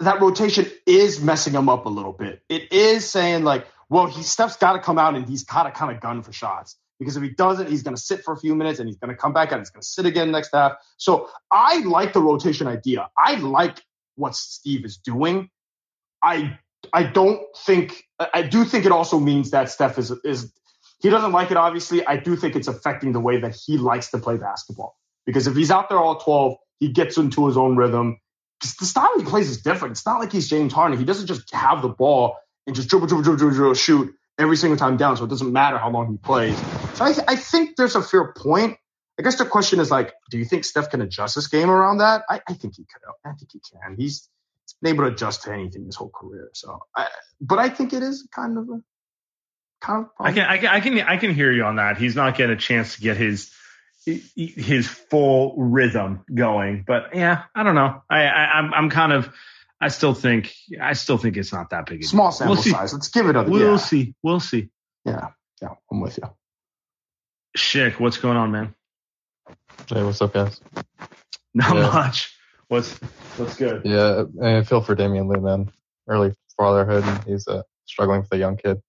that 0.00 0.20
rotation 0.20 0.66
is 0.86 1.20
messing 1.20 1.54
him 1.54 1.68
up 1.68 1.86
a 1.86 1.88
little 1.88 2.12
bit. 2.12 2.42
It 2.48 2.72
is 2.72 3.08
saying 3.08 3.44
like, 3.44 3.66
well, 3.88 4.06
he 4.06 4.22
Steph's 4.22 4.56
got 4.56 4.74
to 4.74 4.78
come 4.80 4.98
out 4.98 5.14
and 5.14 5.26
he's 5.26 5.44
got 5.44 5.64
to 5.64 5.70
kind 5.70 5.94
of 5.94 6.00
gun 6.00 6.22
for 6.22 6.32
shots 6.32 6.76
because 6.98 7.16
if 7.16 7.22
he 7.22 7.30
doesn't, 7.30 7.68
he's 7.68 7.82
going 7.82 7.96
to 7.96 8.00
sit 8.00 8.22
for 8.22 8.34
a 8.34 8.36
few 8.36 8.54
minutes 8.54 8.80
and 8.80 8.88
he's 8.88 8.98
going 8.98 9.10
to 9.10 9.16
come 9.16 9.32
back 9.32 9.50
and 9.52 9.60
he's 9.60 9.70
going 9.70 9.82
to 9.82 9.86
sit 9.86 10.06
again 10.06 10.30
next 10.30 10.50
half. 10.52 10.72
So 10.96 11.28
I 11.50 11.78
like 11.80 12.12
the 12.12 12.20
rotation 12.20 12.66
idea. 12.66 13.08
I 13.16 13.36
like 13.36 13.82
what 14.16 14.34
Steve 14.34 14.84
is 14.84 14.98
doing. 14.98 15.50
I 16.22 16.58
I 16.92 17.04
don't 17.04 17.40
think 17.56 18.04
I 18.18 18.42
do 18.42 18.64
think 18.64 18.84
it 18.84 18.92
also 18.92 19.18
means 19.18 19.50
that 19.50 19.70
Steph 19.70 19.98
is 19.98 20.10
is 20.24 20.52
he 21.00 21.10
doesn't 21.10 21.32
like 21.32 21.50
it. 21.50 21.56
Obviously, 21.56 22.04
I 22.06 22.16
do 22.16 22.36
think 22.36 22.56
it's 22.56 22.68
affecting 22.68 23.12
the 23.12 23.20
way 23.20 23.40
that 23.40 23.54
he 23.54 23.78
likes 23.78 24.10
to 24.10 24.18
play 24.18 24.36
basketball 24.36 24.96
because 25.26 25.46
if 25.46 25.56
he's 25.56 25.70
out 25.70 25.88
there 25.88 25.98
all 25.98 26.16
twelve, 26.16 26.56
he 26.80 26.88
gets 26.88 27.16
into 27.16 27.46
his 27.46 27.56
own 27.56 27.76
rhythm. 27.76 28.18
'Cause 28.60 28.74
The 28.76 28.86
style 28.86 29.12
he 29.18 29.24
plays 29.24 29.50
is 29.50 29.62
different. 29.62 29.92
It's 29.92 30.06
not 30.06 30.20
like 30.20 30.32
he's 30.32 30.48
James 30.48 30.72
Harden. 30.72 30.98
He 30.98 31.04
doesn't 31.04 31.26
just 31.26 31.52
have 31.54 31.82
the 31.82 31.88
ball 31.88 32.36
and 32.66 32.74
just 32.74 32.88
dribble, 32.88 33.06
dribble, 33.06 33.22
dribble, 33.22 33.38
dribble, 33.38 33.54
dribble 33.54 33.74
shoot 33.74 34.14
every 34.38 34.56
single 34.56 34.76
time 34.76 34.96
down. 34.96 35.16
So 35.16 35.24
it 35.24 35.30
doesn't 35.30 35.52
matter 35.52 35.78
how 35.78 35.90
long 35.90 36.10
he 36.10 36.16
plays. 36.16 36.58
So 36.94 37.04
I, 37.04 37.14
I 37.28 37.36
think 37.36 37.76
there's 37.76 37.94
a 37.94 38.02
fair 38.02 38.32
point. 38.32 38.76
I 39.18 39.22
guess 39.22 39.36
the 39.36 39.44
question 39.44 39.80
is 39.80 39.90
like, 39.90 40.14
do 40.30 40.38
you 40.38 40.44
think 40.44 40.64
Steph 40.64 40.90
can 40.90 41.00
adjust 41.00 41.34
his 41.34 41.48
game 41.48 41.70
around 41.70 41.98
that? 41.98 42.22
I, 42.28 42.40
I 42.48 42.54
think 42.54 42.76
he 42.76 42.84
could. 42.84 43.02
I 43.24 43.34
think 43.34 43.50
he 43.52 43.60
can. 43.60 43.96
He's, 43.96 44.28
been 44.82 44.94
able 44.94 45.04
to 45.04 45.12
adjust 45.12 45.42
to 45.42 45.52
anything 45.52 45.86
his 45.86 45.96
whole 45.96 46.10
career. 46.10 46.50
So, 46.54 46.78
I, 46.94 47.08
but 47.40 47.58
I 47.58 47.68
think 47.68 47.92
it 47.92 48.02
is 48.02 48.28
kind 48.30 48.58
of 48.58 48.68
a 48.68 48.80
kind 49.80 50.04
of. 50.04 50.10
I 50.20 50.32
can, 50.32 50.44
I 50.44 50.58
can, 50.58 50.66
I 50.68 50.80
can, 50.80 51.00
I 51.00 51.16
can 51.16 51.34
hear 51.34 51.50
you 51.50 51.64
on 51.64 51.76
that. 51.76 51.98
He's 51.98 52.14
not 52.14 52.36
getting 52.36 52.54
a 52.54 52.58
chance 52.58 52.94
to 52.96 53.00
get 53.00 53.16
his 53.16 53.50
his 54.36 54.88
full 54.88 55.54
rhythm 55.56 56.24
going. 56.34 56.84
But 56.86 57.14
yeah, 57.14 57.44
I 57.54 57.62
don't 57.62 57.74
know. 57.74 58.02
I, 58.08 58.24
I 58.24 58.44
I'm, 58.58 58.74
I'm 58.74 58.90
kind 58.90 59.12
of, 59.12 59.28
I 59.80 59.88
still 59.88 60.14
think, 60.14 60.52
I 60.80 60.94
still 60.94 61.18
think 61.18 61.36
it's 61.36 61.52
not 61.52 61.70
that 61.70 61.86
big. 61.86 62.02
A. 62.02 62.06
Small 62.06 62.32
sample 62.32 62.54
We'll 62.54 62.62
see. 62.62 62.70
size. 62.70 62.92
Let's 62.92 63.08
give 63.08 63.26
it 63.28 63.36
a. 63.36 63.42
We'll 63.42 63.72
yeah. 63.72 63.76
see. 63.76 64.14
We'll 64.22 64.40
see. 64.40 64.70
Yeah, 65.04 65.28
yeah, 65.62 65.74
I'm 65.90 66.00
with 66.00 66.18
you. 66.18 66.28
Shik, 67.56 67.98
what's 68.00 68.18
going 68.18 68.36
on, 68.36 68.50
man? 68.50 68.74
Hey, 69.88 70.02
what's 70.02 70.20
up, 70.20 70.32
guys? 70.32 70.60
Not 71.54 71.76
Yeah. 71.76 71.82
much. 71.90 72.34
What's 72.68 72.92
What's 73.38 73.56
good? 73.56 73.82
Yeah, 73.84 74.24
I 74.42 74.62
feel 74.64 74.80
for 74.82 74.94
Damion 74.96 75.32
Lee, 75.32 75.40
man. 75.40 75.70
Early 76.08 76.34
fatherhood, 76.56 77.04
and 77.04 77.24
he's 77.24 77.46
uh, 77.46 77.62
struggling 77.86 78.20
with 78.20 78.32
a 78.32 78.36
young 78.36 78.56
kid. 78.56 78.82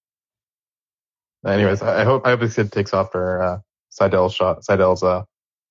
Anyways, 1.46 1.82
I 1.82 2.02
I 2.02 2.04
hope 2.04 2.26
I 2.26 2.32
hope 2.32 2.42
this 2.42 2.56
kid 2.56 2.72
takes 2.72 2.94
off 2.94 3.12
for 3.12 3.42
uh, 3.42 3.60
Seidel's 4.00 4.34
shot, 4.34 4.64
Seidel's 4.64 5.04
uh, 5.04 5.24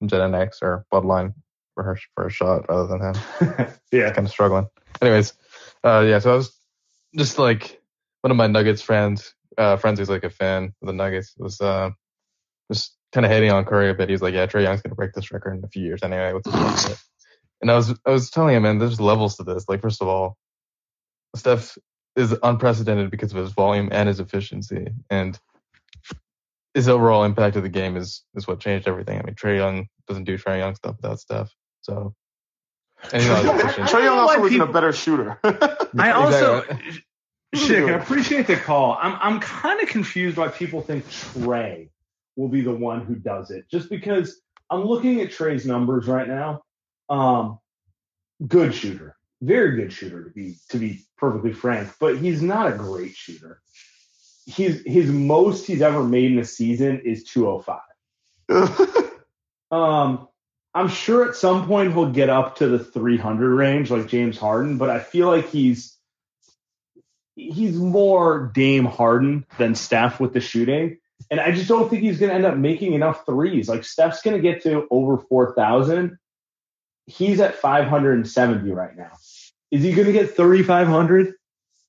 Gen 0.05 0.35
X 0.35 0.59
or 0.63 0.85
Bloodline 0.93 1.35
for 1.75 1.83
her 1.83 1.99
for 2.15 2.27
a 2.27 2.31
shot 2.31 2.69
rather 2.69 2.87
than 2.87 3.01
him. 3.01 3.73
yeah, 3.93 4.13
kind 4.13 4.27
of 4.27 4.31
struggling. 4.31 4.67
Anyways, 5.01 5.33
uh, 5.85 6.05
yeah. 6.07 6.19
So 6.19 6.33
I 6.33 6.37
was 6.37 6.57
just 7.17 7.39
like 7.39 7.81
one 8.23 8.31
of 8.31 8.37
my 8.37 8.47
Nuggets 8.47 8.83
friends, 8.83 9.35
uh, 9.57 9.77
friends 9.77 9.99
who's 9.99 10.11
like 10.11 10.25
a 10.25 10.31
fan 10.31 10.75
of 10.83 10.87
the 10.87 10.93
Nuggets 10.93 11.35
was 11.39 11.61
uh, 11.61 11.91
just 12.71 12.97
kind 13.13 13.25
of 13.25 13.33
hating 13.33 13.51
on 13.51 13.65
Curry 13.65 13.91
a 13.91 13.95
bit. 13.95 14.09
He 14.09 14.13
was 14.13 14.23
like, 14.23 14.35
"Yeah, 14.35 14.47
Trae 14.47 14.63
Young's 14.63 14.83
gonna 14.83 14.95
break 14.95 15.13
this 15.15 15.33
record 15.33 15.57
in 15.57 15.65
a 15.65 15.69
few 15.69 15.83
years 15.83 16.03
anyway." 16.03 16.33
What's 16.33 16.51
the 16.51 16.57
point 16.57 16.85
of 16.85 16.91
it? 16.93 16.99
And 17.61 17.71
I 17.71 17.77
was 17.77 17.95
I 18.07 18.11
was 18.11 18.31
telling 18.31 18.55
him, 18.57 18.63
man, 18.63 18.79
there's 18.79 19.01
levels 19.01 19.37
to 19.37 19.45
this. 19.45 19.69
Like, 19.69 19.81
first 19.81 20.03
of 20.03 20.09
all, 20.09 20.37
Steph 21.35 21.77
is 22.17 22.37
unprecedented 22.43 23.11
because 23.11 23.33
of 23.33 23.39
his 23.39 23.53
volume 23.53 23.89
and 23.93 24.09
his 24.09 24.21
efficiency, 24.21 24.89
and 25.11 25.39
his 26.75 26.89
overall 26.89 27.25
impact 27.25 27.57
of 27.57 27.63
the 27.63 27.69
game 27.69 27.97
is 27.97 28.23
is 28.35 28.47
what 28.47 28.61
changed 28.61 28.89
everything. 28.89 29.19
I 29.19 29.23
mean, 29.23 29.35
Trae 29.35 29.57
Young 29.57 29.89
doesn't 30.07 30.25
do 30.25 30.39
Trae 30.39 30.59
Young 30.59 30.75
stuff 30.75 30.97
without 30.97 31.21
Steph. 31.21 31.51
So, 31.81 32.15
and 33.13 33.23
he's 33.23 33.31
not 33.31 33.45
as 33.45 33.61
efficient. 33.61 33.89
Trae 33.89 34.05
Young 34.05 34.19
also 34.19 34.45
isn't 34.45 34.61
a 34.61 34.67
better 34.67 34.93
shooter. 34.93 35.39
I 35.99 36.13
also, 36.13 36.65
Exactly. 37.53 37.77
Shik, 37.77 37.89
I 37.89 37.99
appreciate 37.99 38.47
the 38.47 38.57
call. 38.57 38.99
I'm 39.01 39.17
I'm 39.21 39.41
kind 39.41 39.81
of 39.81 39.89
confused 39.89 40.37
why 40.37 40.49
people 40.49 40.83
think 40.83 41.07
Trae 41.09 41.89
will 42.37 42.49
be 42.49 42.61
the 42.61 42.75
one 42.75 43.05
who 43.05 43.15
does 43.15 43.51
it. 43.51 43.65
Just 43.71 43.89
because 43.89 44.41
I'm 44.71 44.85
looking 44.85 45.21
at 45.23 45.31
Trae's 45.31 45.67
numbers 45.67 46.07
right 46.07 46.29
now. 46.29 46.63
Um, 47.09 47.59
good 48.47 48.75
shooter, 48.75 49.17
very 49.41 49.77
good 49.77 49.93
shooter 49.93 50.25
to 50.25 50.31
be 50.31 50.57
to 50.69 50.79
be 50.79 51.01
perfectly 51.17 51.55
frank, 51.55 51.89
but 51.99 52.19
he's 52.19 52.43
not 52.43 52.71
a 52.71 52.77
great 52.77 53.15
shooter. 53.17 53.63
He's 54.49 54.83
his 54.87 55.11
most 55.11 55.67
he's 55.67 55.83
ever 55.83 56.03
made 56.03 56.33
in 56.33 56.39
a 56.39 56.45
season 56.45 57.01
is 57.05 57.25
205. 57.25 57.81
Um, 59.71 60.29
I'm 60.75 60.89
sure 60.89 61.29
at 61.29 61.37
some 61.37 61.67
point 61.67 61.93
he'll 61.93 62.11
get 62.11 62.31
up 62.31 62.57
to 62.57 62.69
the 62.69 62.79
300 62.79 63.55
range 63.55 63.91
like 63.91 64.07
James 64.07 64.39
Harden, 64.39 64.79
but 64.79 64.91
I 64.91 64.99
feel 65.01 65.27
like 65.27 65.51
he's 65.51 65.97
he's 67.35 67.77
more 67.77 68.51
Dame 68.55 68.85
Harden 68.85 69.47
than 69.59 69.75
Steph 69.75 70.21
with 70.21 70.33
the 70.33 70.41
shooting. 70.41 70.99
And 71.31 71.41
I 71.41 71.53
just 71.53 71.69
don't 71.69 71.89
think 71.89 72.03
he's 72.03 72.19
going 72.19 72.31
to 72.31 72.35
end 72.35 72.47
up 72.47 72.57
making 72.57 72.95
enough 72.95 73.27
threes. 73.27 73.69
Like 73.69 73.85
Steph's 73.85 74.23
going 74.23 74.37
to 74.37 74.43
get 74.43 74.63
to 74.63 74.87
over 74.91 75.19
4,000. 75.19 76.19
He's 77.07 77.41
at 77.41 77.57
570 77.57 78.71
right 78.73 78.97
now. 78.97 79.13
Is 79.71 79.83
he 79.83 79.93
going 79.93 80.07
to 80.07 80.13
get 80.13 80.37
3,500? 80.37 81.35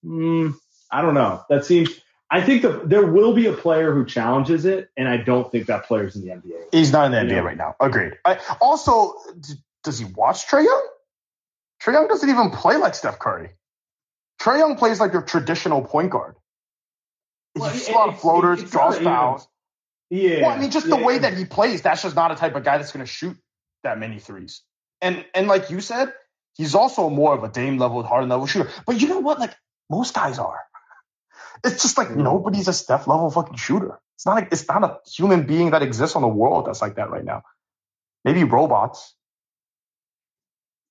Mm, 0.04 0.56
I 0.92 1.02
don't 1.02 1.14
know. 1.14 1.44
That 1.50 1.66
seems. 1.66 1.90
I 2.32 2.42
think 2.42 2.62
that 2.62 2.88
there 2.90 3.06
will 3.06 3.34
be 3.34 3.48
a 3.48 3.54
player 3.54 3.94
who 3.94 4.06
challenges 4.06 4.66
it, 4.66 4.90
and 4.96 5.08
I 5.10 5.18
don't 5.18 5.52
think 5.52 5.66
that 5.68 5.86
player's 5.86 6.16
in 6.16 6.22
the 6.22 6.30
NBA. 6.30 6.66
He's 6.72 6.92
not 6.92 7.06
in 7.06 7.12
the 7.12 7.18
NBA 7.18 7.32
Yeah. 7.38 7.40
right 7.40 7.58
now. 7.58 7.76
Agreed. 7.80 8.20
I, 8.24 8.40
also, 8.62 9.16
d- 9.40 9.54
does 9.84 9.98
he 9.98 10.06
watch 10.06 10.48
Trae 10.48 10.64
Young? 10.64 10.88
Trae 11.82 11.94
Young 11.94 12.08
doesn't 12.08 12.30
even 12.30 12.52
play 12.52 12.78
like 12.78 12.94
Steph 12.94 13.18
Curry. 13.18 13.50
Trae 14.40 14.60
Young 14.60 14.76
plays 14.76 15.00
like 15.00 15.12
your 15.14 15.24
traditional 15.24 15.82
point 15.84 16.12
guard. 16.12 16.36
He 17.56 17.62
Well, 17.62 17.72
shoots 17.72 17.90
a 17.90 17.94
lot 17.94 18.10
of 18.10 18.20
floaters, 18.20 18.62
it's 18.62 18.72
draws 18.72 19.00
fouls. 19.00 19.48
Yeah. 20.12 20.42
Well, 20.42 20.52
I 20.52 20.60
mean, 20.60 20.72
just 20.72 20.88
the 20.90 20.98
yeah. 20.98 21.06
way 21.06 21.18
that 21.20 21.36
he 21.36 21.46
plays, 21.46 21.82
that's 21.82 22.04
just 22.04 22.16
not 22.16 22.32
a 22.32 22.36
type 22.36 22.56
of 22.56 22.64
guy 22.64 22.78
that's 22.78 22.92
going 22.92 23.06
to 23.06 23.12
shoot 23.12 23.38
that 23.84 23.98
many 24.00 24.20
threes. 24.20 24.62
And 25.02 25.26
and 25.34 25.48
like 25.48 25.70
you 25.70 25.82
said, 25.82 26.14
he's 26.56 26.76
also 26.76 27.10
more 27.10 27.34
of 27.34 27.44
a 27.44 27.50
Dame 27.50 27.78
level, 27.78 28.04
Harden 28.04 28.30
level 28.30 28.46
shooter. 28.46 28.70
But 28.86 29.02
you 29.02 29.08
know 29.08 29.20
what? 29.20 29.40
Like 29.40 29.56
most 29.90 30.14
guys 30.14 30.38
are. 30.40 30.60
It's 31.64 31.82
just 31.82 31.98
like 31.98 32.16
nobody's 32.16 32.68
a 32.68 32.74
Steph 32.74 33.08
level 33.08 33.30
fucking 33.30 33.58
shooter. 33.58 34.00
It's 34.16 34.26
not 34.26 34.36
like 34.36 34.50
it's 34.52 34.68
not 34.68 34.84
a 34.84 34.98
human 35.10 35.46
being 35.46 35.72
that 35.72 35.82
exists 35.82 36.16
on 36.16 36.22
the 36.22 36.28
world 36.28 36.66
that's 36.66 36.82
like 36.82 36.96
that 36.96 37.10
right 37.10 37.24
now. 37.24 37.44
Maybe 38.26 38.44
robots. 38.44 39.14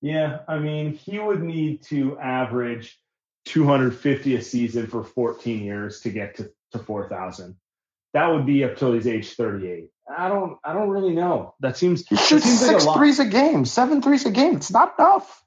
Yeah, 0.00 0.40
I 0.46 0.58
mean, 0.58 0.94
he 0.94 1.18
would 1.18 1.42
need 1.42 1.82
to 1.84 2.18
average 2.18 2.98
250 3.46 4.36
a 4.36 4.42
season 4.42 4.86
for 4.86 5.02
14 5.02 5.64
years 5.64 6.00
to 6.02 6.10
get 6.10 6.36
to, 6.36 6.50
to 6.72 6.78
4,000. 6.78 7.56
That 8.14 8.28
would 8.28 8.46
be 8.46 8.64
up 8.64 8.76
till 8.76 8.92
he's 8.94 9.06
age 9.06 9.34
38. 9.34 9.90
I 10.16 10.28
don't, 10.28 10.56
I 10.64 10.72
don't 10.72 10.88
really 10.88 11.14
know. 11.14 11.54
That 11.60 11.76
seems, 11.76 12.06
He 12.06 12.16
shoots 12.16 12.44
seems 12.44 12.62
like 12.62 12.70
six 12.70 12.84
a 12.84 12.86
lot. 12.86 12.96
threes 12.96 13.18
a 13.18 13.26
game, 13.26 13.64
seven 13.64 14.00
threes 14.00 14.24
a 14.24 14.30
game. 14.30 14.56
It's 14.56 14.70
not 14.70 14.94
enough. 14.98 15.44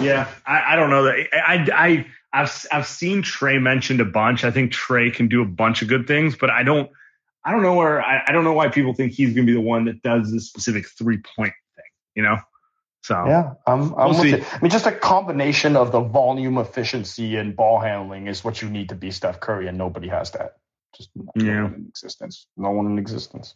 Yeah, 0.00 0.28
I, 0.46 0.72
I 0.74 0.76
don't 0.76 0.90
know 0.90 1.02
that. 1.04 1.26
I, 1.32 1.68
I, 1.74 2.06
I've, 2.32 2.66
I've 2.70 2.86
seen 2.86 3.22
Trae 3.22 3.60
mentioned 3.60 4.00
a 4.00 4.04
bunch. 4.04 4.44
I 4.44 4.50
think 4.50 4.72
Trae 4.72 5.12
can 5.12 5.28
do 5.28 5.42
a 5.42 5.46
bunch 5.46 5.82
of 5.82 5.88
good 5.88 6.06
things, 6.06 6.36
but 6.36 6.50
I 6.50 6.62
don't, 6.62 6.90
I 7.44 7.52
don't 7.52 7.62
know 7.62 7.74
where, 7.74 8.02
I, 8.02 8.24
I 8.26 8.32
don't 8.32 8.44
know 8.44 8.52
why 8.52 8.68
people 8.68 8.92
think 8.94 9.12
he's 9.12 9.34
going 9.34 9.46
to 9.46 9.50
be 9.52 9.54
the 9.54 9.64
one 9.66 9.86
that 9.86 10.02
does 10.02 10.30
this 10.30 10.46
specific 10.46 10.86
three 10.88 11.18
point 11.18 11.54
thing, 11.76 11.84
you 12.14 12.22
know? 12.22 12.36
So, 13.02 13.14
Yeah, 13.26 13.54
I'm, 13.66 13.94
I'm 13.94 14.10
We'll 14.10 14.18
with 14.18 14.20
see. 14.20 14.30
you. 14.30 14.44
I 14.52 14.58
mean, 14.60 14.70
just 14.70 14.86
a 14.86 14.92
combination 14.92 15.76
of 15.76 15.92
the 15.92 16.00
volume, 16.00 16.58
efficiency, 16.58 17.36
and 17.36 17.56
ball 17.56 17.78
handling 17.80 18.26
is 18.26 18.44
what 18.44 18.60
you 18.60 18.68
need 18.68 18.90
to 18.90 18.94
be 18.94 19.10
Steph 19.10 19.40
Curry, 19.40 19.66
and 19.68 19.78
nobody 19.78 20.08
has 20.08 20.32
that. 20.32 20.56
Just 20.96 21.10
no 21.16 21.32
Yeah. 21.36 21.62
one 21.64 21.74
in 21.74 21.86
existence. 21.88 22.46
No 22.56 22.70
one 22.72 22.86
in 22.86 22.98
existence. 22.98 23.54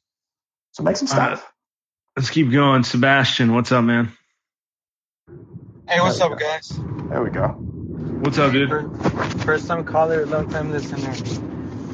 So 0.71 0.83
make 0.85 0.97
some 0.97 1.09
Uh, 1.09 1.37
stuff. 1.37 1.53
let's 2.17 2.31
keep 2.31 2.51
going. 2.51 2.85
Sebastian, 2.85 3.53
what's 3.55 3.73
up, 3.73 3.85
man? 3.85 4.13
Hey, 5.89 6.01
what's 6.01 6.21
up, 6.21 6.39
guys? 6.39 6.69
There 7.11 7.23
we 7.23 7.31
go. 7.31 7.82
What's 8.03 8.37
up, 8.39 8.53
dude? 8.53 8.69
First 9.45 9.69
time 9.69 9.85
caller, 9.85 10.27
long 10.27 10.51
time 10.51 10.73
listener. 10.73 11.15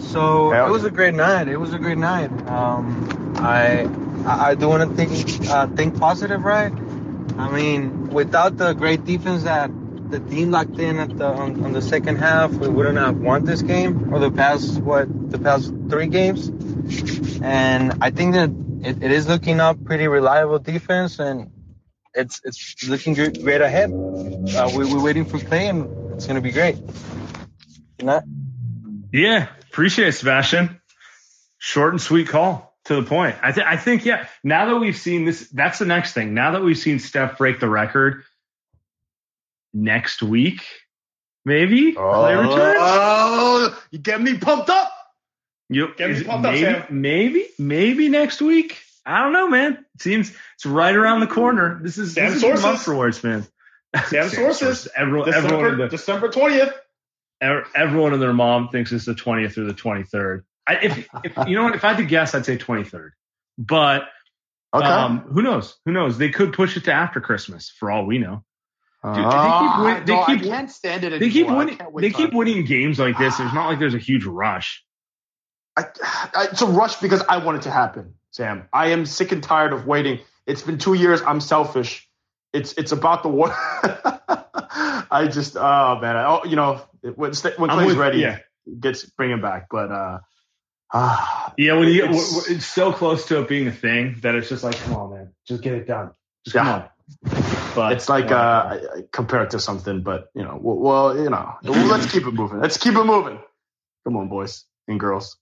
So 0.01 0.51
Hell 0.51 0.67
it 0.67 0.71
was 0.71 0.85
a 0.85 0.91
great 0.91 1.15
night. 1.15 1.49
It 1.49 1.59
was 1.59 1.75
a 1.75 1.79
great 1.79 1.99
night. 1.99 2.31
Um, 2.49 3.35
I 3.37 3.83
I 4.25 4.51
I 4.51 4.55
do 4.55 4.69
want 4.69 4.89
to 4.89 4.97
think 4.97 5.51
uh, 5.51 5.67
think 5.67 5.99
positive, 6.01 6.43
right? 6.43 6.73
I 6.73 7.51
mean, 7.51 8.09
without 8.09 8.57
the 8.57 8.73
great 8.73 9.05
defense 9.05 9.43
that 9.43 9.71
the 10.11 10.19
team 10.19 10.51
locked 10.51 10.79
in 10.79 10.99
at 10.99 11.15
the 11.17 11.27
on, 11.27 11.63
on 11.63 11.73
the 11.75 11.83
second 11.83 12.17
half, 12.17 12.53
we 12.53 12.69
wouldn't 12.69 12.97
have 12.97 13.19
won 13.19 13.45
this 13.45 13.61
game 13.61 14.13
or 14.13 14.19
the 14.19 14.31
past 14.31 14.81
what 14.81 15.09
the 15.31 15.39
past 15.39 15.73
three 15.91 16.07
games. 16.07 16.49
And 17.43 17.99
I 18.01 18.11
think 18.11 18.33
that 18.33 18.51
it, 18.81 19.03
it 19.03 19.13
is 19.13 19.29
looking 19.29 19.61
up 19.61 19.85
pretty 19.85 20.09
reliable 20.09 20.59
defense, 20.59 21.19
and 21.19 21.51
it's 22.19 22.41
it's 22.45 22.87
looking 22.89 23.15
good, 23.15 23.41
great 23.43 23.61
ahead. 23.61 23.91
Uh, 23.91 24.71
we, 24.77 24.85
we're 24.93 25.03
waiting 25.03 25.25
for 25.25 25.39
play, 25.39 25.69
and 25.69 26.13
it's 26.15 26.27
gonna 26.27 26.41
be 26.41 26.53
great. 26.53 26.77
Good 27.99 28.07
night. 28.07 28.23
Yeah, 29.13 29.49
appreciate 29.71 30.09
it, 30.09 30.13
Sebastian. 30.13 30.81
Short 31.59 31.93
and 31.93 32.01
sweet 32.01 32.29
call 32.29 32.77
to 32.85 32.97
the 32.97 33.03
point. 33.03 33.37
I, 33.43 33.53
th- 33.53 33.67
I 33.67 33.77
think, 33.77 34.05
yeah, 34.05 34.27
now 34.45 34.67
that 34.67 34.77
we've 34.77 34.97
seen 34.97 35.25
this, 35.25 35.49
that's 35.49 35.79
the 35.79 35.87
next 35.87 36.13
thing. 36.13 36.35
Now 36.35 36.53
that 36.53 36.63
we've 36.63 36.79
seen 36.79 36.99
Steph 36.99 37.39
break 37.39 37.59
the 37.59 37.69
record 37.69 38.23
next 39.75 40.23
week, 40.23 40.63
maybe 41.45 41.95
Klay 41.95 42.41
returns. 42.41 42.77
Oh, 42.81 43.83
you 43.91 43.99
get 43.99 44.21
me 44.21 44.39
pumped 44.39 44.71
up. 44.71 44.93
You, 45.69 45.89
Get 45.97 46.09
me 46.11 46.15
is 46.17 46.21
it 46.23 46.27
pumped 46.27 46.47
up, 46.47 46.57
Sam. 46.57 46.85
maybe, 46.91 47.47
maybe 47.59 48.09
next 48.09 48.41
week. 48.41 48.79
I 49.09 49.23
don't 49.23 49.33
know, 49.33 49.49
man. 49.49 49.73
It 49.95 50.03
seems 50.03 50.31
it's 50.55 50.67
right 50.67 50.95
around 50.95 51.21
the 51.21 51.27
corner. 51.27 51.81
This 51.83 51.99
is 51.99 52.15
Sam 52.15 52.27
this 52.27 52.37
is 52.37 52.43
a 52.43 52.47
good 52.47 52.51
sources. 52.59 52.65
month 52.65 52.83
for 52.83 52.95
Warriors 52.95 53.19
fans. 53.19 53.51
Sam 54.09 54.29
sources. 54.29 54.89
Everyone, 54.97 55.33
everyone, 55.33 55.65
in 55.65 55.89
December, 55.91 56.29
the, 56.29 56.29
December 56.29 56.29
20th. 57.41 57.65
everyone 57.75 58.13
and 58.13 58.21
their 58.23 58.33
mom 58.33 58.69
thinks 58.69 58.93
it's 58.93 59.07
the 59.07 59.15
20th 59.15 59.57
or 59.57 59.65
the 59.65 59.75
23rd. 59.75 60.43
I, 60.67 60.75
if, 60.83 61.09
if 61.25 61.49
you 61.49 61.57
know 61.57 61.65
what, 61.65 61.75
if 61.75 61.85
I 61.85 61.89
had 61.89 61.97
to 61.97 62.05
guess, 62.05 62.35
I'd 62.35 62.45
say 62.45 62.59
23rd. 62.59 63.11
But 63.57 64.03
Okay. 64.75 64.85
um, 64.87 65.21
who 65.21 65.41
knows? 65.41 65.75
Who 65.87 65.93
knows? 65.93 66.19
They 66.19 66.29
could 66.29 66.53
push 66.53 66.77
it 66.77 66.85
to 66.85 66.93
after 66.93 67.23
Christmas 67.23 67.71
for 67.71 67.91
all 67.91 68.05
we 68.05 68.19
know. 68.19 68.45
Dude, 69.03 69.15
they 69.15 69.21
keep 69.23 69.27
Ah, 69.33 69.83
win- 69.83 70.05
they 70.05 70.13
no, 70.15 70.25
keep- 70.27 70.41
I 70.43 70.45
can't 70.45 70.71
stand 70.71 71.05
it 71.05 71.19
They 71.21 71.31
keep 71.31 71.47
winning. 71.47 71.79
They 71.97 72.11
keep 72.11 72.35
winning 72.35 72.67
games 72.67 72.99
like 72.99 73.17
this. 73.17 73.39
There's 73.39 73.55
not 73.55 73.69
like 73.69 73.79
there's 73.79 73.95
a 73.95 73.99
huge 73.99 74.25
rush. 74.27 74.85
I, 75.75 75.85
I, 76.35 76.49
it's 76.53 76.61
a 76.61 76.67
rush 76.67 76.97
because 76.97 77.23
I 77.27 77.39
want 77.39 77.59
it 77.59 77.63
to 77.63 77.71
happen, 77.71 78.15
Sam. 78.31 78.69
I 78.73 78.89
am 78.89 79.07
sick 79.07 79.33
and 79.33 79.43
tired 79.43 79.73
of 79.73 79.87
waiting. 79.87 80.21
It's 80.47 80.63
been 80.63 80.79
two 80.79 80.95
years. 80.95 81.23
I'm 81.23 81.41
selfish. 81.41 82.09
It's 82.53 82.73
it's 82.75 82.93
about 82.93 83.23
the 83.23 83.29
war. 83.29 83.51
I 85.11 85.29
just 85.31 85.57
oh 85.57 85.99
man. 86.01 86.17
I, 86.17 86.25
oh, 86.27 86.45
you 86.45 86.57
know 86.57 86.81
when 87.03 87.33
when 87.33 87.33
Klay's 87.33 87.87
with- 87.87 87.97
ready, 87.97 88.21
yeah. 88.21 88.39
gets 88.79 89.05
bring 89.05 89.31
him 89.31 89.41
back. 89.41 89.67
But 89.71 89.91
uh, 89.91 90.19
ah, 90.93 91.53
Yeah, 91.57 91.75
when 91.75 91.89
you 91.89 92.05
It's- 92.05 92.37
it's, 92.39 92.51
it's 92.51 92.67
so 92.67 92.93
close 92.93 93.27
to 93.27 93.41
it 93.41 93.49
being 93.49 93.67
a 93.67 93.73
thing 93.73 94.17
that 94.23 94.35
it's 94.35 94.49
just 94.49 94.65
like, 94.65 94.77
come 94.77 94.95
on, 94.95 95.11
man, 95.11 95.33
just 95.47 95.63
get 95.63 95.75
it 95.75 95.87
done. 95.87 96.13
Just 96.45 96.57
come 96.57 96.69
on. 96.69 96.85
But 97.75 97.93
it's 97.93 98.09
like 98.09 98.31
uh, 98.31 98.35
I, 98.35 98.75
I 98.75 99.03
compare 99.13 99.43
it 99.45 99.51
to 99.51 99.61
something, 99.61 100.03
but 100.03 100.29
you 100.35 100.43
know, 100.43 100.59
well, 100.61 100.77
well 100.77 101.19
you 101.19 101.31
know, 101.31 101.55
well, 101.63 101.87
let's 101.87 102.11
keep 102.11 102.27
it 102.27 102.33
moving. 102.33 102.61
Let's 102.61 102.77
keep 102.77 102.95
it 102.95 103.05
moving. 103.05 103.39
Come 104.05 104.17
on, 104.17 104.29
boys 104.29 104.65
and 104.87 104.99
girls. 105.01 105.37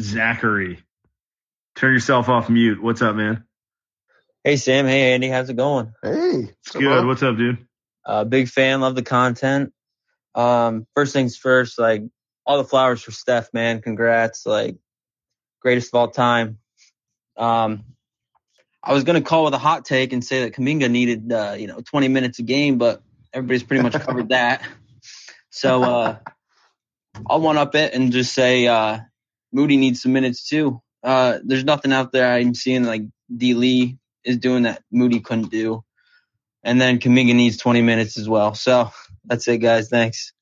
Zachary, 0.00 0.82
turn 1.74 1.92
yourself 1.92 2.28
off 2.28 2.48
mute. 2.48 2.82
What's 2.82 3.02
up, 3.02 3.16
man? 3.16 3.44
Hey 4.44 4.56
Sam, 4.56 4.86
hey 4.86 5.14
Andy, 5.14 5.28
how's 5.28 5.48
it 5.50 5.56
going? 5.56 5.92
Hey, 6.02 6.50
It's 6.66 6.72
good. 6.72 7.06
What's 7.06 7.22
up, 7.22 7.36
dude? 7.36 7.66
Uh, 8.04 8.24
big 8.24 8.48
fan, 8.48 8.80
love 8.80 8.96
the 8.96 9.02
content. 9.02 9.72
Um, 10.34 10.86
first 10.94 11.12
things 11.12 11.36
first, 11.36 11.78
like 11.78 12.02
all 12.44 12.58
the 12.58 12.64
flowers 12.64 13.02
for 13.02 13.12
Steph, 13.12 13.52
man. 13.52 13.80
Congrats, 13.82 14.44
like 14.44 14.76
greatest 15.60 15.94
of 15.94 15.98
all 16.00 16.08
time. 16.08 16.58
Um, 17.36 17.84
I 18.82 18.94
was 18.94 19.04
gonna 19.04 19.20
call 19.22 19.44
with 19.44 19.54
a 19.54 19.58
hot 19.58 19.84
take 19.84 20.12
and 20.12 20.24
say 20.24 20.42
that 20.42 20.54
Kuminga 20.54 20.90
needed, 20.90 21.32
uh, 21.32 21.54
you 21.56 21.68
know, 21.68 21.80
20 21.80 22.08
minutes 22.08 22.40
a 22.40 22.42
game, 22.42 22.78
but 22.78 23.00
everybody's 23.32 23.62
pretty 23.62 23.82
much 23.84 23.92
covered 23.92 24.28
that. 24.30 24.66
So 25.50 25.84
uh, 25.84 26.18
I'll 27.28 27.40
one 27.40 27.58
up 27.58 27.76
it 27.76 27.94
and 27.94 28.10
just 28.10 28.32
say 28.34 28.66
uh, 28.66 28.98
Moody 29.52 29.76
needs 29.76 30.02
some 30.02 30.12
minutes 30.12 30.48
too. 30.48 30.82
Uh, 31.02 31.38
there's 31.44 31.64
nothing 31.64 31.92
out 31.92 32.12
there 32.12 32.32
I'm 32.32 32.54
seeing 32.54 32.84
like 32.84 33.02
D 33.34 33.54
Lee 33.54 33.98
is 34.24 34.38
doing 34.38 34.64
that 34.64 34.82
Moody 34.90 35.20
couldn't 35.20 35.50
do. 35.50 35.84
And 36.62 36.80
then 36.80 37.00
Kuminga 37.00 37.34
needs 37.34 37.56
20 37.56 37.82
minutes 37.82 38.18
as 38.18 38.28
well. 38.28 38.54
So 38.54 38.90
that's 39.24 39.48
it, 39.48 39.58
guys. 39.58 39.88
Thanks. 39.88 40.32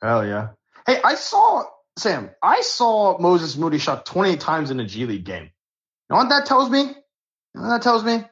Hell 0.00 0.26
yeah. 0.26 0.50
Hey, 0.86 1.00
I 1.02 1.16
saw 1.16 1.64
Sam. 1.98 2.30
I 2.42 2.60
saw 2.60 3.18
Moses 3.18 3.56
Moody 3.56 3.78
shot 3.78 4.06
28 4.06 4.40
times 4.40 4.70
in 4.70 4.78
a 4.78 4.84
G 4.84 5.06
League 5.06 5.24
game. 5.24 5.44
You 5.44 5.50
know 6.10 6.16
what 6.18 6.28
that 6.28 6.46
tells 6.46 6.70
me? 6.70 6.80
You 6.80 6.94
know 7.54 7.62
what 7.62 7.68
that 7.68 7.82
tells 7.82 8.04
me? 8.04 8.24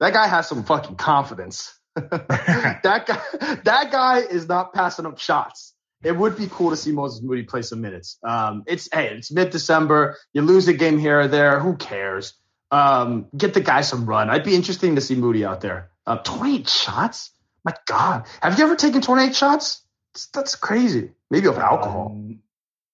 That 0.00 0.12
guy 0.12 0.26
has 0.26 0.48
some 0.48 0.64
fucking 0.64 0.96
confidence. 0.96 1.72
that 1.94 2.82
guy, 2.82 3.58
that 3.64 3.92
guy 3.92 4.18
is 4.18 4.48
not 4.48 4.74
passing 4.74 5.06
up 5.06 5.18
shots. 5.18 5.71
It 6.02 6.16
would 6.16 6.36
be 6.36 6.48
cool 6.50 6.70
to 6.70 6.76
see 6.76 6.92
Moses 6.92 7.22
Moody 7.22 7.44
play 7.44 7.62
some 7.62 7.80
minutes. 7.80 8.18
Um, 8.22 8.64
it's 8.66 8.88
hey, 8.92 9.14
it's 9.16 9.30
mid 9.30 9.50
December. 9.50 10.16
You 10.32 10.42
lose 10.42 10.68
a 10.68 10.72
game 10.72 10.98
here 10.98 11.20
or 11.20 11.28
there. 11.28 11.60
Who 11.60 11.76
cares? 11.76 12.34
Um, 12.70 13.26
get 13.36 13.54
the 13.54 13.60
guy 13.60 13.82
some 13.82 14.06
run. 14.06 14.30
I'd 14.30 14.44
be 14.44 14.54
interesting 14.54 14.96
to 14.96 15.00
see 15.00 15.14
Moody 15.14 15.44
out 15.44 15.60
there. 15.60 15.90
Uh, 16.06 16.16
28 16.16 16.68
shots? 16.68 17.30
My 17.64 17.74
God, 17.86 18.26
have 18.40 18.58
you 18.58 18.64
ever 18.64 18.74
taken 18.74 19.02
28 19.02 19.36
shots? 19.36 19.84
That's, 20.12 20.26
that's 20.28 20.54
crazy. 20.56 21.12
Maybe 21.30 21.46
of 21.46 21.58
alcohol. 21.58 22.18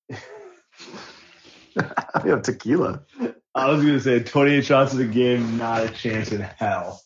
Maybe 0.10 2.30
of 2.30 2.42
tequila. 2.42 3.02
I 3.54 3.70
was 3.70 3.82
gonna 3.82 4.00
say 4.00 4.20
28 4.20 4.64
shots 4.64 4.92
in 4.92 5.00
a 5.00 5.06
game, 5.06 5.56
not 5.56 5.84
a 5.84 5.88
chance 5.88 6.32
in 6.32 6.40
hell 6.40 7.00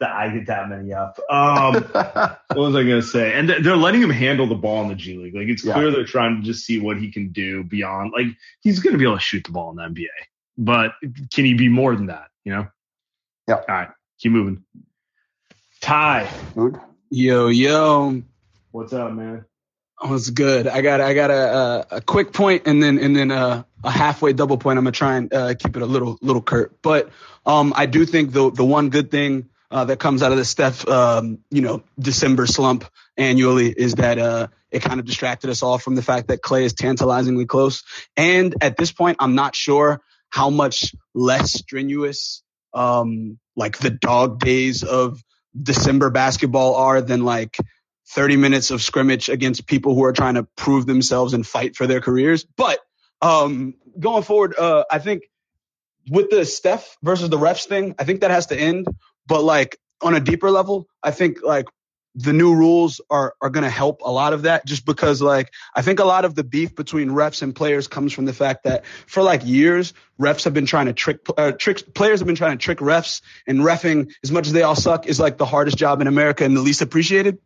that 0.00 0.10
I 0.10 0.28
get 0.30 0.46
that 0.46 0.68
many 0.68 0.92
up. 0.92 1.18
Um, 1.30 1.74
what 1.94 2.56
was 2.56 2.74
I 2.74 2.82
gonna 2.82 3.02
say? 3.02 3.34
And 3.34 3.48
th- 3.48 3.62
they're 3.62 3.76
letting 3.76 4.02
him 4.02 4.10
handle 4.10 4.46
the 4.46 4.54
ball 4.54 4.82
in 4.82 4.88
the 4.88 4.94
G 4.94 5.16
League. 5.16 5.34
Like 5.34 5.48
it's 5.48 5.64
Yeah. 5.64 5.74
clear 5.74 5.90
they're 5.90 6.04
trying 6.04 6.40
to 6.40 6.42
just 6.42 6.64
see 6.64 6.80
what 6.80 6.96
he 6.98 7.10
can 7.12 7.28
do 7.32 7.62
beyond. 7.64 8.12
Like 8.12 8.26
he's 8.60 8.80
gonna 8.80 8.98
be 8.98 9.04
able 9.04 9.16
to 9.16 9.20
shoot 9.22 9.44
the 9.44 9.52
ball 9.52 9.70
in 9.70 9.76
the 9.76 9.82
NBA, 9.82 10.06
but 10.58 10.92
can 11.32 11.44
he 11.44 11.54
be 11.54 11.68
more 11.68 11.94
than 11.94 12.06
that? 12.06 12.28
You 12.44 12.52
know? 12.54 12.68
Yeah. 13.46 13.54
All 13.56 13.64
right, 13.68 13.88
keep 14.18 14.32
moving. 14.32 14.64
Ty, 15.80 16.28
Yo, 17.10 17.48
yo, 17.48 18.22
what's 18.70 18.92
up, 18.92 19.12
man? 19.12 19.44
what's 20.02 20.30
good? 20.30 20.66
I 20.66 20.80
got 20.80 21.00
I 21.00 21.12
got 21.14 21.30
a, 21.30 21.34
a 21.92 21.96
a 21.96 22.00
quick 22.00 22.32
point 22.32 22.62
and 22.66 22.82
then 22.82 22.98
and 22.98 23.14
then 23.16 23.30
a, 23.30 23.66
a 23.84 23.90
halfway 23.90 24.32
double 24.32 24.56
point. 24.58 24.78
I'm 24.78 24.84
gonna 24.84 24.92
try 24.92 25.16
and 25.16 25.32
uh, 25.32 25.54
keep 25.54 25.76
it 25.76 25.82
a 25.82 25.86
little 25.86 26.18
little 26.22 26.42
curt, 26.42 26.80
but 26.82 27.10
um, 27.46 27.72
I 27.76 27.86
do 27.86 28.04
think 28.06 28.32
the 28.32 28.50
the 28.50 28.64
one 28.64 28.90
good 28.90 29.10
thing 29.10 29.48
uh, 29.70 29.84
that 29.84 29.98
comes 29.98 30.22
out 30.22 30.32
of 30.32 30.38
the 30.38 30.44
Steph 30.44 30.86
um, 30.88 31.38
you 31.50 31.62
know 31.62 31.82
December 31.98 32.46
slump 32.46 32.84
annually 33.16 33.70
is 33.70 33.94
that 33.94 34.18
uh, 34.18 34.48
it 34.70 34.82
kind 34.82 35.00
of 35.00 35.06
distracted 35.06 35.50
us 35.50 35.62
all 35.62 35.78
from 35.78 35.94
the 35.94 36.02
fact 36.02 36.28
that 36.28 36.42
Klay 36.42 36.62
is 36.62 36.72
tantalizingly 36.72 37.46
close. 37.46 37.84
And 38.16 38.54
at 38.60 38.76
this 38.76 38.92
point, 38.92 39.18
I'm 39.20 39.34
not 39.34 39.54
sure 39.54 40.00
how 40.30 40.50
much 40.50 40.94
less 41.14 41.52
strenuous 41.52 42.42
um, 42.72 43.38
like 43.56 43.78
the 43.78 43.90
dog 43.90 44.40
days 44.40 44.84
of 44.84 45.22
December 45.60 46.10
basketball 46.10 46.76
are 46.76 47.00
than 47.00 47.24
like 47.24 47.56
30 48.10 48.36
minutes 48.36 48.70
of 48.70 48.82
scrimmage 48.82 49.28
against 49.28 49.66
people 49.66 49.94
who 49.94 50.04
are 50.04 50.12
trying 50.12 50.34
to 50.34 50.44
prove 50.56 50.86
themselves 50.86 51.34
and 51.34 51.46
fight 51.46 51.76
for 51.76 51.86
their 51.86 52.00
careers. 52.00 52.44
But 52.56 52.78
um, 53.20 53.74
going 53.98 54.22
forward, 54.22 54.54
uh, 54.56 54.84
I 54.90 54.98
think 54.98 55.24
with 56.08 56.30
the 56.30 56.44
Steph 56.44 56.96
versus 57.02 57.28
the 57.28 57.38
refs 57.38 57.66
thing, 57.66 57.94
I 57.98 58.04
think 58.04 58.20
that 58.20 58.30
has 58.30 58.46
to 58.46 58.58
end. 58.58 58.86
But 59.30 59.44
like 59.44 59.78
on 60.02 60.16
a 60.16 60.20
deeper 60.20 60.50
level, 60.50 60.88
I 61.04 61.12
think 61.12 61.40
like 61.40 61.66
the 62.16 62.32
new 62.32 62.52
rules 62.52 63.00
are 63.08 63.34
are 63.40 63.48
going 63.48 63.62
to 63.62 63.70
help 63.70 64.00
a 64.04 64.10
lot 64.10 64.32
of 64.32 64.42
that 64.42 64.66
just 64.66 64.84
because 64.84 65.22
like 65.22 65.52
I 65.72 65.82
think 65.82 66.00
a 66.00 66.04
lot 66.04 66.24
of 66.24 66.34
the 66.34 66.42
beef 66.42 66.74
between 66.74 67.10
refs 67.10 67.40
and 67.40 67.54
players 67.54 67.86
comes 67.86 68.12
from 68.12 68.24
the 68.24 68.32
fact 68.32 68.64
that 68.64 68.84
for 69.06 69.22
like 69.22 69.46
years 69.46 69.94
refs 70.20 70.42
have 70.44 70.52
been 70.52 70.66
trying 70.66 70.86
to 70.86 70.92
trick 70.92 71.20
uh, 71.38 71.52
trick 71.52 71.94
players 71.94 72.18
have 72.18 72.26
been 72.26 72.34
trying 72.34 72.58
to 72.58 72.62
trick 72.62 72.78
refs 72.78 73.22
and 73.46 73.60
refing 73.60 74.10
as 74.24 74.32
much 74.32 74.48
as 74.48 74.52
they 74.52 74.64
all 74.64 74.74
suck 74.74 75.06
is 75.06 75.20
like 75.20 75.38
the 75.38 75.46
hardest 75.46 75.78
job 75.78 76.00
in 76.00 76.08
America 76.08 76.44
and 76.44 76.56
the 76.56 76.60
least 76.60 76.82
appreciated. 76.82 77.38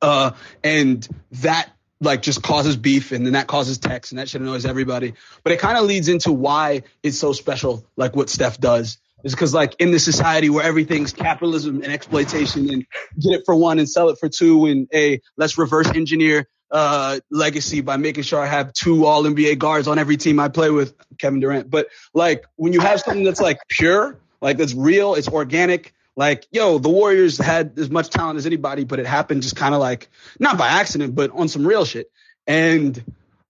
Uh 0.00 0.30
and 0.64 1.06
that 1.42 1.68
like 2.00 2.22
just 2.22 2.42
causes 2.42 2.74
beef 2.74 3.12
and 3.12 3.26
then 3.26 3.34
that 3.34 3.48
causes 3.48 3.76
text 3.76 4.12
and 4.12 4.18
that 4.18 4.30
shit 4.30 4.40
annoys 4.40 4.64
everybody. 4.64 5.12
But 5.44 5.52
it 5.52 5.58
kind 5.58 5.76
of 5.76 5.84
leads 5.84 6.08
into 6.08 6.32
why 6.32 6.84
it's 7.02 7.18
so 7.18 7.34
special 7.34 7.84
like 7.96 8.16
what 8.16 8.30
Steph 8.30 8.58
does 8.58 8.96
is 9.24 9.34
because 9.34 9.54
like 9.54 9.74
in 9.78 9.90
the 9.90 9.98
society 9.98 10.50
where 10.50 10.64
everything's 10.64 11.12
capitalism 11.12 11.82
and 11.82 11.92
exploitation 11.92 12.68
and 12.70 12.86
get 13.20 13.32
it 13.32 13.42
for 13.44 13.54
one 13.54 13.78
and 13.78 13.88
sell 13.88 14.08
it 14.08 14.18
for 14.18 14.28
two 14.28 14.66
and 14.66 14.88
a 14.92 15.20
let's 15.36 15.58
reverse 15.58 15.88
engineer 15.88 16.48
uh 16.70 17.20
legacy 17.30 17.80
by 17.82 17.96
making 17.96 18.24
sure 18.24 18.40
I 18.40 18.46
have 18.46 18.72
two 18.72 19.04
all 19.04 19.24
NBA 19.24 19.58
guards 19.58 19.88
on 19.88 19.98
every 19.98 20.16
team 20.16 20.40
I 20.40 20.48
play 20.48 20.70
with 20.70 20.94
Kevin 21.18 21.40
Durant. 21.40 21.70
But 21.70 21.88
like 22.14 22.44
when 22.56 22.72
you 22.72 22.80
have 22.80 23.00
something 23.00 23.24
that's 23.24 23.40
like 23.40 23.58
pure, 23.68 24.18
like 24.40 24.56
that's 24.56 24.74
real, 24.74 25.14
it's 25.14 25.28
organic. 25.28 25.92
Like, 26.14 26.46
yo, 26.50 26.78
the 26.78 26.90
Warriors 26.90 27.38
had 27.38 27.78
as 27.78 27.88
much 27.88 28.10
talent 28.10 28.36
as 28.38 28.44
anybody, 28.44 28.84
but 28.84 28.98
it 28.98 29.06
happened 29.06 29.42
just 29.42 29.56
kind 29.56 29.74
of 29.74 29.80
like 29.80 30.10
not 30.38 30.58
by 30.58 30.68
accident, 30.68 31.14
but 31.14 31.30
on 31.30 31.48
some 31.48 31.66
real 31.66 31.86
shit. 31.86 32.10
And 32.46 33.02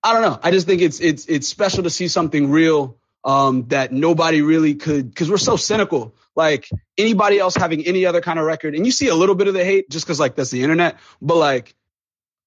I 0.03 0.12
don't 0.12 0.23
know. 0.23 0.39
I 0.43 0.51
just 0.51 0.66
think 0.66 0.81
it's 0.81 1.01
it's 1.01 1.27
it's 1.27 1.49
special 1.49 1.85
to 1.85 1.91
see 1.91 2.09
something 2.09 2.51
real 2.51 2.97
um, 3.25 3.66
that 3.68 3.93
nobody 3.93 4.43
really 4.43 4.75
could 4.75 5.09
because 5.09 5.31
we're 5.31 5.37
so 5.39 5.57
cynical. 5.57 6.14
Like 6.35 6.68
anybody 6.97 7.39
else 7.39 7.55
having 7.55 7.87
any 7.87 8.07
other 8.07 8.20
kind 8.20 8.39
of 8.39 8.47
record, 8.47 8.75
and 8.75 8.87
you 8.87 8.93
see 8.93 9.09
a 9.09 9.14
little 9.14 9.35
bit 9.35 9.49
of 9.49 9.55
the 9.55 9.64
hate 9.64 9.91
just 9.91 10.07
because 10.07 10.18
like 10.18 10.35
that's 10.35 10.51
the 10.51 10.62
internet, 10.62 10.99
but 11.20 11.37
like 11.37 11.75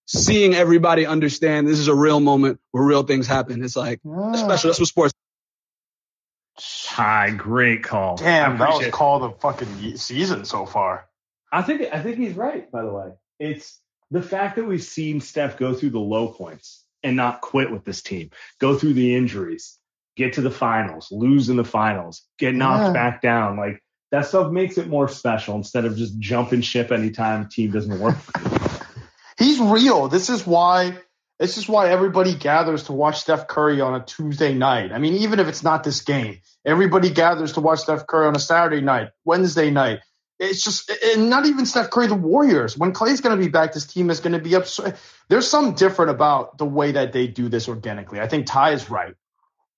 seeing 0.07 0.53
everybody 0.55 1.05
understand 1.05 1.67
this 1.67 1.79
is 1.79 1.87
a 1.87 1.95
real 1.95 2.19
moment 2.19 2.59
where 2.71 2.83
real 2.83 3.03
things 3.03 3.27
happen. 3.27 3.63
It's 3.63 3.75
like 3.75 3.99
it's 4.03 4.39
special. 4.39 4.69
That's 4.69 4.79
what 4.79 4.87
sports. 4.87 5.13
Hi, 6.57 7.31
great 7.31 7.83
call. 7.83 8.15
Damn, 8.17 8.53
I 8.53 8.57
that 8.57 8.59
was 8.67 8.75
appreciate- 8.75 8.93
call 8.93 9.19
the 9.19 9.31
fucking 9.31 9.97
season 9.97 10.45
so 10.45 10.65
far. 10.65 11.07
I 11.51 11.61
think 11.61 11.83
I 11.93 12.01
think 12.01 12.17
he's 12.17 12.33
right. 12.33 12.69
By 12.71 12.83
the 12.83 12.91
way, 12.91 13.11
it's 13.39 13.79
the 14.11 14.21
fact 14.21 14.55
that 14.55 14.65
we've 14.65 14.83
seen 14.83 15.21
Steph 15.21 15.57
go 15.57 15.73
through 15.73 15.89
the 15.91 15.99
low 15.99 16.29
points 16.29 16.83
and 17.03 17.15
not 17.15 17.41
quit 17.41 17.71
with 17.71 17.83
this 17.83 18.01
team, 18.01 18.31
go 18.59 18.77
through 18.77 18.93
the 18.93 19.15
injuries, 19.15 19.77
get 20.15 20.33
to 20.33 20.41
the 20.41 20.51
finals, 20.51 21.09
lose 21.11 21.49
in 21.49 21.57
the 21.57 21.63
finals, 21.63 22.23
get 22.37 22.55
knocked 22.55 22.85
Yeah. 22.87 22.93
back 22.93 23.21
down. 23.21 23.57
Like 23.57 23.81
that 24.11 24.25
stuff 24.25 24.51
makes 24.51 24.77
it 24.77 24.87
more 24.87 25.07
special 25.07 25.55
instead 25.55 25.85
of 25.85 25.97
just 25.97 26.17
jumping 26.19 26.61
ship 26.61 26.91
anytime 26.91 27.41
a 27.43 27.49
team 27.49 27.71
doesn't 27.71 27.99
work. 27.99 28.15
He's 29.37 29.59
real. 29.59 30.07
This 30.07 30.29
is 30.29 30.45
why 30.47 30.97
this 31.39 31.57
is 31.57 31.67
why 31.67 31.89
everybody 31.89 32.33
gathers 32.33 32.83
to 32.83 32.93
watch 32.93 33.19
Steph 33.19 33.47
Curry 33.47 33.81
on 33.81 33.93
a 33.93 34.05
Tuesday 34.05 34.53
night. 34.53 34.93
I 34.93 34.99
mean, 34.99 35.15
even 35.15 35.39
if 35.41 35.47
it's 35.49 35.63
not 35.63 35.83
this 35.83 36.01
game, 36.01 36.39
everybody 36.63 37.09
gathers 37.09 37.53
to 37.53 37.61
watch 37.61 37.79
Steph 37.79 38.07
Curry 38.07 38.27
on 38.27 38.35
a 38.37 38.39
Saturday 38.39 38.79
night, 38.81 39.09
Wednesday 39.25 39.69
night. 39.69 39.99
It's 40.39 40.63
just 40.63 40.89
and 40.89 41.29
not 41.29 41.45
even 41.45 41.65
Steph 41.65 41.89
Curry, 41.89 42.07
the 42.07 42.15
Warriors. 42.15 42.77
When 42.77 42.93
Klay's 42.93 43.19
going 43.21 43.37
to 43.37 43.43
be 43.43 43.49
back, 43.49 43.73
this 43.73 43.85
team 43.85 44.09
is 44.09 44.21
going 44.21 44.33
to 44.33 44.39
be 44.39 44.55
up. 44.55 44.65
There's 45.27 45.49
something 45.49 45.75
different 45.75 46.11
about 46.11 46.57
the 46.57 46.65
way 46.65 46.93
that 46.93 47.11
they 47.11 47.27
do 47.27 47.49
this 47.49 47.67
organically. 47.67 48.19
I 48.21 48.27
think 48.27 48.45
Ty 48.45 48.71
is 48.71 48.89
right, 48.89 49.15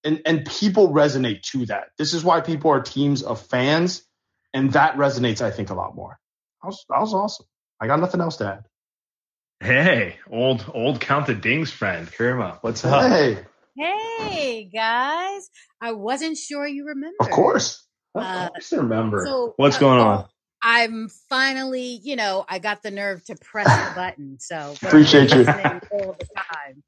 and 0.07 0.21
and 0.25 0.45
people 0.45 0.89
resonate 0.89 1.41
to 1.51 1.65
that. 1.67 1.89
This 1.97 2.13
is 2.13 2.23
why 2.23 2.41
people 2.41 2.71
are 2.71 2.81
teams 2.81 3.21
of 3.23 3.41
fans, 3.41 4.03
and 4.53 4.71
that 4.73 4.95
resonates, 4.95 5.41
I 5.41 5.51
think, 5.51 5.69
a 5.69 5.73
lot 5.73 5.95
more. 5.95 6.17
That 6.63 6.67
was, 6.67 6.85
that 6.89 6.99
was 6.99 7.13
awesome. 7.13 7.45
I 7.79 7.87
got 7.87 7.99
nothing 7.99 8.21
else 8.21 8.37
to 8.37 8.47
add. 8.47 8.65
hey, 9.59 10.15
old 10.31 10.65
old 10.73 11.01
count 11.01 11.27
the 11.27 11.35
dings 11.35 11.69
friend, 11.71 12.07
Kirma, 12.07 12.57
what's 12.61 12.85
up? 12.85 13.11
Hey, 13.11 13.37
Hey 13.77 14.63
guys, 14.73 15.49
I 15.79 15.91
wasn't 15.91 16.37
sure 16.37 16.65
you 16.65 16.87
remember. 16.87 17.17
of 17.19 17.29
course. 17.29 17.83
Uh, 18.15 18.49
I 18.55 18.59
still 18.59 18.81
remember. 18.81 19.23
so, 19.27 19.53
what's 19.57 19.75
uh, 19.75 19.79
going 19.81 19.99
on? 19.99 20.25
I'm 20.63 21.09
finally, 21.29 21.99
you 22.03 22.15
know, 22.15 22.43
I 22.49 22.57
got 22.57 22.81
the 22.81 22.89
nerve 22.89 23.23
to 23.25 23.35
press 23.35 23.67
the 23.67 23.95
button. 23.95 24.37
So 24.39 24.73
Appreciate 24.81 25.31
you. 25.31 25.41
all 25.91 26.15
the 26.19 26.27
time. 26.35 26.83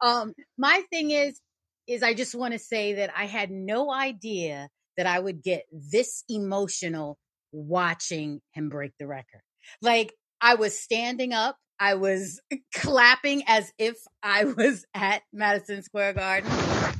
Um, 0.00 0.34
my 0.56 0.82
thing 0.90 1.10
is, 1.10 1.38
is 1.90 2.02
I 2.02 2.14
just 2.14 2.34
want 2.34 2.52
to 2.52 2.58
say 2.58 2.94
that 2.94 3.10
I 3.16 3.26
had 3.26 3.50
no 3.50 3.92
idea 3.92 4.68
that 4.96 5.06
I 5.06 5.18
would 5.18 5.42
get 5.42 5.64
this 5.72 6.22
emotional 6.28 7.18
watching 7.52 8.40
him 8.52 8.68
break 8.68 8.92
the 8.98 9.08
record. 9.08 9.42
Like 9.82 10.14
I 10.40 10.54
was 10.54 10.78
standing 10.78 11.32
up, 11.32 11.56
I 11.80 11.94
was 11.94 12.40
clapping 12.74 13.42
as 13.48 13.72
if 13.78 13.96
I 14.22 14.44
was 14.44 14.84
at 14.94 15.22
Madison 15.32 15.82
Square 15.82 16.14
Garden. 16.14 16.50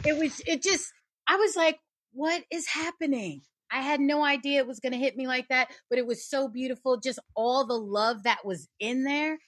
It 0.05 0.18
was, 0.18 0.41
it 0.47 0.62
just, 0.62 0.93
I 1.28 1.36
was 1.36 1.55
like, 1.55 1.78
what 2.12 2.43
is 2.51 2.66
happening? 2.66 3.43
I 3.70 3.82
had 3.82 4.01
no 4.01 4.24
idea 4.24 4.59
it 4.59 4.66
was 4.66 4.80
going 4.80 4.93
to 4.93 4.99
hit 4.99 5.16
me 5.16 5.28
like 5.28 5.47
that, 5.49 5.68
but 5.88 6.01
it 6.01 6.07
was 6.07 6.28
so 6.28 6.49
beautiful. 6.49 6.99
Just 6.99 7.20
all 7.36 7.64
the 7.64 7.78
love 7.78 8.24
that 8.24 8.45
was 8.45 8.66
in 8.80 9.05
there. 9.05 9.38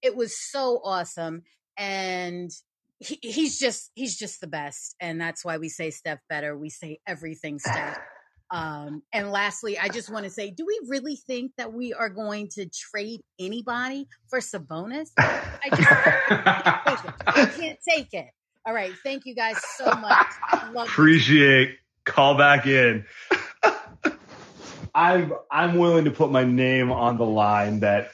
It 0.00 0.16
was 0.16 0.34
so 0.50 0.80
awesome. 0.82 1.42
And 1.76 2.50
he, 2.98 3.18
he's 3.22 3.58
just, 3.58 3.90
he's 3.94 4.16
just 4.16 4.40
the 4.40 4.46
best. 4.46 4.94
And 5.00 5.20
that's 5.20 5.44
why 5.44 5.58
we 5.58 5.68
say 5.68 5.90
Steph 5.90 6.20
better. 6.28 6.56
We 6.56 6.70
say 6.70 7.00
everything 7.06 7.58
Steph. 7.58 7.98
Um, 8.48 9.02
and 9.12 9.32
lastly, 9.32 9.76
I 9.76 9.88
just 9.88 10.08
want 10.08 10.22
to 10.22 10.30
say, 10.30 10.52
do 10.52 10.64
we 10.64 10.78
really 10.86 11.16
think 11.16 11.50
that 11.58 11.72
we 11.72 11.92
are 11.92 12.08
going 12.08 12.48
to 12.50 12.68
trade 12.68 13.20
anybody 13.40 14.06
for 14.30 14.38
Sabonis? 14.38 15.08
I 15.18 15.68
just 15.70 15.90
I 15.90 16.86
can't 16.86 16.86
take 16.86 17.04
it. 17.04 17.14
I 17.26 17.46
can't 17.46 17.78
take 17.88 18.14
it. 18.14 18.30
All 18.64 18.72
right. 18.72 18.92
Thank 19.02 19.26
you 19.26 19.34
guys 19.34 19.56
so 19.76 19.86
much. 19.86 20.28
Love 20.52 20.74
you. 20.74 20.82
Appreciate 20.82 21.76
call 22.06 22.38
back 22.38 22.66
in. 22.66 23.04
I'm 24.94 25.34
I'm 25.50 25.76
willing 25.76 26.06
to 26.06 26.10
put 26.10 26.30
my 26.30 26.44
name 26.44 26.90
on 26.90 27.18
the 27.18 27.26
line 27.26 27.80
that 27.80 28.12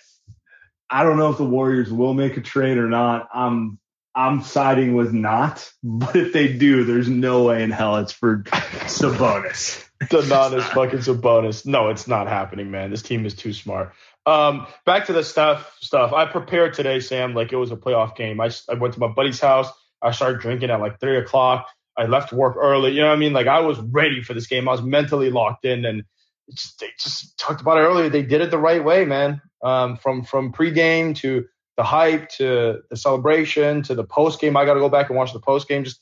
I 0.90 1.04
don't 1.04 1.16
know 1.16 1.30
if 1.30 1.38
the 1.38 1.44
Warriors 1.44 1.92
will 1.92 2.12
make 2.12 2.36
a 2.36 2.40
trade 2.40 2.76
or 2.76 2.88
not. 2.88 3.28
I'm 3.32 3.78
I'm 4.14 4.42
siding 4.42 4.94
with 4.94 5.12
not, 5.12 5.70
but 5.82 6.14
if 6.16 6.32
they 6.32 6.52
do, 6.52 6.84
there's 6.84 7.08
no 7.08 7.44
way 7.44 7.62
in 7.62 7.70
hell 7.70 7.96
it's 7.96 8.12
for 8.12 8.42
Sabonis. 8.42 9.88
Domantas 10.04 10.62
fucking 10.64 10.98
Sabonis. 11.00 11.64
No, 11.64 11.88
it's 11.88 12.06
not 12.06 12.28
happening, 12.28 12.70
man. 12.70 12.90
This 12.90 13.02
team 13.02 13.24
is 13.24 13.34
too 13.34 13.52
smart. 13.52 13.92
Um, 14.26 14.66
back 14.84 15.06
to 15.06 15.12
the 15.12 15.24
stuff. 15.24 15.76
Stuff. 15.80 16.12
I 16.12 16.26
prepared 16.26 16.74
today, 16.74 17.00
Sam, 17.00 17.34
like 17.34 17.52
it 17.52 17.56
was 17.56 17.72
a 17.72 17.76
playoff 17.76 18.14
game. 18.16 18.40
I, 18.40 18.50
I 18.68 18.74
went 18.74 18.94
to 18.94 19.00
my 19.00 19.08
buddy's 19.08 19.40
house. 19.40 19.68
I 20.02 20.10
started 20.10 20.40
drinking 20.40 20.70
at 20.70 20.80
like 20.80 21.00
three 21.00 21.16
o'clock. 21.16 21.68
I 21.96 22.06
left 22.06 22.32
work 22.32 22.56
early. 22.56 22.92
You 22.92 23.02
know 23.02 23.08
what 23.08 23.14
I 23.14 23.18
mean? 23.18 23.32
Like 23.32 23.46
I 23.46 23.60
was 23.60 23.78
ready 23.78 24.22
for 24.22 24.34
this 24.34 24.46
game. 24.46 24.68
I 24.68 24.72
was 24.72 24.82
mentally 24.82 25.30
locked 25.30 25.64
in, 25.64 25.84
and 25.84 26.04
just, 26.50 26.80
they 26.80 26.88
just 26.98 27.38
talked 27.38 27.60
about 27.60 27.78
it 27.78 27.82
earlier. 27.82 28.08
They 28.08 28.22
did 28.22 28.40
it 28.40 28.50
the 28.50 28.58
right 28.58 28.82
way, 28.82 29.04
man. 29.04 29.40
Um, 29.62 29.96
from 29.96 30.24
from 30.24 30.52
pregame 30.52 31.14
to 31.16 31.46
the 31.76 31.82
hype 31.82 32.28
to 32.30 32.80
the 32.90 32.96
celebration 32.96 33.82
to 33.84 33.94
the 33.94 34.04
post 34.04 34.40
game. 34.40 34.56
I 34.56 34.64
got 34.64 34.74
to 34.74 34.80
go 34.80 34.88
back 34.88 35.08
and 35.08 35.16
watch 35.16 35.32
the 35.32 35.40
post 35.40 35.68
game. 35.68 35.84
Just 35.84 36.00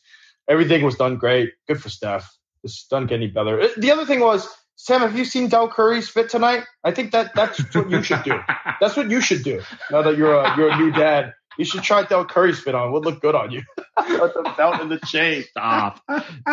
everything 0.48 0.82
was 0.84 0.96
done 0.96 1.16
great. 1.16 1.52
Good 1.68 1.80
for 1.82 1.88
Steph. 1.88 2.36
This 2.62 2.86
doesn't 2.88 3.06
get 3.06 3.16
any 3.16 3.28
better. 3.28 3.60
Uh, 3.60 3.68
The 3.76 3.90
other 3.92 4.04
thing 4.04 4.20
was, 4.20 4.48
Sam, 4.76 5.00
have 5.00 5.16
you 5.16 5.24
seen 5.24 5.48
Del 5.48 5.68
Curry's 5.68 6.08
fit 6.08 6.28
tonight? 6.28 6.64
I 6.84 6.90
think 6.90 7.12
that 7.12 7.34
that's 7.34 7.58
what 7.74 7.90
you 7.90 8.02
should 8.02 8.22
do. 8.24 8.38
That's 8.80 8.96
what 8.96 9.10
you 9.10 9.20
should 9.20 9.42
do. 9.44 9.60
Now 9.90 10.00
that 10.02 10.16
you're 10.16 10.34
a 10.34 10.56
you're 10.56 10.70
a 10.70 10.76
new 10.78 10.90
dad, 10.90 11.34
you 11.58 11.66
should 11.66 11.82
try 11.82 12.02
Del 12.04 12.24
Curry's 12.24 12.58
fit 12.58 12.74
on. 12.74 12.88
It 12.88 12.92
would 12.92 13.04
look 13.04 13.20
good 13.20 13.34
on 13.34 13.50
you. 13.50 13.62
The 13.98 14.54
belt 14.56 14.80
in 14.80 14.88
the 14.88 14.98
chain. 15.06 15.44
Stop. 15.50 16.00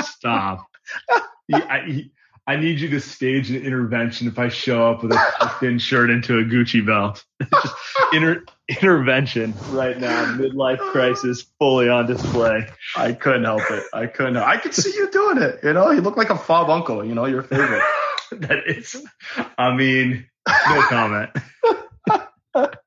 Stop. 0.03 0.65
Yeah, 1.49 1.59
I, 1.59 2.09
I 2.47 2.55
need 2.55 2.79
you 2.79 2.89
to 2.91 3.01
stage 3.01 3.49
an 3.49 3.57
intervention 3.57 4.25
if 4.29 4.39
I 4.39 4.47
show 4.47 4.89
up 4.89 5.03
with 5.03 5.11
a 5.11 5.49
thin 5.59 5.79
shirt 5.79 6.09
into 6.09 6.39
a 6.39 6.43
Gucci 6.43 6.85
belt. 6.85 7.25
Just 7.61 7.75
inter, 8.13 8.45
intervention 8.69 9.53
right 9.71 9.99
now. 9.99 10.37
Midlife 10.37 10.79
crisis 10.79 11.45
fully 11.59 11.89
on 11.89 12.07
display. 12.07 12.69
I 12.95 13.11
couldn't 13.11 13.43
help 13.43 13.69
it. 13.69 13.83
I 13.93 14.07
couldn't. 14.07 14.35
Help. 14.35 14.47
I 14.47 14.55
could 14.55 14.73
see 14.73 14.93
you 14.95 15.11
doing 15.11 15.39
it. 15.39 15.59
You 15.61 15.73
know, 15.73 15.91
you 15.91 15.99
look 15.99 16.15
like 16.15 16.29
a 16.29 16.37
fob 16.37 16.69
uncle. 16.69 17.03
You 17.03 17.15
know, 17.15 17.25
your 17.25 17.43
favorite. 17.43 17.83
that 18.31 18.65
is, 18.65 18.95
I 19.57 19.75
mean, 19.75 20.25
no 20.47 20.81
comment. 20.83 21.31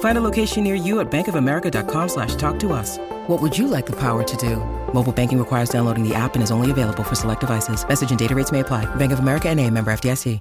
Find 0.00 0.16
a 0.16 0.20
location 0.22 0.64
near 0.64 0.76
you 0.76 1.00
at 1.00 1.10
bankofamerica.com 1.10 2.08
slash 2.08 2.36
talk 2.36 2.58
to 2.60 2.72
us. 2.72 2.98
What 3.26 3.42
would 3.42 3.58
you 3.58 3.66
like 3.68 3.86
the 3.86 3.96
power 3.96 4.22
to 4.22 4.36
do? 4.36 4.56
Mobile 4.94 5.12
banking 5.12 5.38
requires 5.38 5.68
downloading 5.68 6.08
the 6.08 6.14
app 6.14 6.34
and 6.34 6.42
is 6.42 6.52
only 6.52 6.70
available 6.70 7.02
for 7.02 7.16
select 7.16 7.40
devices. 7.40 7.86
Message 7.86 8.10
and 8.10 8.18
data 8.18 8.34
rates 8.34 8.52
may 8.52 8.60
apply. 8.60 8.86
Bank 8.94 9.12
of 9.12 9.18
America 9.18 9.48
and 9.48 9.58
a 9.60 9.68
member 9.70 9.92
FDIC. 9.92 10.40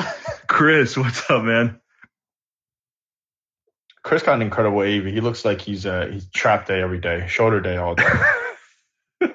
Chris, 0.48 0.96
what's 0.96 1.30
up, 1.30 1.44
man? 1.44 1.80
Chris 4.02 4.22
got 4.22 4.34
an 4.34 4.42
incredible 4.42 4.80
AV. 4.80 5.06
He 5.06 5.20
looks 5.20 5.44
like 5.44 5.60
he's 5.60 5.84
uh 5.84 6.06
he's 6.10 6.28
trap 6.30 6.66
day 6.66 6.80
every 6.80 6.98
day, 6.98 7.26
shoulder 7.28 7.60
day 7.60 7.76
all 7.76 7.94
day. 7.94 8.08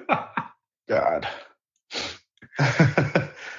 God. 0.88 1.28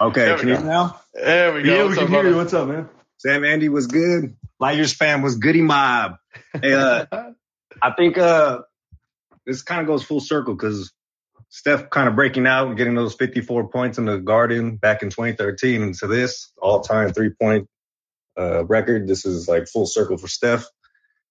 Okay, 0.01 0.36
can 0.38 0.47
you 0.47 0.56
go. 0.56 0.60
hear 0.60 0.60
now? 0.62 0.99
There 1.14 1.53
we 1.53 1.64
go. 1.64 1.74
Yeah, 1.74 1.84
we 1.84 1.88
What's 1.88 1.99
can 1.99 2.08
up, 2.08 2.10
hear 2.10 2.30
you. 2.30 2.36
What's 2.36 2.53
up, 2.53 2.68
man? 2.68 2.89
Sam 3.18 3.45
Andy 3.45 3.70
was 3.70 3.88
good. 3.88 4.36
Lightyears 4.66 4.95
fan 4.95 5.22
was 5.22 5.36
goody 5.38 5.61
mob. 5.61 6.16
Hey, 6.59 6.74
uh, 6.74 7.05
I 7.82 7.91
think 7.91 8.18
uh, 8.18 8.59
this 9.45 9.61
kind 9.61 9.82
of 9.82 9.88
goes 9.88 10.03
full 10.03 10.20
circle 10.20 10.55
because 10.55 10.91
Steph 11.49 11.89
kind 11.89 12.07
of 12.09 12.16
breaking 12.16 12.47
out 12.47 12.68
and 12.70 12.78
getting 12.78 12.95
those 12.95 13.13
54 13.13 13.70
points 13.70 13.97
in 13.97 14.05
the 14.05 14.18
Garden 14.18 14.78
back 14.78 15.03
in 15.03 15.09
2013 15.09 15.84
and 15.84 15.93
to 15.95 16.07
this 16.07 16.51
all-time 16.61 17.13
three-point 17.13 17.68
uh, 18.39 18.66
record. 18.66 19.07
This 19.07 19.26
is 19.26 19.47
like 19.47 19.68
full 19.68 19.86
circle 19.86 20.18
for 20.18 20.28
Steph. 20.28 20.66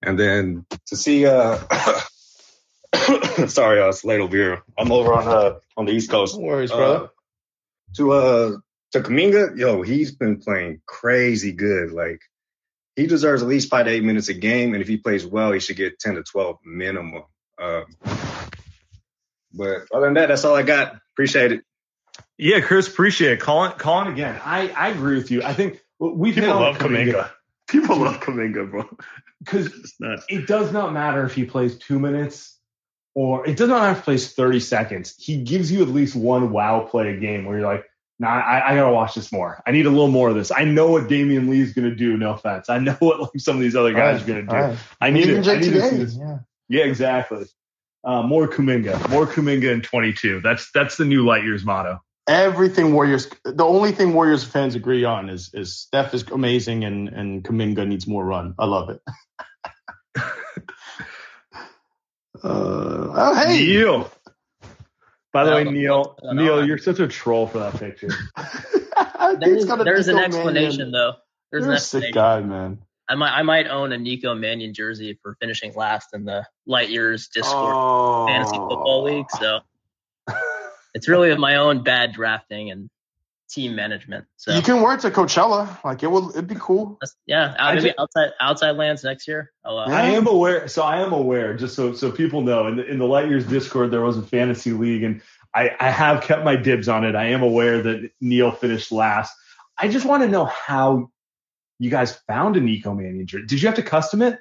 And 0.02 0.18
then 0.18 0.64
to 0.86 0.96
see, 0.96 1.26
uh, 1.26 1.56
sorry, 3.48 3.80
uh, 3.82 3.88
it's 3.88 4.04
late 4.04 4.20
over 4.20 4.36
here. 4.36 4.62
I'm 4.78 4.92
over 4.92 5.12
on 5.12 5.26
uh 5.26 5.58
on 5.76 5.86
the 5.86 5.92
East 5.92 6.10
Coast. 6.10 6.38
No 6.38 6.44
worries, 6.46 6.70
Uh, 6.70 6.76
brother. 6.76 7.08
to 7.96 8.12
uh 8.12 8.50
to 8.92 9.00
Kuminga, 9.00 9.58
yo, 9.58 9.82
he's 9.82 10.12
been 10.14 10.40
playing 10.40 10.80
crazy 10.86 11.52
good. 11.52 11.90
Like 11.90 12.20
he 12.96 13.06
deserves 13.06 13.42
at 13.42 13.48
least 13.48 13.70
five 13.70 13.86
to 13.86 13.92
eight 13.92 14.04
minutes 14.04 14.28
a 14.28 14.34
game, 14.34 14.72
and 14.74 14.82
if 14.82 14.88
he 14.88 14.96
plays 14.96 15.26
well, 15.26 15.52
he 15.52 15.60
should 15.60 15.76
get 15.76 15.98
ten 15.98 16.14
to 16.14 16.22
twelve 16.22 16.58
minimum. 16.64 17.24
Um, 17.60 17.84
but 19.52 19.86
other 19.92 20.06
than 20.06 20.14
that, 20.14 20.28
that's 20.28 20.44
all 20.44 20.54
I 20.54 20.62
got. 20.62 20.96
Appreciate 21.12 21.52
it. 21.52 21.64
Yeah, 22.36 22.60
Chris, 22.60 22.88
appreciate 22.88 23.32
it. 23.32 23.40
Call 23.40 23.64
it, 23.66 23.78
call 23.78 24.06
it 24.06 24.12
again. 24.12 24.40
I, 24.44 24.68
I 24.70 24.88
agree 24.88 25.16
with 25.16 25.30
you. 25.30 25.42
I 25.42 25.52
think 25.52 25.80
we've 25.98 26.34
People 26.34 26.48
hit 26.48 26.56
on 26.56 26.62
love 26.62 26.78
Kuminga. 26.78 27.30
People 27.68 27.96
love 27.98 28.20
Kuminga, 28.20 28.70
bro. 28.70 28.88
Because 29.38 29.94
it 30.28 30.46
does 30.46 30.72
not 30.72 30.92
matter 30.92 31.24
if 31.24 31.34
he 31.34 31.44
plays 31.44 31.78
two 31.78 31.98
minutes 31.98 32.58
or 33.14 33.46
it 33.46 33.56
does 33.56 33.68
not 33.68 33.82
have 33.82 33.98
to 33.98 34.02
play 34.02 34.16
30 34.18 34.60
seconds. 34.60 35.14
He 35.18 35.38
gives 35.38 35.70
you 35.70 35.82
at 35.82 35.88
least 35.88 36.16
one 36.16 36.50
wow 36.50 36.80
play 36.80 37.14
a 37.14 37.16
game 37.16 37.44
where 37.44 37.58
you're 37.58 37.66
like, 37.66 37.84
nah, 38.18 38.28
I, 38.28 38.72
I 38.72 38.74
gotta 38.76 38.92
watch 38.92 39.14
this 39.14 39.32
more. 39.32 39.62
I 39.66 39.72
need 39.72 39.86
a 39.86 39.90
little 39.90 40.08
more 40.08 40.28
of 40.28 40.34
this. 40.34 40.50
I 40.50 40.64
know 40.64 40.90
what 40.90 41.04
Damion 41.04 41.48
Lee's 41.48 41.72
gonna 41.72 41.94
do. 41.94 42.16
No 42.16 42.34
offense. 42.34 42.68
I 42.68 42.78
know 42.78 42.92
what 42.98 43.20
like 43.20 43.30
some 43.38 43.56
of 43.56 43.62
these 43.62 43.76
other 43.76 43.92
guys 43.92 44.22
are 44.22 44.26
gonna 44.26 44.42
do. 44.42 44.54
Right. 44.54 44.78
I 45.00 45.10
need 45.10 45.28
it. 45.28 45.46
I 45.46 45.56
need 45.56 45.72
to 45.72 45.88
see 45.90 45.96
this. 45.96 46.16
yeah. 46.16 46.38
Yeah, 46.68 46.84
exactly. 46.84 47.44
Uh, 48.04 48.22
more 48.22 48.48
Kuminga, 48.48 49.08
more 49.10 49.26
Kuminga 49.26 49.72
in 49.72 49.80
22. 49.80 50.40
That's 50.40 50.70
that's 50.72 50.96
the 50.96 51.04
new 51.04 51.24
light 51.24 51.44
years 51.44 51.64
motto. 51.64 52.00
Everything 52.26 52.94
Warriors. 52.94 53.28
The 53.44 53.64
only 53.64 53.92
thing 53.92 54.14
Warriors 54.14 54.44
fans 54.44 54.74
agree 54.74 55.04
on 55.04 55.28
is 55.28 55.50
is 55.52 55.76
Steph 55.76 56.14
is 56.14 56.22
amazing 56.24 56.84
and 56.84 57.08
and 57.08 57.44
Kuminga 57.44 57.86
needs 57.86 58.06
more 58.06 58.24
run. 58.24 58.54
I 58.58 58.66
love 58.66 58.90
it. 58.90 59.00
uh, 60.18 60.22
oh 62.42 63.34
hey. 63.46 63.62
By 65.34 65.44
the 65.44 65.50
way, 65.50 65.64
Neil, 65.64 66.16
Neil, 66.32 66.60
on? 66.60 66.66
you're 66.68 66.78
such 66.78 67.00
a 67.00 67.08
troll 67.08 67.48
for 67.48 67.58
that 67.58 67.74
picture. 67.74 68.08
There's, 69.40 69.64
got 69.64 69.80
a 69.80 69.84
there's 69.84 70.06
an 70.06 70.18
explanation 70.18 70.76
Mannion. 70.78 70.92
though. 70.92 71.12
There's 71.50 71.64
You're 71.64 71.72
an 71.72 71.76
a 71.76 71.80
sick 71.80 72.04
explanation. 72.04 72.12
guy, 72.12 72.40
man. 72.56 72.78
I 73.08 73.16
might 73.16 73.32
I 73.36 73.42
might 73.42 73.66
own 73.66 73.92
a 73.92 73.98
Nico 73.98 74.34
Mannion 74.34 74.72
jersey 74.74 75.18
for 75.22 75.36
finishing 75.40 75.74
last 75.74 76.10
in 76.14 76.24
the 76.24 76.46
light 76.66 76.88
years 76.90 77.28
Discord 77.34 77.72
Oh. 77.74 78.26
fantasy 78.28 78.56
football 78.56 79.02
league. 79.02 79.26
So 79.40 79.60
oh. 80.28 80.70
it's 80.94 81.08
really 81.08 81.36
my 81.36 81.56
own 81.56 81.82
bad 81.82 82.12
drafting 82.12 82.70
and 82.70 82.88
team 83.54 83.74
management. 83.76 84.24
So 84.36 84.54
You 84.54 84.62
can 84.62 84.82
wear 84.82 84.94
it 84.94 85.00
to 85.00 85.10
Coachella. 85.10 85.82
Like 85.84 86.02
it 86.02 86.08
will. 86.08 86.30
It'd 86.30 86.46
be 86.48 86.56
cool. 86.58 86.98
yeah, 87.26 87.54
I 87.58 87.74
maybe 87.74 87.88
ju- 87.88 87.94
outside 87.98 88.30
outside 88.40 88.72
lands 88.72 89.04
next 89.04 89.28
year. 89.28 89.52
I'll, 89.64 89.78
uh, 89.78 89.86
I 89.86 90.02
am 90.10 90.26
aware. 90.26 90.66
So 90.68 90.82
I 90.82 91.00
am 91.00 91.12
aware. 91.12 91.54
Just 91.56 91.74
so 91.76 91.92
so 91.94 92.10
people 92.10 92.42
know, 92.42 92.66
in 92.66 92.76
the 92.76 92.86
in 92.86 92.98
the 92.98 93.06
light 93.06 93.28
years 93.28 93.46
Discord, 93.46 93.90
there 93.90 94.02
was 94.02 94.18
a 94.18 94.22
fantasy 94.22 94.72
league, 94.72 95.02
and 95.04 95.22
I 95.54 95.70
I 95.78 95.90
have 95.90 96.22
kept 96.22 96.44
my 96.44 96.56
dibs 96.56 96.88
on 96.88 97.04
it. 97.04 97.14
I 97.14 97.26
am 97.26 97.42
aware 97.42 97.82
that 97.82 98.10
Neil 98.20 98.50
finished 98.50 98.90
last. 98.90 99.32
I 99.78 99.88
just 99.88 100.06
want 100.06 100.22
to 100.22 100.28
know 100.28 100.44
how 100.44 101.10
you 101.78 101.90
guys 101.90 102.16
found 102.28 102.56
a 102.56 102.60
Nico 102.60 102.94
Mannion. 102.94 103.26
Did 103.26 103.52
you 103.52 103.66
have 103.68 103.76
to 103.76 103.82
custom 103.82 104.22
it? 104.22 104.38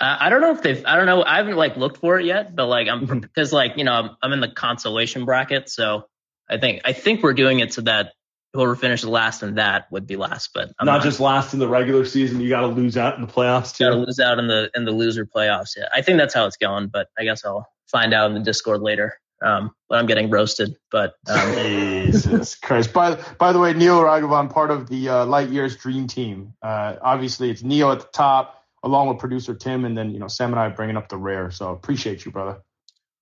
I 0.00 0.26
I 0.26 0.28
don't 0.30 0.40
know 0.40 0.52
if 0.52 0.62
they've. 0.62 0.84
I 0.86 0.96
don't 0.96 1.06
know. 1.06 1.22
I 1.22 1.36
haven't 1.38 1.56
like 1.56 1.76
looked 1.76 1.98
for 1.98 2.18
it 2.18 2.26
yet, 2.26 2.54
but 2.54 2.66
like 2.66 2.86
Mm-hmm. 2.88 3.10
I'm 3.12 3.20
because 3.20 3.52
like 3.52 3.76
you 3.76 3.84
know 3.84 3.92
I'm, 3.92 4.10
I'm 4.22 4.32
in 4.32 4.40
the 4.40 4.48
consolation 4.50 5.24
bracket, 5.24 5.68
so 5.68 6.04
I 6.48 6.58
think 6.58 6.82
I 6.84 6.92
think 6.92 7.22
we're 7.22 7.34
doing 7.34 7.60
it 7.60 7.72
so 7.72 7.82
that 7.82 8.12
whoever 8.54 8.76
finishes 8.76 9.08
last 9.08 9.42
in 9.42 9.56
that 9.56 9.90
would 9.90 10.06
be 10.06 10.16
last. 10.16 10.50
But 10.54 10.72
I'm 10.78 10.86
not, 10.86 11.02
just 11.02 11.20
last 11.20 11.52
in 11.52 11.58
the 11.58 11.68
regular 11.68 12.04
season. 12.04 12.40
You 12.40 12.48
got 12.48 12.60
to 12.60 12.68
lose 12.68 12.96
out 12.96 13.16
in 13.16 13.20
the 13.20 13.26
playoffs 13.26 13.76
too. 13.76 13.84
got 13.84 13.90
to 13.90 13.96
lose 13.96 14.20
out 14.20 14.38
in 14.38 14.46
the 14.46 14.70
in 14.74 14.84
the 14.84 14.92
loser 14.92 15.26
playoffs. 15.26 15.76
Yeah, 15.76 15.88
I 15.92 16.00
think 16.02 16.18
that's 16.18 16.32
how 16.32 16.46
it's 16.46 16.56
going. 16.56 16.88
But 16.88 17.08
I 17.18 17.24
guess 17.24 17.44
I'll 17.44 17.68
find 17.86 18.14
out 18.14 18.28
in 18.28 18.34
the 18.34 18.40
Discord 18.40 18.80
later. 18.80 19.18
Um, 19.42 19.72
but 19.88 19.98
I'm 19.98 20.06
getting 20.06 20.30
roasted. 20.30 20.76
But 20.90 21.14
um, 21.28 21.54
Jesus 21.56 22.54
Christ. 22.54 22.92
By 22.92 23.16
by 23.38 23.52
the 23.52 23.58
way, 23.58 23.72
Neil 23.74 24.00
Ragavan, 24.00 24.50
part 24.50 24.70
of 24.70 24.88
the 24.88 25.08
uh, 25.08 25.26
Light 25.26 25.50
Years 25.50 25.76
Dream 25.76 26.06
Team. 26.06 26.54
Uh, 26.62 26.96
obviously, 27.02 27.50
it's 27.50 27.62
Neil 27.62 27.90
at 27.90 28.00
the 28.00 28.08
top, 28.12 28.64
along 28.82 29.08
with 29.08 29.18
producer 29.18 29.54
Tim, 29.54 29.84
and 29.84 29.98
then 29.98 30.10
you 30.10 30.20
know 30.20 30.28
Sam 30.28 30.52
and 30.52 30.60
I 30.60 30.68
bringing 30.68 30.96
up 30.96 31.08
the 31.08 31.18
rear. 31.18 31.50
So 31.50 31.70
appreciate 31.70 32.24
you, 32.24 32.30
brother. 32.30 32.60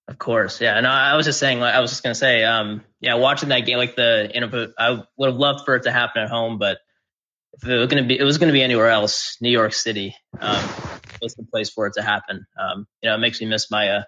Of 0.08 0.18
course, 0.18 0.60
yeah. 0.60 0.76
And 0.76 0.86
I 0.86 1.16
was 1.16 1.26
just 1.26 1.38
saying, 1.38 1.60
like, 1.60 1.74
I 1.74 1.80
was 1.80 1.90
just 1.90 2.02
gonna 2.02 2.14
say, 2.14 2.44
um, 2.44 2.84
yeah, 3.00 3.14
watching 3.14 3.50
that 3.50 3.60
game, 3.60 3.78
like 3.78 3.96
the, 3.96 4.30
know, 4.40 4.72
I 4.78 5.02
would 5.16 5.30
have 5.30 5.36
loved 5.38 5.64
for 5.64 5.76
it 5.76 5.84
to 5.84 5.92
happen 5.92 6.22
at 6.22 6.28
home, 6.28 6.58
but 6.58 6.78
if 7.54 7.68
it 7.68 7.78
was 7.78 7.86
gonna 7.88 8.04
be, 8.04 8.18
it 8.18 8.24
was 8.24 8.38
gonna 8.38 8.52
be 8.52 8.62
anywhere 8.62 8.88
else, 8.88 9.36
New 9.40 9.50
York 9.50 9.72
City, 9.72 10.16
um, 10.40 10.62
was 11.20 11.34
the 11.34 11.44
place 11.44 11.70
for 11.70 11.86
it 11.86 11.94
to 11.94 12.02
happen. 12.02 12.46
Um, 12.60 12.86
you 13.00 13.08
know, 13.08 13.14
it 13.14 13.18
makes 13.18 13.40
me 13.40 13.46
miss 13.46 13.70
my, 13.70 13.88
uh, 13.88 14.02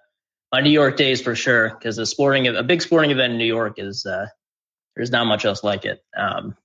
my 0.53 0.61
New 0.61 0.71
York 0.71 0.97
days 0.97 1.23
for 1.23 1.35
sure, 1.35 1.71
because 1.71 1.97
a 1.99 2.07
sporting, 2.07 2.49
a 2.49 2.63
big 2.63 2.83
sporting 2.83 3.11
event 3.11 3.33
in 3.33 3.39
New 3.39 3.45
York 3.45 3.75
is, 3.79 4.05
uh, 4.05 4.27
there's 4.97 5.11
not 5.11 5.27
much 5.27 5.45
else 5.45 5.63
like 5.65 5.85
it. 5.85 6.01
Um, 6.17 6.57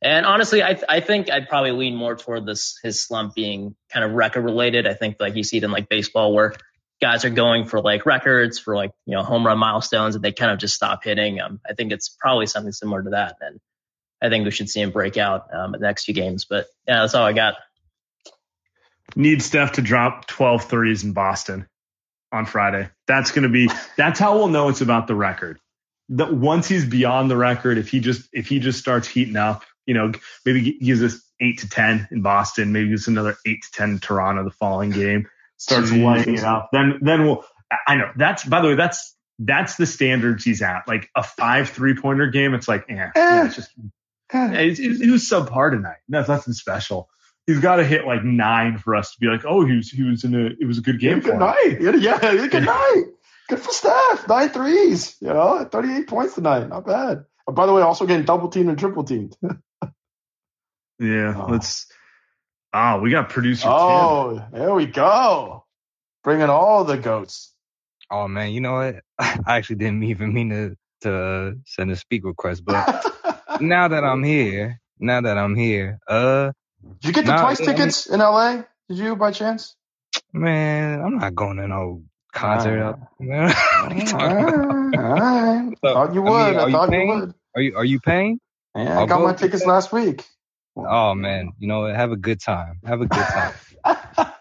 and 0.00 0.26
honestly, 0.26 0.62
I 0.62 0.78
I 0.88 1.00
think 1.00 1.30
I'd 1.30 1.48
probably 1.48 1.72
lean 1.72 1.96
more 1.96 2.14
toward 2.14 2.46
this 2.46 2.78
his 2.82 3.02
slump 3.02 3.34
being 3.34 3.74
kind 3.92 4.04
of 4.04 4.12
record 4.12 4.44
related. 4.44 4.86
I 4.86 4.94
think 4.94 5.16
like 5.18 5.34
you 5.34 5.42
see 5.42 5.56
it 5.56 5.64
in 5.64 5.72
like 5.72 5.88
baseball 5.88 6.32
where 6.32 6.54
guys 7.00 7.24
are 7.24 7.30
going 7.30 7.66
for 7.66 7.80
like 7.80 8.06
records 8.06 8.58
for 8.58 8.76
like 8.76 8.92
you 9.06 9.14
know 9.14 9.22
home 9.22 9.46
run 9.46 9.58
milestones 9.58 10.14
and 10.14 10.24
they 10.24 10.32
kind 10.32 10.52
of 10.52 10.58
just 10.58 10.74
stop 10.74 11.04
hitting. 11.04 11.40
Um, 11.40 11.60
I 11.68 11.74
think 11.74 11.92
it's 11.92 12.08
probably 12.08 12.46
something 12.46 12.72
similar 12.72 13.02
to 13.02 13.10
that, 13.10 13.36
and 13.40 13.60
I 14.22 14.28
think 14.28 14.44
we 14.44 14.50
should 14.50 14.70
see 14.70 14.80
him 14.80 14.90
break 14.90 15.16
out 15.16 15.54
um, 15.54 15.74
in 15.74 15.80
the 15.80 15.86
next 15.86 16.04
few 16.04 16.14
games. 16.14 16.46
But 16.46 16.66
yeah, 16.88 17.00
that's 17.00 17.14
all 17.14 17.24
I 17.24 17.32
got. 17.32 17.56
Need 19.16 19.42
Steph 19.42 19.72
to 19.72 19.82
drop 19.82 20.26
12 20.26 20.64
threes 20.64 21.04
in 21.04 21.12
Boston 21.12 21.68
on 22.32 22.46
Friday. 22.46 22.88
That's 23.06 23.30
going 23.30 23.44
to 23.44 23.48
be, 23.48 23.70
that's 23.96 24.18
how 24.18 24.36
we'll 24.36 24.48
know 24.48 24.68
it's 24.68 24.80
about 24.80 25.06
the 25.06 25.14
record. 25.14 25.60
That 26.10 26.34
once 26.34 26.66
he's 26.66 26.84
beyond 26.84 27.30
the 27.30 27.36
record, 27.36 27.78
if 27.78 27.88
he 27.88 28.00
just, 28.00 28.28
if 28.32 28.48
he 28.48 28.58
just 28.58 28.78
starts 28.78 29.06
heating 29.06 29.36
up, 29.36 29.62
you 29.86 29.94
know, 29.94 30.12
maybe 30.44 30.62
gi- 30.62 30.78
gives 30.78 31.02
us 31.02 31.22
eight 31.40 31.60
to 31.60 31.68
10 31.68 32.08
in 32.10 32.22
Boston, 32.22 32.72
maybe 32.72 32.92
us 32.92 33.06
another 33.06 33.36
eight 33.46 33.62
to 33.62 33.70
10 33.72 33.90
in 33.90 33.98
Toronto 34.00 34.42
the 34.42 34.50
following 34.50 34.90
game, 34.90 35.28
starts 35.56 35.90
Jesus. 35.90 36.04
lighting 36.04 36.34
it 36.34 36.44
up, 36.44 36.70
then, 36.72 36.98
then 37.02 37.24
we'll, 37.24 37.44
I- 37.86 37.96
know 37.96 38.10
that's, 38.16 38.44
by 38.44 38.60
the 38.60 38.68
way, 38.68 38.74
that's, 38.74 39.16
that's 39.38 39.76
the 39.76 39.86
standards 39.86 40.44
he's 40.44 40.62
at. 40.62 40.86
Like 40.86 41.08
a 41.16 41.22
five 41.22 41.70
three 41.70 41.94
pointer 41.96 42.28
game, 42.28 42.54
it's 42.54 42.68
like, 42.68 42.84
eh, 42.88 43.10
yeah, 43.16 43.46
it's 43.46 43.56
just, 43.56 43.70
it's, 44.32 44.78
it's, 44.80 45.00
it 45.00 45.10
was 45.10 45.22
subpar 45.28 45.70
tonight. 45.70 45.96
That's 46.08 46.28
nothing 46.28 46.54
special. 46.54 47.08
He's 47.46 47.58
got 47.60 47.76
to 47.76 47.84
hit 47.84 48.06
like 48.06 48.24
nine 48.24 48.78
for 48.78 48.94
us 48.94 49.12
to 49.12 49.20
be 49.20 49.26
like, 49.26 49.44
oh, 49.44 49.66
he 49.66 49.76
was 49.76 49.90
he 49.90 50.02
was 50.02 50.24
in 50.24 50.34
a 50.34 50.46
it 50.58 50.66
was 50.66 50.78
a 50.78 50.80
good 50.80 50.98
game. 50.98 51.20
Good 51.20 51.34
him. 51.34 51.40
night. 51.40 51.76
Yeah, 51.80 52.46
good 52.48 52.64
night. 52.64 53.04
Good 53.48 53.58
for 53.60 53.70
Steph. 53.70 54.26
Nine 54.28 54.48
threes. 54.48 55.16
You 55.20 55.28
know, 55.28 55.68
38 55.70 56.06
points 56.06 56.34
tonight. 56.36 56.68
Not 56.68 56.86
bad. 56.86 57.24
Oh, 57.46 57.52
by 57.52 57.66
the 57.66 57.72
way, 57.74 57.82
also 57.82 58.06
getting 58.06 58.24
double 58.24 58.48
teamed 58.48 58.70
and 58.70 58.78
triple 58.78 59.04
teamed. 59.04 59.36
Yeah, 61.00 61.46
let's. 61.48 61.86
Oh, 62.74 63.00
we 63.00 63.12
got 63.12 63.30
producer 63.30 63.74
Tim. 63.74 63.74
oh, 63.74 64.44
there 64.52 64.74
we 64.74 64.86
go. 64.86 65.64
Bringing 66.24 66.50
all 66.50 66.84
the 66.84 66.98
goats. 66.98 67.52
Oh 68.10 68.28
man, 68.28 68.52
you 68.52 68.62
know 68.62 68.74
what? 68.74 68.96
I 69.20 69.58
actually 69.58 69.76
didn't 69.76 70.04
even 70.04 70.34
mean 70.34 70.50
to 70.50 70.76
to 71.02 71.14
uh, 71.14 71.52
send 71.66 71.92
a 71.92 71.96
speak 71.96 72.24
request, 72.24 72.64
but 72.64 72.88
now 73.60 73.88
that 73.88 74.04
I'm 74.04 74.24
here, 74.24 74.80
now 75.00 75.22
that 75.22 75.38
I'm 75.38 75.56
here, 75.56 76.00
uh, 76.08 76.52
Did 77.00 77.08
you 77.08 77.12
get 77.14 77.26
the 77.26 77.32
nah, 77.32 77.40
twice 77.40 77.60
tickets 77.60 78.06
in 78.06 78.20
LA? 78.20 78.64
Did 78.88 78.98
you 78.98 79.16
by 79.16 79.32
chance? 79.32 79.76
Man, 80.32 81.00
I'm 81.02 81.18
not 81.18 81.34
going 81.34 81.58
to 81.58 81.68
no 81.68 82.04
concert. 82.32 82.80
Out 82.82 83.00
man. 83.20 83.54
What 83.76 83.92
are 83.92 83.96
you 83.96 84.04
talking 84.04 84.38
about? 84.38 84.58
Alright. 84.96 85.78
So, 85.84 85.88
Thought 85.92 86.14
you 86.14 86.22
I 86.24 86.32
mean, 86.32 86.54
would. 86.54 86.56
I 86.56 86.64
are 86.64 86.70
you 86.70 86.78
thought 86.78 86.94
you 86.94 87.02
paying? 87.02 87.06
would. 87.06 87.34
Are 87.56 87.62
you 87.62 87.76
are 87.76 87.84
you 87.84 88.00
paying? 88.00 88.40
Yeah, 88.76 89.00
I 89.00 89.02
I'll 89.02 89.06
got 89.06 89.22
my 89.22 89.34
tickets 89.34 89.66
last 89.66 89.92
week. 89.92 90.26
Oh 90.76 91.14
man, 91.14 91.52
you 91.58 91.68
know? 91.68 91.86
Have 91.86 92.12
a 92.12 92.16
good 92.16 92.40
time. 92.40 92.80
Have 92.84 93.00
a 93.00 93.06
good 93.06 93.26
time. 93.26 93.52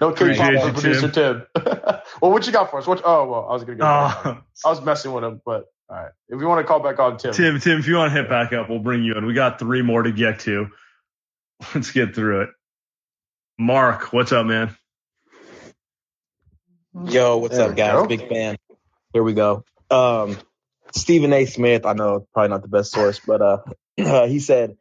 No 0.00 0.12
K-pop 0.12 0.12
Appreciate 0.12 0.52
you, 0.52 0.72
producer 0.72 1.08
Tim. 1.08 1.46
well, 2.20 2.32
what 2.32 2.46
you 2.46 2.52
got 2.52 2.70
for 2.70 2.78
us? 2.78 2.86
What? 2.86 3.00
Oh, 3.04 3.26
well, 3.26 3.46
I 3.48 3.52
was 3.52 3.64
gonna 3.64 3.78
go. 3.78 3.84
back 3.84 4.26
Oh. 4.26 4.38
I 4.64 4.70
was 4.70 4.82
messing 4.82 5.12
with 5.12 5.24
him, 5.24 5.40
but 5.44 5.66
all 5.88 5.96
right. 5.96 6.10
If 6.28 6.40
you 6.40 6.46
want 6.46 6.60
to 6.60 6.68
call 6.68 6.80
back 6.80 6.98
on 6.98 7.16
Tim, 7.16 7.32
Tim, 7.32 7.60
Tim, 7.60 7.78
if 7.78 7.86
you 7.86 7.96
want 7.96 8.12
to 8.12 8.20
hit 8.20 8.28
back 8.28 8.52
up, 8.52 8.68
we'll 8.68 8.80
bring 8.80 9.04
you 9.04 9.14
in. 9.14 9.24
We 9.24 9.34
got 9.34 9.58
three 9.58 9.82
more 9.82 10.02
to 10.02 10.12
get 10.12 10.40
to. 10.40 10.68
Let's 11.74 11.92
get 11.92 12.14
through 12.14 12.42
it. 12.42 12.50
Mark, 13.58 14.12
what's 14.12 14.32
up, 14.32 14.46
man? 14.46 14.76
Yo, 17.04 17.38
what's 17.38 17.56
There 17.56 17.70
up, 17.70 17.76
guys? 17.76 17.92
go. 17.92 18.06
Big 18.06 18.28
fan. 18.28 18.56
Here 19.12 19.22
we 19.22 19.32
go. 19.32 19.64
Um, 19.90 20.36
Stephen 20.92 21.32
A. 21.32 21.46
Smith, 21.46 21.86
I 21.86 21.92
know 21.92 22.26
probably 22.34 22.50
not 22.50 22.62
the 22.62 22.68
best 22.68 22.90
source, 22.90 23.20
but 23.24 23.40
uh, 23.40 23.58
he 24.26 24.40
said 24.40 24.76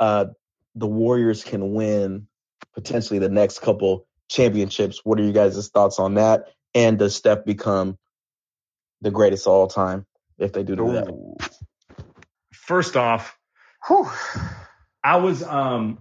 uh, 0.00 0.26
the 0.74 0.86
Warriors 0.86 1.44
can 1.44 1.72
win 1.74 2.26
potentially 2.74 3.18
the 3.18 3.28
next 3.28 3.60
couple 3.60 4.06
championships. 4.28 5.00
What 5.04 5.20
are 5.20 5.24
you 5.24 5.32
guys' 5.32 5.68
thoughts 5.68 5.98
on 5.98 6.14
that? 6.14 6.46
And 6.74 6.98
does 6.98 7.14
Steph 7.14 7.44
become 7.44 7.98
the 9.02 9.10
greatest 9.10 9.46
of 9.46 9.52
all 9.52 9.68
time 9.68 10.06
if 10.38 10.52
they 10.52 10.62
do 10.62 10.76
do 10.76 10.92
that? 10.92 11.52
First 12.52 12.96
off, 12.96 13.36
I 15.02 15.16
was 15.16 15.42
um 15.42 15.98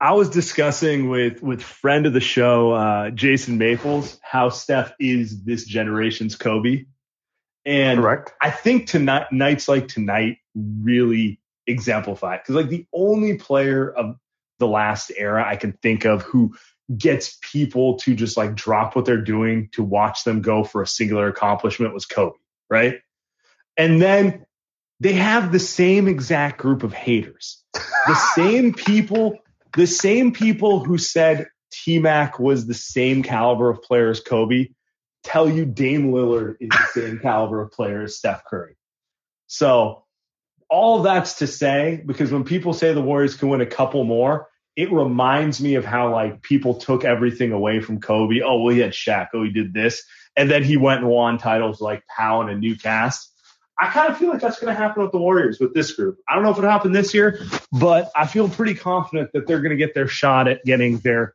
I 0.00 0.12
was 0.12 0.30
discussing 0.30 1.08
with 1.08 1.42
with 1.42 1.62
friend 1.62 2.06
of 2.06 2.12
the 2.12 2.20
show, 2.20 2.72
uh, 2.72 3.10
Jason 3.10 3.58
Maples, 3.58 4.18
how 4.22 4.50
Steph 4.50 4.92
is 5.00 5.42
this 5.42 5.64
generation's 5.64 6.36
Kobe. 6.36 6.84
And 7.64 8.00
I 8.40 8.50
think 8.50 8.86
tonight 8.86 9.32
nights 9.32 9.68
like 9.68 9.88
tonight 9.88 10.38
really 10.54 11.40
exemplify 11.68 12.36
it. 12.36 12.42
Because 12.42 12.56
like 12.56 12.70
the 12.70 12.86
only 12.92 13.36
player 13.36 13.90
of 13.90 14.16
the 14.58 14.66
last 14.66 15.12
era 15.16 15.44
I 15.46 15.56
can 15.56 15.72
think 15.72 16.04
of 16.04 16.22
who 16.22 16.54
gets 16.96 17.38
people 17.42 17.98
to 17.98 18.14
just 18.14 18.36
like 18.36 18.54
drop 18.54 18.96
what 18.96 19.04
they're 19.04 19.20
doing 19.20 19.68
to 19.72 19.82
watch 19.82 20.24
them 20.24 20.40
go 20.40 20.64
for 20.64 20.82
a 20.82 20.86
singular 20.86 21.28
accomplishment 21.28 21.94
was 21.94 22.06
Kobe, 22.06 22.36
right? 22.70 23.00
And 23.76 24.00
then 24.00 24.46
they 24.98 25.12
have 25.12 25.52
the 25.52 25.60
same 25.60 26.08
exact 26.08 26.58
group 26.58 26.82
of 26.82 26.92
haters. 26.92 27.62
The 27.74 28.14
same 28.34 28.72
people, 28.72 29.38
the 29.76 29.86
same 29.86 30.32
people 30.32 30.82
who 30.82 30.98
said 30.98 31.48
T 31.70 31.98
Mac 31.98 32.38
was 32.38 32.66
the 32.66 32.74
same 32.74 33.22
caliber 33.22 33.68
of 33.68 33.82
player 33.82 34.08
as 34.08 34.20
Kobe 34.20 34.68
tell 35.22 35.48
you 35.48 35.66
Dame 35.66 36.10
Lillard 36.12 36.56
is 36.60 36.70
the 36.70 37.00
same 37.00 37.18
caliber 37.22 37.60
of 37.60 37.72
player 37.72 38.02
as 38.02 38.16
Steph 38.16 38.44
Curry. 38.44 38.76
So 39.46 40.04
all 40.70 41.02
that's 41.02 41.34
to 41.38 41.46
say, 41.46 42.02
because 42.04 42.30
when 42.30 42.44
people 42.44 42.72
say 42.72 42.92
the 42.92 43.00
Warriors 43.00 43.36
can 43.36 43.48
win 43.48 43.60
a 43.60 43.66
couple 43.66 44.04
more, 44.04 44.48
it 44.76 44.92
reminds 44.92 45.60
me 45.60 45.74
of 45.74 45.84
how 45.84 46.12
like 46.12 46.42
people 46.42 46.74
took 46.74 47.04
everything 47.04 47.52
away 47.52 47.80
from 47.80 48.00
Kobe. 48.00 48.40
Oh, 48.44 48.62
well, 48.62 48.74
he 48.74 48.80
had 48.80 48.92
Shaq. 48.92 49.28
Oh, 49.34 49.42
he 49.42 49.50
did 49.50 49.74
this. 49.74 50.04
And 50.36 50.50
then 50.50 50.62
he 50.62 50.76
went 50.76 51.00
and 51.00 51.08
won 51.08 51.38
titles 51.38 51.80
like 51.80 52.04
Pau 52.06 52.42
and 52.42 52.50
a 52.50 52.54
new 52.54 52.76
cast. 52.76 53.32
I 53.80 53.88
kind 53.90 54.10
of 54.10 54.18
feel 54.18 54.28
like 54.28 54.40
that's 54.40 54.60
going 54.60 54.74
to 54.74 54.80
happen 54.80 55.02
with 55.02 55.12
the 55.12 55.18
Warriors 55.18 55.58
with 55.60 55.72
this 55.72 55.92
group. 55.92 56.18
I 56.28 56.34
don't 56.34 56.44
know 56.44 56.50
if 56.50 56.58
it 56.58 56.64
happened 56.64 56.94
this 56.94 57.14
year, 57.14 57.40
but 57.72 58.10
I 58.14 58.26
feel 58.26 58.48
pretty 58.48 58.74
confident 58.74 59.30
that 59.32 59.46
they're 59.46 59.60
going 59.60 59.70
to 59.70 59.76
get 59.76 59.94
their 59.94 60.08
shot 60.08 60.48
at 60.48 60.64
getting 60.64 60.98
their 60.98 61.34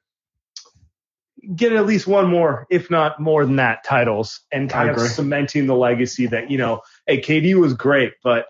get 1.55 1.73
at 1.73 1.85
least 1.85 2.07
one 2.07 2.29
more, 2.29 2.65
if 2.69 2.89
not 2.89 3.19
more 3.19 3.45
than 3.45 3.57
that, 3.57 3.83
titles 3.83 4.41
and 4.51 4.69
kind 4.69 4.89
of 4.89 4.99
cementing 4.99 5.67
the 5.67 5.75
legacy 5.75 6.27
that, 6.27 6.49
you 6.49 6.57
know, 6.57 6.81
hey, 7.05 7.19
KD 7.19 7.55
was 7.55 7.73
great, 7.73 8.13
but 8.23 8.45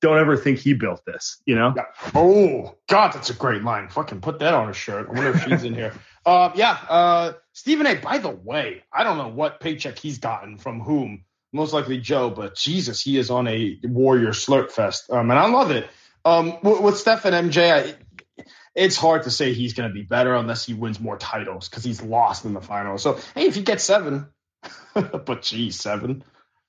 don't 0.00 0.18
ever 0.18 0.36
think 0.36 0.58
he 0.58 0.74
built 0.74 1.04
this, 1.04 1.40
you 1.46 1.54
know? 1.54 1.74
Oh 2.14 2.76
God, 2.88 3.12
that's 3.12 3.30
a 3.30 3.34
great 3.34 3.62
line. 3.62 3.88
Fucking 3.88 4.20
put 4.20 4.38
that 4.40 4.54
on 4.54 4.68
a 4.68 4.72
shirt. 4.72 5.08
I 5.08 5.12
wonder 5.12 5.30
if 5.30 5.42
she's 5.44 5.64
in 5.64 5.74
here. 5.74 5.92
Uh, 6.26 6.52
yeah. 6.56 6.72
Uh, 6.90 7.32
Stephen 7.54 7.86
A. 7.86 7.94
By 7.94 8.18
the 8.18 8.28
way, 8.28 8.82
I 8.92 9.02
don't 9.02 9.16
know 9.16 9.28
what 9.28 9.60
paycheck 9.60 9.98
he's 9.98 10.18
gotten 10.18 10.58
from 10.58 10.80
whom. 10.80 11.24
Most 11.54 11.72
likely 11.72 11.96
Joe, 11.98 12.28
but 12.28 12.54
Jesus, 12.54 13.00
he 13.00 13.16
is 13.16 13.30
on 13.30 13.48
a 13.48 13.78
Warrior 13.82 14.32
slurp 14.32 14.70
fest, 14.70 15.08
um, 15.10 15.30
and 15.30 15.38
I 15.40 15.48
love 15.48 15.70
it. 15.70 15.88
Um, 16.26 16.58
with, 16.62 16.80
with 16.82 16.98
Steph 16.98 17.24
and 17.24 17.50
MJ, 17.50 17.72
I, 17.72 18.44
it's 18.74 18.96
hard 18.96 19.22
to 19.22 19.30
say 19.30 19.54
he's 19.54 19.72
going 19.72 19.88
to 19.88 19.94
be 19.94 20.02
better 20.02 20.34
unless 20.34 20.66
he 20.66 20.74
wins 20.74 21.00
more 21.00 21.16
titles 21.16 21.66
because 21.70 21.82
he's 21.82 22.02
lost 22.02 22.44
in 22.44 22.52
the 22.52 22.60
finals. 22.60 23.02
So 23.02 23.18
hey, 23.34 23.46
if 23.46 23.54
he 23.54 23.62
gets 23.62 23.84
seven, 23.84 24.26
but 24.94 25.40
geez, 25.40 25.80
seven. 25.80 26.24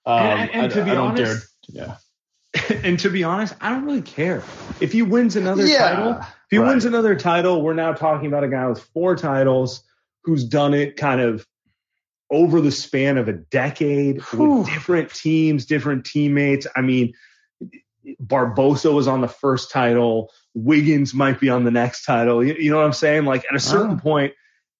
Um, 0.05 0.19
And- 0.19 0.51
and 0.51 0.65
I, 0.67 0.67
to 0.69 0.85
be 0.85 0.91
I 0.91 0.95
don't 0.95 1.15
dare. 1.15 1.27
honest- 1.31 1.47
Yeah. 1.67 1.95
and 2.83 2.99
to 2.99 3.09
be 3.09 3.23
honest, 3.23 3.53
I 3.61 3.69
don't 3.69 3.85
really 3.85 4.01
care. 4.01 4.43
If 4.81 4.91
he 4.91 5.01
wins 5.01 5.35
another 5.35 5.67
Yeah, 5.67 5.77
title, 5.77 6.11
if 6.19 6.27
he 6.49 6.59
right. 6.59 6.67
wins 6.69 6.85
another 6.85 7.15
title, 7.15 7.61
we're 7.61 7.73
now 7.73 7.93
talking 7.93 8.27
about 8.27 8.43
a 8.43 8.47
guy 8.49 8.67
with 8.67 8.81
four 8.93 9.15
titles 9.15 9.83
who's 10.23 10.45
done 10.45 10.73
it 10.73 10.97
kind 10.97 11.21
of 11.21 11.45
over 12.31 12.61
the 12.61 12.71
span 12.71 13.17
of 13.17 13.27
a 13.27 13.33
decade 13.33 14.21
with 14.33 14.65
different 14.67 15.13
teams, 15.13 15.65
different 15.65 16.05
teammates. 16.05 16.67
I 16.75 16.81
mean, 16.81 17.13
Barbosa 18.21 18.93
was 18.93 19.07
on 19.07 19.21
the 19.21 19.27
first 19.27 19.71
title. 19.71 20.31
Wiggins 20.53 21.13
might 21.13 21.39
be 21.39 21.49
on 21.49 21.63
the 21.63 21.71
next 21.71 22.03
title. 22.05 22.43
You, 22.43 22.55
you 22.55 22.71
know 22.71 22.77
what 22.77 22.85
I'm 22.85 22.93
saying? 22.93 23.25
Like 23.25 23.45
at 23.49 23.55
a 23.55 23.59
certain 23.59 23.97
Oh. 23.97 24.01
point, 24.01 24.33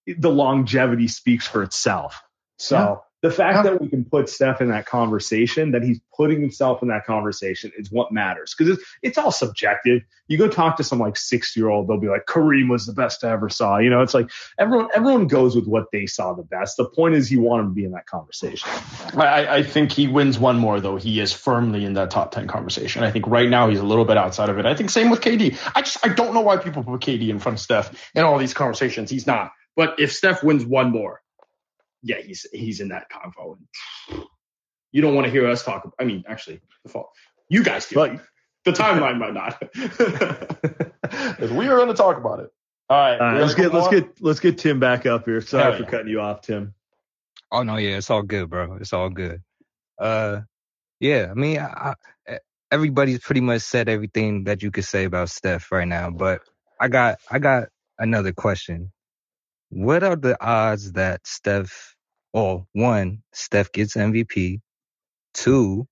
the 0.08 0.30
longevity 0.30 1.08
speaks 1.08 1.48
for 1.48 1.64
itself. 1.64 2.22
So 2.58 3.04
the 3.22 3.32
fact 3.32 3.64
that 3.64 3.82
we 3.82 3.90
can 3.90 4.06
put 4.06 4.30
Steph 4.30 4.62
in 4.62 4.70
that 4.70 4.86
conversation, 4.86 5.72
that 5.72 5.84
he's 5.84 6.00
putting 6.16 6.40
himself 6.40 6.82
in 6.82 6.88
that 6.88 7.06
conversation 7.06 7.72
is 7.78 7.92
what 7.92 8.12
matters. 8.14 8.56
Because 8.58 8.78
it's, 8.78 8.90
it's 9.02 9.18
all 9.18 9.32
subjective. 9.32 10.04
You 10.28 10.38
go 10.38 10.48
talk 10.48 10.78
to 10.78 10.84
some 10.84 11.00
like 11.00 11.18
six 11.18 11.56
year 11.58 11.68
old, 11.70 11.88
they'll 11.88 12.00
be 12.00 12.08
like, 12.08 12.26
Kareem 12.28 12.70
was 12.70 12.86
the 12.86 12.94
best 12.94 13.24
I 13.26 13.32
ever 13.32 13.50
saw. 13.50 13.78
You 13.78 13.90
know, 13.90 14.02
it's 14.02 14.14
like 14.14 14.30
everyone 14.58 14.88
everyone 14.96 15.28
goes 15.28 15.56
with 15.56 15.68
what 15.68 15.86
they 15.92 16.06
saw 16.06 16.34
the 16.34 16.44
best. 16.44 16.78
The 16.78 16.86
point 16.86 17.16
is 17.16 17.32
you 17.32 17.42
want 17.42 17.62
him 17.64 17.70
to 17.70 17.74
be 17.74 17.84
in 17.84 17.92
that 17.92 18.06
conversation. 18.06 18.70
I, 19.18 19.26
I- 19.26 19.56
I 19.60 19.64
think 19.64 19.92
he 19.92 20.08
wins 20.08 20.40
one 20.40 20.58
more, 20.58 20.80
though. 20.80 20.96
He 20.96 21.20
is 21.20 21.34
firmly 21.34 21.84
in 21.84 21.94
that 21.96 22.12
top 22.12 22.32
10 22.32 22.48
conversation. 22.48 23.04
I 23.04 23.12
think 23.12 23.28
right 23.28 23.50
now 23.50 23.68
he's 23.68 23.80
a 23.80 23.84
little 23.84 24.06
bit 24.06 24.16
outside 24.18 24.48
of 24.50 24.58
it. 24.60 24.66
I 24.66 24.74
think 24.76 24.90
same 24.90 25.10
with 25.10 25.20
KD. 25.22 25.58
I 25.76 25.82
just, 25.82 25.98
I 26.06 26.10
don't 26.14 26.34
know 26.34 26.42
why 26.42 26.58
people 26.58 26.84
put 26.84 27.02
KD 27.02 27.28
in 27.30 27.40
front 27.40 27.58
of 27.58 27.62
Steph 27.62 28.12
in 28.16 28.24
all 28.24 28.38
these 28.38 28.54
conversations. 28.54 29.10
He's 29.10 29.28
not. 29.28 29.52
But 29.76 30.00
if 30.00 30.14
Steph 30.14 30.44
wins 30.44 30.64
one 30.66 30.92
more, 30.92 31.22
yeah, 32.04 32.18
he's, 32.22 32.46
he's 32.52 32.80
in 32.80 32.90
that 32.90 33.08
convo. 33.12 33.58
You 34.92 35.04
don't 35.04 35.14
want 35.14 35.26
to 35.26 35.32
hear 35.32 35.48
us 35.48 35.64
talk. 35.64 35.94
I 36.00 36.04
mean, 36.04 36.24
actually, 36.28 36.62
the 36.84 36.90
fault. 36.90 37.12
You 37.48 37.64
guys 37.64 37.86
do. 37.88 38.20
the 38.66 38.72
timeline 38.72 39.20
might 39.20 39.36
not. 39.36 39.60
'Cause 41.38 41.52
we 41.52 41.68
are 41.68 41.76
going 41.78 41.90
to 41.90 41.94
talk 41.94 42.18
about 42.18 42.40
it. 42.40 42.50
All 42.90 42.98
right. 42.98 43.20
All 43.20 43.28
right, 43.34 43.42
let's 43.42 43.54
get 43.54 43.72
go 43.72 43.78
let's 43.78 43.92
more? 43.92 44.02
get 44.02 44.22
let's 44.22 44.40
get 44.40 44.58
Tim 44.58 44.80
back 44.80 45.06
up 45.06 45.26
here. 45.26 45.42
Sorry 45.42 45.64
Hell 45.64 45.74
for 45.74 45.84
yeah. 45.84 45.90
cutting 45.90 46.08
you 46.08 46.22
off, 46.22 46.42
Tim. 46.42 46.74
Oh 47.52 47.62
no, 47.62 47.78
yeah, 47.78 47.98
it's 47.98 48.10
all 48.10 48.24
good, 48.24 48.50
bro. 48.50 48.78
It's 48.78 48.92
all 48.94 49.10
good. 49.12 49.44
Uh, 50.00 50.42
yeah, 51.00 51.28
I 51.30 51.34
mean, 51.36 51.60
I, 51.60 51.94
I, 52.28 52.40
everybody's 52.72 53.20
pretty 53.20 53.42
much 53.42 53.62
said 53.62 53.90
everything 53.90 54.46
that 54.46 54.64
you 54.64 54.72
could 54.72 54.86
say 54.86 55.04
about 55.06 55.30
Steph 55.30 55.72
right 55.72 55.88
now, 55.88 56.10
but 56.10 56.42
I 56.80 56.88
got, 56.88 57.20
I 57.30 57.40
got 57.40 57.70
another 58.00 58.34
question. 58.34 58.92
What 59.70 60.04
are 60.04 60.16
the 60.16 60.38
odds 60.44 60.94
that 60.94 61.26
Steph, 61.28 61.96
or 62.34 62.66
one, 62.74 63.22
Steph 63.34 63.72
gets 63.72 63.96
MVP, 63.96 64.62
two, 65.34 65.88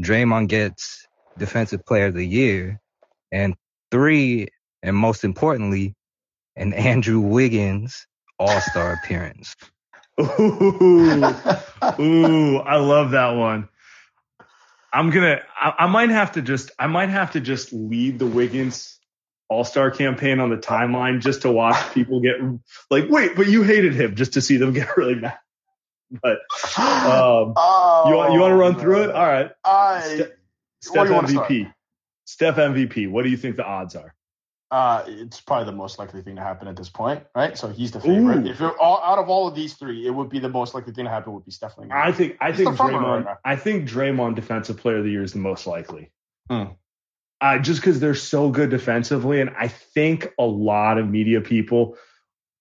Draymond 0.00 0.48
gets 0.48 1.06
Defensive 1.38 1.84
Player 1.84 2.06
of 2.06 2.14
the 2.14 2.26
Year, 2.26 2.80
and 3.30 3.54
three, 3.90 4.48
and 4.82 4.96
most 4.96 5.24
importantly, 5.24 5.94
an 6.56 6.72
Andrew 6.72 7.20
Wiggins 7.20 8.06
All 8.38 8.60
Star 8.60 8.94
appearance? 8.94 9.54
Ooh, 10.20 11.24
ooh, 12.00 12.58
I 12.58 12.76
love 12.76 13.10
that 13.10 13.30
one. 13.30 13.68
I'm 14.92 15.10
gonna. 15.10 15.40
I, 15.60 15.74
I 15.80 15.86
might 15.88 16.10
have 16.10 16.32
to 16.32 16.42
just. 16.42 16.70
I 16.78 16.86
might 16.86 17.08
have 17.08 17.32
to 17.32 17.40
just 17.40 17.72
lead 17.72 18.20
the 18.20 18.26
Wiggins 18.26 19.00
All 19.48 19.64
Star 19.64 19.90
campaign 19.90 20.40
on 20.40 20.50
the 20.50 20.56
timeline 20.56 21.20
just 21.20 21.42
to 21.42 21.52
watch 21.52 21.76
people 21.94 22.20
get 22.20 22.36
like, 22.90 23.08
wait, 23.08 23.36
but 23.36 23.46
you 23.46 23.62
hated 23.62 23.94
him, 23.94 24.14
just 24.14 24.34
to 24.34 24.40
see 24.40 24.56
them 24.56 24.72
get 24.74 24.96
really 24.96 25.16
mad. 25.16 25.38
But 26.10 26.38
um, 26.78 27.54
you 28.06 28.14
want 28.14 28.32
you 28.32 28.40
want 28.40 28.52
to 28.52 28.56
run 28.56 28.78
through 28.78 29.04
it? 29.04 29.10
All 29.10 29.26
right. 29.26 29.50
I. 29.64 30.00
Ste- 30.00 30.32
Steph 30.80 31.04
do 31.04 31.08
you 31.08 31.14
wanna 31.14 31.28
start? 31.28 31.50
MVP. 31.50 31.72
Steph 32.26 32.56
MVP. 32.56 33.10
What 33.10 33.22
do 33.22 33.30
you 33.30 33.38
think 33.38 33.56
the 33.56 33.64
odds 33.64 33.96
are? 33.96 34.14
uh, 34.74 35.04
it's 35.06 35.40
probably 35.40 35.66
the 35.66 35.76
most 35.76 36.00
likely 36.00 36.20
thing 36.20 36.34
to 36.34 36.42
happen 36.42 36.66
at 36.66 36.74
this 36.74 36.88
point, 36.88 37.22
right? 37.32 37.56
So 37.56 37.68
he's 37.68 37.92
the 37.92 38.00
favorite. 38.00 38.44
Ooh. 38.44 38.50
If 38.50 38.60
it, 38.60 38.74
all, 38.80 39.00
out 39.00 39.20
of 39.20 39.28
all 39.28 39.46
of 39.46 39.54
these 39.54 39.74
three, 39.74 40.04
it 40.04 40.10
would 40.10 40.30
be 40.30 40.40
the 40.40 40.48
most 40.48 40.74
likely 40.74 40.92
thing 40.92 41.04
to 41.04 41.10
happen. 41.10 41.32
Would 41.32 41.44
be 41.44 41.52
Steph. 41.52 41.78
I 41.92 42.10
think 42.10 42.36
I 42.40 42.50
think 42.50 42.76
runner 42.80 42.98
right 42.98 43.24
Draymond. 43.24 43.36
I 43.44 43.54
think 43.54 43.88
Draymond 43.88 44.34
defensive 44.34 44.78
player 44.78 44.98
of 44.98 45.04
the 45.04 45.10
year 45.10 45.22
is 45.22 45.32
the 45.32 45.38
most 45.38 45.68
likely. 45.68 46.10
Hmm. 46.50 46.72
Uh, 47.40 47.58
just 47.58 47.80
because 47.80 48.00
they're 48.00 48.14
so 48.14 48.48
good 48.50 48.70
defensively, 48.70 49.40
and 49.40 49.50
I 49.58 49.68
think 49.68 50.32
a 50.38 50.44
lot 50.44 50.98
of 50.98 51.08
media 51.08 51.40
people 51.40 51.96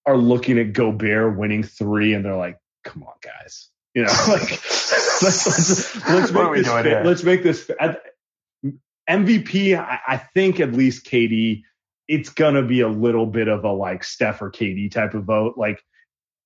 are 0.05 0.17
looking 0.17 0.59
at 0.59 0.73
Gobert 0.73 1.37
winning 1.37 1.63
three, 1.63 2.13
and 2.13 2.25
they're 2.25 2.35
like, 2.35 2.57
"Come 2.83 3.03
on, 3.03 3.13
guys, 3.21 3.69
you 3.93 4.03
know, 4.03 4.11
like 4.27 4.49
let's 5.21 5.21
let's, 5.21 6.09
let's 6.09 6.31
make 6.31 6.53
this 6.53 6.67
doing 6.67 6.83
fit. 6.83 6.85
here? 6.85 7.03
let's 7.05 7.23
make 7.23 7.43
this. 7.43 7.69
MVP. 9.09 9.77
I, 9.77 9.99
I 10.07 10.17
think 10.17 10.59
at 10.59 10.73
least 10.73 11.05
KD. 11.05 11.63
It's 12.07 12.29
gonna 12.29 12.63
be 12.63 12.81
a 12.81 12.87
little 12.87 13.25
bit 13.25 13.47
of 13.47 13.63
a 13.63 13.71
like 13.71 14.03
Steph 14.03 14.41
or 14.41 14.51
KD 14.51 14.91
type 14.91 15.13
of 15.13 15.23
vote. 15.23 15.55
Like 15.57 15.83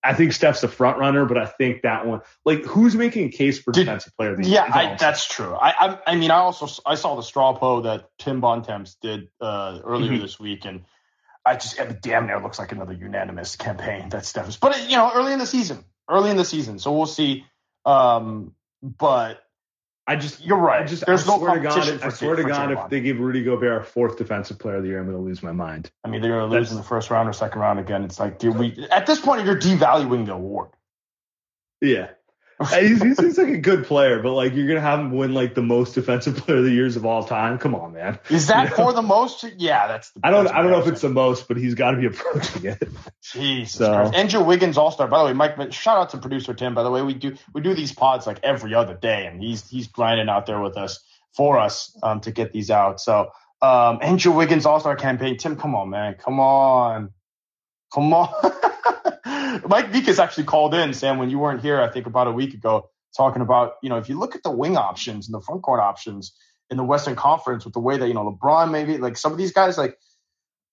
I 0.03 0.13
think 0.13 0.31
Steph's 0.33 0.61
the 0.61 0.67
front 0.67 0.99
runner, 0.99 1.25
but 1.25 1.37
I 1.37 1.45
think 1.45 1.81
that 1.81 2.05
one, 2.05 2.21
like, 2.45 2.63
who's 2.63 2.95
making 2.95 3.27
a 3.27 3.29
case 3.31 3.59
for 3.59 3.71
defensive 3.71 4.15
player 4.15 4.31
of 4.31 4.37
the 4.37 4.47
year? 4.47 4.63
Yeah, 4.65 4.71
I, 4.73 4.95
that's 4.95 5.27
true. 5.27 5.53
I, 5.53 5.69
I 5.69 5.99
I 6.07 6.15
mean, 6.15 6.31
I 6.31 6.37
also 6.37 6.67
I 6.85 6.95
saw 6.95 7.15
the 7.15 7.23
straw 7.23 7.53
poll 7.57 7.81
that 7.81 8.09
Tim 8.19 8.39
Bontemps 8.39 8.95
did 9.01 9.29
uh, 9.41 9.79
earlier 9.83 10.11
Mhm. 10.13 10.21
this 10.21 10.39
week, 10.39 10.65
and 10.65 10.85
I 11.43 11.55
just 11.55 11.79
it 11.79 12.01
damn 12.01 12.27
near 12.27 12.39
looks 12.39 12.59
like 12.59 12.71
another 12.71 12.93
unanimous 12.93 13.55
campaign 13.55 14.09
that 14.09 14.25
Steph 14.25 14.49
is. 14.49 14.57
But 14.57 14.89
you 14.89 14.97
know, 14.97 15.11
early 15.13 15.33
in 15.33 15.39
the 15.39 15.45
season, 15.47 15.83
early 16.09 16.29
in 16.29 16.37
the 16.37 16.45
season, 16.45 16.77
so 16.79 16.91
we'll 16.95 17.05
see. 17.05 17.45
Um, 17.85 18.53
but 18.83 19.41
I 20.07 20.15
just 20.15 20.43
you're 20.43 20.57
right. 20.57 20.81
I 20.81 20.85
just 20.85 21.05
There's 21.05 21.27
I 21.27 21.33
no 21.33 21.39
swear 21.39 21.55
to 21.55 21.59
God, 21.59 21.73
competition 21.73 22.07
I 22.07 22.09
swear 22.09 22.35
to 22.37 22.43
God, 22.43 22.71
if 22.71 22.89
they 22.89 23.01
give 23.01 23.19
Rudy 23.19 23.43
Gobert 23.43 23.81
a 23.81 23.83
fourth 23.83 24.17
defensive 24.17 24.57
player 24.57 24.77
of 24.77 24.83
the 24.83 24.89
year, 24.89 24.99
I'm 24.99 25.05
going 25.05 25.17
to 25.17 25.23
lose 25.23 25.43
my 25.43 25.51
mind. 25.51 25.91
I 26.05 26.07
mean, 26.07 26.21
they're 26.21 26.31
going 26.31 26.49
to 26.49 26.57
lose 26.57 26.71
in 26.71 26.77
the 26.77 26.83
first 26.83 27.09
round 27.09 27.27
or 27.27 27.33
second 27.33 27.59
round 27.59 27.79
again. 27.79 28.05
It's 28.05 28.17
like, 28.17 28.39
dude, 28.39 28.57
we 28.57 28.87
at 28.89 29.05
this 29.05 29.19
point 29.19 29.45
you're 29.45 29.59
devaluing 29.59 30.25
the 30.25 30.33
award. 30.33 30.69
Yeah. 31.81 32.11
He, 32.71 32.87
he 32.95 33.13
seems 33.13 33.37
like 33.37 33.49
a 33.49 33.57
good 33.57 33.85
player, 33.85 34.21
but 34.21 34.33
like 34.33 34.55
you're 34.55 34.67
gonna 34.67 34.81
have 34.81 34.99
him 34.99 35.11
win 35.11 35.33
like 35.33 35.53
the 35.53 35.61
most 35.61 35.93
defensive 35.93 36.35
player 36.45 36.57
of 36.57 36.63
the 36.63 36.71
years 36.71 36.95
of 36.95 37.05
all 37.05 37.23
time. 37.23 37.59
Come 37.59 37.75
on, 37.75 37.93
man. 37.93 38.17
Is 38.29 38.47
that 38.47 38.63
You 38.63 38.69
know? 38.71 38.75
for 38.77 38.93
the 38.93 39.01
most? 39.03 39.45
Yeah, 39.57 39.87
that's. 39.87 40.09
The, 40.11 40.21
I 40.23 40.31
don't. 40.31 40.47
I 40.47 40.61
don't 40.63 40.71
know 40.71 40.79
if 40.79 40.87
it's 40.87 41.01
the 41.01 41.09
most, 41.09 41.47
but 41.47 41.57
he's 41.57 41.75
got 41.75 41.91
to 41.91 41.97
be 41.97 42.07
approaching 42.07 42.65
it. 42.65 42.81
Jesus 43.21 43.73
So- 43.73 43.93
Christ. 43.93 44.15
Andrew 44.15 44.43
Wiggins 44.43 44.77
All 44.77 44.89
Star. 44.91 45.07
By 45.07 45.19
the 45.19 45.25
way, 45.25 45.33
Mike. 45.33 45.71
Shout 45.71 45.97
out 45.97 46.09
to 46.11 46.17
producer 46.17 46.53
Tim. 46.55 46.73
By 46.73 46.83
the 46.83 46.89
way, 46.91 47.03
we 47.03 47.13
do 47.13 47.35
we 47.53 47.61
do 47.61 47.75
these 47.75 47.91
pods 47.91 48.25
like 48.25 48.39
every 48.43 48.73
other 48.73 48.95
day, 48.95 49.27
and 49.27 49.41
he's 49.41 49.69
he's 49.69 49.87
grinding 49.87 50.29
out 50.29 50.45
there 50.47 50.59
with 50.59 50.77
us 50.77 50.99
for 51.35 51.59
us 51.59 51.95
um, 52.01 52.21
to 52.21 52.31
get 52.31 52.53
these 52.53 52.71
out. 52.71 52.99
So 52.99 53.29
um, 53.61 53.99
Andrew 54.01 54.31
Wiggins 54.33 54.65
All 54.65 54.79
Star 54.79 54.95
campaign. 54.95 55.37
Tim, 55.37 55.57
come 55.57 55.75
on, 55.75 55.91
man, 55.91 56.15
come 56.15 56.39
on, 56.39 57.11
come 57.93 58.13
on. 58.13 58.29
Mike 59.67 59.91
Vikas 59.91 60.19
actually 60.19 60.45
called 60.45 60.73
in, 60.73 60.93
Sam, 60.93 61.17
when 61.17 61.29
you 61.29 61.39
weren't 61.39 61.61
here. 61.61 61.81
I 61.81 61.89
think 61.89 62.05
about 62.07 62.27
a 62.27 62.31
week 62.31 62.53
ago, 62.53 62.89
talking 63.15 63.41
about 63.41 63.73
you 63.81 63.89
know 63.89 63.97
if 63.97 64.09
you 64.09 64.19
look 64.19 64.35
at 64.35 64.43
the 64.43 64.51
wing 64.51 64.77
options 64.77 65.27
and 65.27 65.33
the 65.33 65.41
front 65.41 65.63
court 65.63 65.79
options 65.79 66.35
in 66.69 66.77
the 66.77 66.83
Western 66.83 67.15
Conference 67.15 67.65
with 67.65 67.73
the 67.73 67.79
way 67.79 67.97
that 67.97 68.07
you 68.07 68.13
know 68.13 68.37
LeBron 68.41 68.71
maybe 68.71 68.97
like 68.97 69.17
some 69.17 69.31
of 69.31 69.37
these 69.37 69.53
guys 69.53 69.77
like 69.77 69.97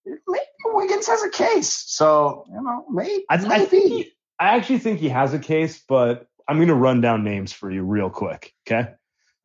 maybe 0.07 0.45
Wiggins 0.67 1.07
has 1.07 1.23
a 1.23 1.31
case. 1.31 1.85
So 1.87 2.45
you 2.49 2.63
know 2.63 2.85
maybe 2.91 3.25
I, 3.29 3.35
I 3.35 3.65
think 3.65 3.93
he, 3.93 4.13
I 4.39 4.57
actually 4.57 4.79
think 4.79 5.01
he 5.01 5.09
has 5.09 5.33
a 5.35 5.39
case, 5.39 5.83
but 5.89 6.27
I'm 6.49 6.57
going 6.57 6.69
to 6.69 6.75
run 6.75 7.01
down 7.01 7.25
names 7.25 7.53
for 7.53 7.71
you 7.71 7.83
real 7.83 8.11
quick. 8.11 8.53
Okay. 8.67 8.91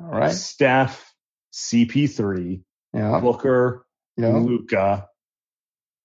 All 0.02 0.08
right. 0.08 0.32
Steph, 0.32 1.14
CP3, 1.54 2.62
Yeah. 2.94 3.20
Booker, 3.20 3.86
Yeah. 4.18 4.30
Luka, 4.30 5.08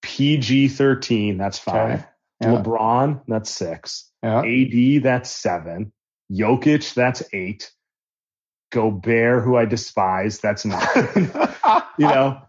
PG13. 0.04 1.38
That's 1.38 1.58
five. 1.58 2.00
Okay. 2.00 2.04
Yeah. 2.40 2.62
LeBron. 2.62 3.22
That's 3.28 3.50
six. 3.50 4.10
Yeah. 4.22 4.40
AD. 4.42 5.02
That's 5.02 5.30
seven. 5.30 5.92
Jokic. 6.32 6.94
That's 6.94 7.22
eight. 7.32 7.70
Gobert, 8.72 9.44
who 9.44 9.56
I 9.56 9.66
despise. 9.66 10.38
That's 10.40 10.64
nine. 10.64 10.82
you 11.98 12.06
know, 12.06 12.42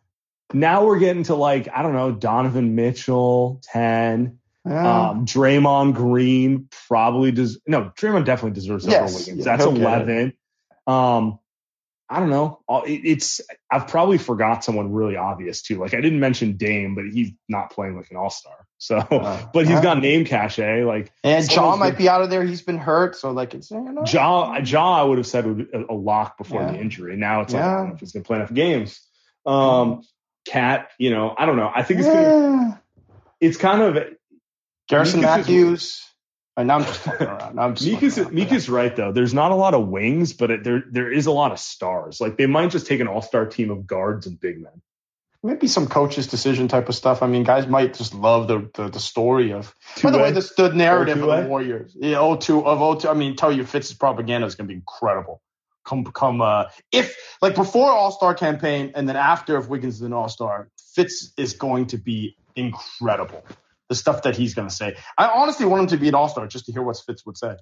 now 0.53 0.85
we're 0.85 0.97
getting 0.99 1.23
to 1.23 1.35
like, 1.35 1.67
I 1.73 1.83
don't 1.83 1.93
know, 1.93 2.11
Donovan 2.11 2.73
Mitchell, 2.75 3.61
10. 3.71 4.39
Yeah. 4.67 5.09
Um, 5.09 5.25
Draymond 5.27 5.93
Green 5.93 6.67
probably 6.87 7.31
does. 7.31 7.59
No, 7.67 7.91
Draymond 7.95 8.25
definitely 8.25 8.55
deserves 8.55 8.87
Yes. 8.87 9.11
over 9.13 9.19
Wiggins. 9.19 9.45
That's 9.45 9.63
he'll 9.63 9.75
11. 9.75 10.33
Um, 10.87 11.37
I 12.09 12.19
don't 12.19 12.31
know. 12.31 12.61
It- 12.87 13.01
It's 13.05 13.41
I've 13.69 13.87
probably 13.87 14.17
forgot 14.17 14.63
someone 14.63 14.91
really 14.91 15.17
obvious 15.17 15.61
too. 15.61 15.77
Like 15.79 15.93
I 15.93 16.01
didn't 16.01 16.19
mention 16.19 16.57
Dame, 16.57 16.95
but 16.95 17.05
he's 17.11 17.31
not 17.47 17.71
playing 17.71 17.95
like 17.97 18.09
an 18.09 18.17
all 18.17 18.31
star. 18.31 18.64
So, 18.77 18.99
but 19.53 19.65
he's 19.67 19.77
uh. 19.77 19.81
got 19.81 19.99
name 19.99 20.25
cachet. 20.25 20.83
Like 20.83 21.11
And 21.23 21.49
Ja 21.51 21.75
might 21.75 21.97
be 21.97 22.09
out 22.09 22.21
of 22.21 22.29
there. 22.29 22.43
He's 22.43 22.61
been 22.61 22.77
hurt, 22.77 23.15
so 23.15 23.31
like 23.31 23.53
it's 23.53 23.71
you 23.71 23.79
know. 23.81 24.03
Ja, 24.05 24.57
Ja, 24.57 25.01
I 25.01 25.03
would 25.03 25.17
have 25.17 25.27
said 25.27 25.45
would 25.45 25.57
be 25.57 25.77
a, 25.77 25.93
a 25.93 25.95
lock 25.95 26.37
before 26.37 26.61
Yeah. 26.61 26.71
the 26.71 26.79
injury. 26.79 27.15
Now 27.15 27.41
it's 27.41 27.53
like 27.53 27.63
I 27.63 27.65
Yeah. 27.67 27.77
don't 27.77 27.87
know 27.89 27.93
if 27.95 27.99
he's 27.99 28.11
gonna 28.11 28.25
play 28.25 28.37
enough 28.37 28.53
games. 28.53 29.01
Um, 29.45 30.01
Cat, 30.47 30.89
you 30.99 31.09
know, 31.09 31.33
I 31.37 31.45
don't 31.45 31.57
know. 31.57 31.71
I 31.73 31.83
think 31.83 32.01
it's 32.01 32.09
gonna. 32.09 32.81
It's 33.39 33.57
kind 33.57 33.81
of 33.81 34.03
Garrison 34.87 35.21
Matthews. 35.21 36.01
And 36.57 36.67
now 36.69 36.75
I'm 36.77 36.85
just 36.85 36.99
fucking 36.99 37.27
around. 37.27 37.59
I'm 37.59 37.75
just 37.75 37.89
Mika's, 37.89 38.31
Mika's 38.31 38.69
right 38.69 38.95
though. 38.95 39.11
There's 39.11 39.33
not 39.33 39.51
a 39.51 39.55
lot 39.55 39.73
of 39.73 39.87
wings, 39.87 40.33
but 40.33 40.51
it, 40.51 40.63
there 40.63 40.83
there 40.89 41.11
is 41.11 41.25
a 41.25 41.31
lot 41.31 41.51
of 41.51 41.59
stars. 41.59 42.21
Like 42.21 42.37
they 42.37 42.45
might 42.45 42.69
just 42.71 42.87
take 42.87 42.99
an 43.01 43.07
all 43.07 43.21
star 43.21 43.45
team 43.45 43.71
of 43.71 43.85
guards 43.87 44.27
and 44.27 44.39
big 44.39 44.61
men. 44.61 44.81
Maybe 45.45 45.67
some 45.67 45.87
coach's 45.87 46.27
decision 46.27 46.67
type 46.67 46.89
of 46.89 46.95
stuff. 46.95 47.21
I 47.21 47.27
mean, 47.27 47.43
guys 47.43 47.67
might 47.67 47.93
just 47.93 48.13
love 48.13 48.47
the 48.47 48.69
the, 48.73 48.89
the 48.89 48.99
story 48.99 49.53
of. 49.53 49.73
By 50.01 50.11
the 50.11 50.17
way, 50.17 50.31
the, 50.31 50.51
the 50.57 50.73
narrative 50.73 51.21
of 51.21 51.29
O2A? 51.29 51.43
the 51.43 51.49
Warriors. 51.49 51.95
Yeah, 51.99 52.19
O 52.19 52.35
two 52.35 52.65
of 52.65 52.81
O 52.81 52.95
two. 52.95 53.07
I 53.07 53.13
mean, 53.13 53.35
tell 53.35 53.51
you 53.51 53.63
Fitz's 53.65 53.93
propaganda 53.93 54.47
is 54.47 54.55
going 54.55 54.67
to 54.67 54.71
be 54.73 54.75
incredible. 54.75 55.41
Come 55.85 56.03
come 56.05 56.41
uh, 56.41 56.65
if 56.91 57.15
like 57.41 57.55
before 57.55 57.91
All 57.91 58.11
Star 58.11 58.33
campaign 58.33 58.93
and 58.95 59.07
then 59.07 59.15
after 59.15 59.57
if 59.57 59.69
Wiggins 59.69 59.95
is 59.95 60.01
an 60.01 60.13
All 60.13 60.29
Star, 60.29 60.69
Fitz 60.95 61.31
is 61.37 61.53
going 61.53 61.87
to 61.87 61.97
be 61.97 62.35
incredible. 62.55 63.45
The 63.87 63.95
stuff 63.95 64.23
that 64.23 64.35
he's 64.35 64.55
going 64.55 64.67
to 64.67 64.73
say. 64.73 64.95
I 65.15 65.27
honestly 65.27 65.67
want 65.67 65.83
him 65.83 65.87
to 65.89 65.97
be 65.97 66.07
an 66.07 66.15
All 66.15 66.27
Star 66.27 66.47
just 66.47 66.65
to 66.65 66.71
hear 66.71 66.81
what 66.81 66.97
Fitz 67.05 67.23
would 67.25 67.37
say. 67.37 67.55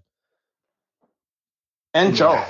And 1.94 2.16
Joe. 2.16 2.44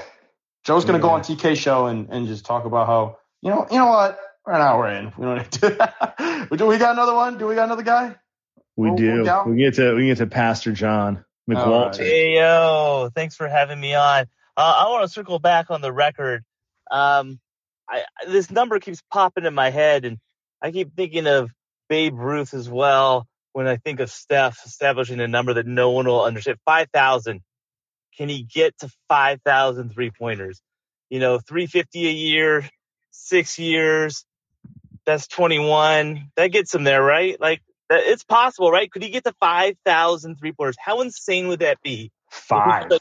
Joe's 0.63 0.85
going 0.85 0.97
to 0.97 1.01
go 1.01 1.09
on 1.09 1.21
TK 1.21 1.57
show 1.57 1.87
and, 1.87 2.07
and 2.09 2.27
just 2.27 2.45
talk 2.45 2.65
about 2.65 2.87
how 2.87 3.17
you 3.41 3.49
know 3.49 3.67
you 3.69 3.77
know 3.77 3.87
what 3.87 4.19
an 4.45 4.61
hour 4.61 4.87
in. 4.89 5.13
We 5.17 5.25
don't 5.25 5.37
need 5.37 5.51
to. 5.51 6.47
do 6.57 6.65
we 6.65 6.77
got 6.77 6.93
another 6.93 7.13
one? 7.13 7.37
Do 7.37 7.47
we 7.47 7.55
got 7.55 7.65
another 7.65 7.83
guy? 7.83 8.15
We 8.75 8.87
We'll- 8.89 8.95
do. 8.97 9.23
we'll. 9.23 9.43
We 9.45 9.51
can 9.51 9.57
get 9.57 9.73
to 9.75 9.93
we 9.93 10.01
can 10.01 10.07
get 10.09 10.17
to 10.17 10.27
Pastor 10.27 10.71
John 10.71 11.23
McWalter. 11.49 11.97
Hey 11.97 12.35
yo, 12.35 13.09
thanks 13.15 13.35
for 13.35 13.47
having 13.47 13.79
me 13.79 13.93
on. 13.95 14.25
Uh, 14.55 14.83
I 14.85 14.89
want 14.89 15.03
to 15.03 15.09
circle 15.09 15.39
back 15.39 15.71
on 15.71 15.81
the 15.81 15.91
record. 15.91 16.43
Um, 16.91 17.39
I, 17.89 18.03
this 18.27 18.51
number 18.51 18.79
keeps 18.79 19.01
popping 19.11 19.45
in 19.45 19.53
my 19.53 19.69
head, 19.69 20.05
and 20.05 20.17
I 20.61 20.71
keep 20.71 20.95
thinking 20.95 21.27
of 21.27 21.51
Babe 21.89 22.17
Ruth 22.17 22.53
as 22.53 22.69
well 22.69 23.27
when 23.53 23.67
I 23.67 23.77
think 23.77 23.99
of 23.99 24.09
Steph 24.11 24.59
establishing 24.65 25.19
a 25.19 25.27
number 25.27 25.55
that 25.55 25.65
no 25.67 25.91
one 25.91 26.05
will 26.05 26.23
understand. 26.23 26.57
Five 26.65 26.87
thousand. 26.93 27.41
Can 28.17 28.29
he 28.29 28.43
get 28.43 28.77
to 28.79 28.89
5,000 29.09 29.91
three 29.91 30.11
pointers? 30.11 30.61
You 31.09 31.19
know, 31.19 31.39
350 31.39 32.07
a 32.07 32.11
year, 32.11 32.69
six 33.09 33.57
years. 33.57 34.23
That's 35.05 35.27
21. 35.27 36.31
That 36.37 36.47
gets 36.47 36.73
him 36.73 36.83
there, 36.83 37.03
right? 37.03 37.39
Like, 37.39 37.61
it's 37.89 38.23
possible, 38.23 38.71
right? 38.71 38.89
Could 38.91 39.03
he 39.03 39.09
get 39.09 39.23
to 39.25 39.33
5,000 39.39 40.35
three 40.37 40.51
pointers? 40.53 40.75
How 40.79 41.01
insane 41.01 41.47
would 41.49 41.59
that 41.59 41.77
be? 41.83 42.11
Five. 42.29 42.91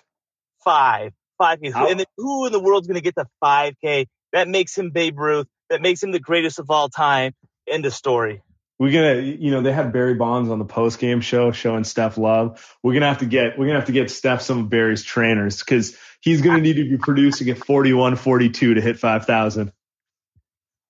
Five. 0.64 1.12
Five. 1.38 1.60
K. 1.60 1.70
How- 1.70 1.88
And 1.88 1.98
then 2.00 2.06
who 2.16 2.46
in 2.46 2.52
the 2.52 2.60
world's 2.60 2.86
going 2.86 2.96
to 2.96 3.02
get 3.02 3.14
to 3.16 3.26
5K? 3.42 4.06
That 4.32 4.48
makes 4.48 4.76
him 4.76 4.90
Babe 4.90 5.18
Ruth. 5.18 5.46
That 5.70 5.80
makes 5.82 6.02
him 6.02 6.10
the 6.12 6.20
greatest 6.20 6.58
of 6.58 6.70
all 6.70 6.88
time. 6.88 7.32
End 7.66 7.86
of 7.86 7.94
story. 7.94 8.42
We're 8.78 8.90
gonna, 8.92 9.20
you 9.22 9.52
know, 9.52 9.60
they 9.60 9.72
had 9.72 9.92
Barry 9.92 10.14
Bonds 10.14 10.50
on 10.50 10.58
the 10.58 10.64
post 10.64 10.98
game 10.98 11.20
show 11.20 11.52
showing 11.52 11.84
Steph 11.84 12.18
love. 12.18 12.76
We're 12.82 12.94
gonna 12.94 13.06
have 13.08 13.18
to 13.18 13.26
get, 13.26 13.56
we're 13.56 13.66
gonna 13.66 13.78
have 13.78 13.86
to 13.86 13.92
get 13.92 14.10
Steph 14.10 14.42
some 14.42 14.58
of 14.58 14.70
Barry's 14.70 15.04
trainers 15.04 15.60
because 15.60 15.96
he's 16.20 16.40
gonna 16.42 16.60
need 16.60 16.74
to 16.76 16.84
be 16.88 16.96
producing 16.98 17.48
at 17.50 17.58
41, 17.58 18.16
42 18.16 18.74
to 18.74 18.80
hit 18.80 18.98
5,000. 18.98 19.70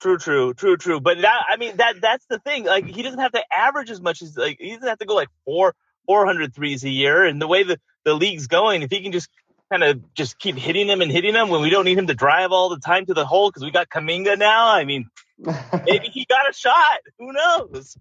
True, 0.03 0.19
true, 0.19 0.53
true, 0.53 0.77
true. 0.77 0.99
But 1.01 1.21
that, 1.21 1.43
I 1.49 1.57
mean, 1.59 1.77
that 1.77 2.01
that's 2.03 2.27
the 2.29 2.41
thing. 2.41 2.65
Like, 2.65 2.87
he 2.87 3.03
doesn't 3.03 3.21
have 3.21 3.31
to 3.33 3.43
average 3.57 3.89
as 3.89 4.01
much 4.01 4.21
as 4.21 4.37
like 4.37 4.59
he 4.59 4.75
doesn't 4.75 4.89
have 4.89 4.99
to 4.99 5.07
go 5.07 5.15
like 5.15 5.29
four, 5.45 5.77
400 6.07 6.53
threes 6.53 6.83
a 6.83 6.91
year. 6.91 7.25
And 7.25 7.41
the 7.41 7.47
way 7.47 7.63
the 7.63 7.79
the 8.05 8.13
league's 8.13 8.49
going, 8.49 8.83
if 8.83 8.91
he 8.91 9.01
can 9.01 9.13
just 9.13 9.29
kind 9.71 9.85
of 9.85 10.13
just 10.15 10.41
keep 10.41 10.57
hitting 10.57 10.89
them 10.89 11.03
and 11.03 11.13
hitting 11.13 11.35
them 11.35 11.51
when 11.51 11.63
we 11.63 11.71
don't 11.71 11.85
need 11.85 11.97
him 11.97 12.09
to 12.09 12.15
drive 12.15 12.51
all 12.51 12.69
the 12.69 12.81
time 12.81 13.07
to 13.07 13.15
the 13.15 13.25
hole 13.25 13.49
because 13.49 13.63
we 13.63 13.71
got 13.71 13.89
Kuminga 13.89 14.37
now. 14.37 14.73
I 14.73 14.85
mean, 14.85 15.07
maybe 15.39 16.09
he 16.09 16.25
got 16.29 16.51
a 16.51 16.53
shot. 16.53 16.99
Who 17.21 17.33
knows? 17.33 17.97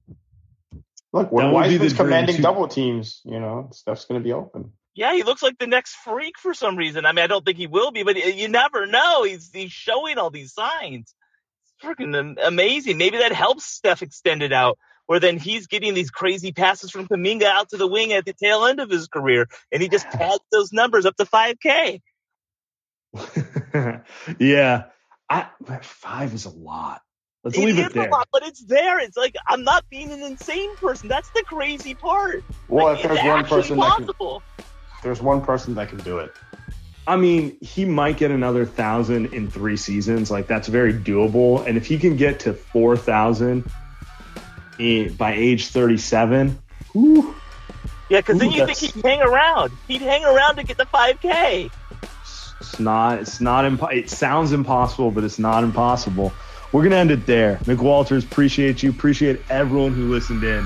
Look, 1.14 1.30
That 1.30 1.34
when 1.34 1.52
would 1.52 1.54
Wiseman's 1.54 1.94
commanding 1.94 2.38
too. 2.38 2.42
double 2.42 2.68
teams, 2.68 3.22
you 3.26 3.40
know, 3.40 3.70
stuff's 3.74 4.06
going 4.06 4.20
to 4.20 4.24
be 4.24 4.34
open. 4.34 4.72
Yeah, 4.96 5.14
he 5.14 5.24
looks 5.24 5.44
like 5.44 5.60
the 5.60 5.68
next 5.68 5.96
freak 5.98 6.40
for 6.40 6.54
some 6.56 6.76
reason. 6.78 7.06
I 7.06 7.12
mean, 7.12 7.24
I 7.24 7.28
don't 7.28 7.46
think 7.46 7.58
he 7.58 7.68
will 7.68 7.92
be, 7.92 8.04
but 8.04 8.18
uh, 8.18 8.20
you 8.22 8.48
never 8.48 8.88
know. 8.88 9.24
He's 9.24 9.52
he's 9.54 9.72
showing 9.72 10.18
all 10.18 10.32
these 10.32 10.54
signs. 10.54 11.14
Freaking 11.82 12.36
amazing. 12.44 12.98
Maybe 12.98 13.18
that 13.18 13.32
helps 13.32 13.66
Steph 13.66 14.02
extend 14.02 14.44
it 14.44 14.54
out, 14.54 14.78
where 15.08 15.20
then 15.20 15.38
he's 15.38 15.68
getting 15.68 15.94
these 15.94 16.12
crazy 16.12 16.52
passes 16.52 16.92
from 16.92 17.08
Kuminga 17.08 17.44
out 17.44 17.70
to 17.70 17.78
the 17.78 17.88
wing 17.88 18.14
at 18.14 18.26
the 18.26 18.34
tail 18.34 18.66
end 18.66 18.80
of 18.80 18.90
his 18.90 19.08
career, 19.08 19.48
and 19.72 19.82
he 19.82 19.90
just 19.90 20.08
pads 20.12 20.40
those 20.52 20.72
numbers 20.72 21.06
up 21.06 21.16
to 21.18 21.26
5K. 21.26 22.02
yeah, 24.40 24.84
I, 25.30 25.48
five 25.82 26.34
is 26.34 26.46
a 26.46 26.50
lot. 26.50 27.02
Let's 27.44 27.58
It 27.58 27.62
leave 27.66 27.80
is 27.80 27.88
it 27.88 27.94
there. 27.94 28.08
a 28.08 28.12
lot, 28.12 28.28
but 28.32 28.44
it's 28.44 28.64
there. 28.66 29.00
It's 29.00 29.18
like 29.18 29.36
I'm 29.48 29.64
not 29.64 29.84
being 29.90 30.12
an 30.12 30.22
insane 30.22 30.76
person. 30.78 31.08
That's 31.10 31.30
the 31.32 31.44
crazy 31.46 31.96
part. 31.96 32.44
Well, 32.68 32.86
Like, 32.86 32.98
if 32.98 33.04
there's 33.04 33.18
it's 33.20 33.28
one 33.28 33.40
actually 33.40 33.62
person 33.62 33.78
that 33.80 33.96
can, 33.98 34.06
possible. 34.06 34.44
there's 35.04 35.22
one 35.22 35.42
person 35.42 35.74
that 35.76 35.90
can 35.90 35.98
do 36.00 36.20
it. 36.20 36.32
I 37.08 37.16
mean, 37.16 37.58
he 37.62 37.86
might 37.86 38.18
get 38.18 38.32
another 38.32 38.66
thousand 38.66 39.34
in 39.34 39.50
three 39.50 39.78
seasons. 39.78 40.30
Like 40.30 40.48
that's 40.48 40.68
very 40.68 40.94
doable. 40.94 41.66
And 41.66 41.78
if 41.78 41.86
he 41.86 41.98
can 41.98 42.16
get 42.16 42.40
to 42.42 42.54
four 42.54 42.96
thousand 42.96 43.64
by 45.18 45.34
age 45.36 45.68
thirty-seven, 45.68 46.58
whew, 46.94 47.36
Yeah, 48.10 48.20
because 48.20 48.40
then 48.40 48.52
you 48.52 48.66
think 48.66 48.78
he'd 48.78 49.04
hang 49.04 49.22
around. 49.22 49.72
He'd 49.88 50.02
hang 50.02 50.26
around 50.26 50.56
to 50.58 50.64
get 50.64 50.78
the 50.78 50.86
5K. 50.86 51.72
it's 52.60 52.80
not. 52.80 53.20
It's 53.20 53.42
not. 53.42 53.66
Impo- 53.66 53.94
it 53.94 54.10
sounds 54.10 54.52
impossible, 54.54 55.12
but 55.12 55.24
it's 55.24 55.40
not 55.40 55.64
impossible. 55.64 56.32
We're 56.72 56.84
gonna 56.84 56.96
end 56.96 57.12
it 57.12 57.26
there. 57.26 57.58
McWalters, 57.64 58.24
appreciate 58.24 58.82
you. 58.82 58.92
Appreciate 58.92 59.42
everyone 59.50 59.94
who 59.94 60.10
listened 60.10 60.44
in. 60.44 60.66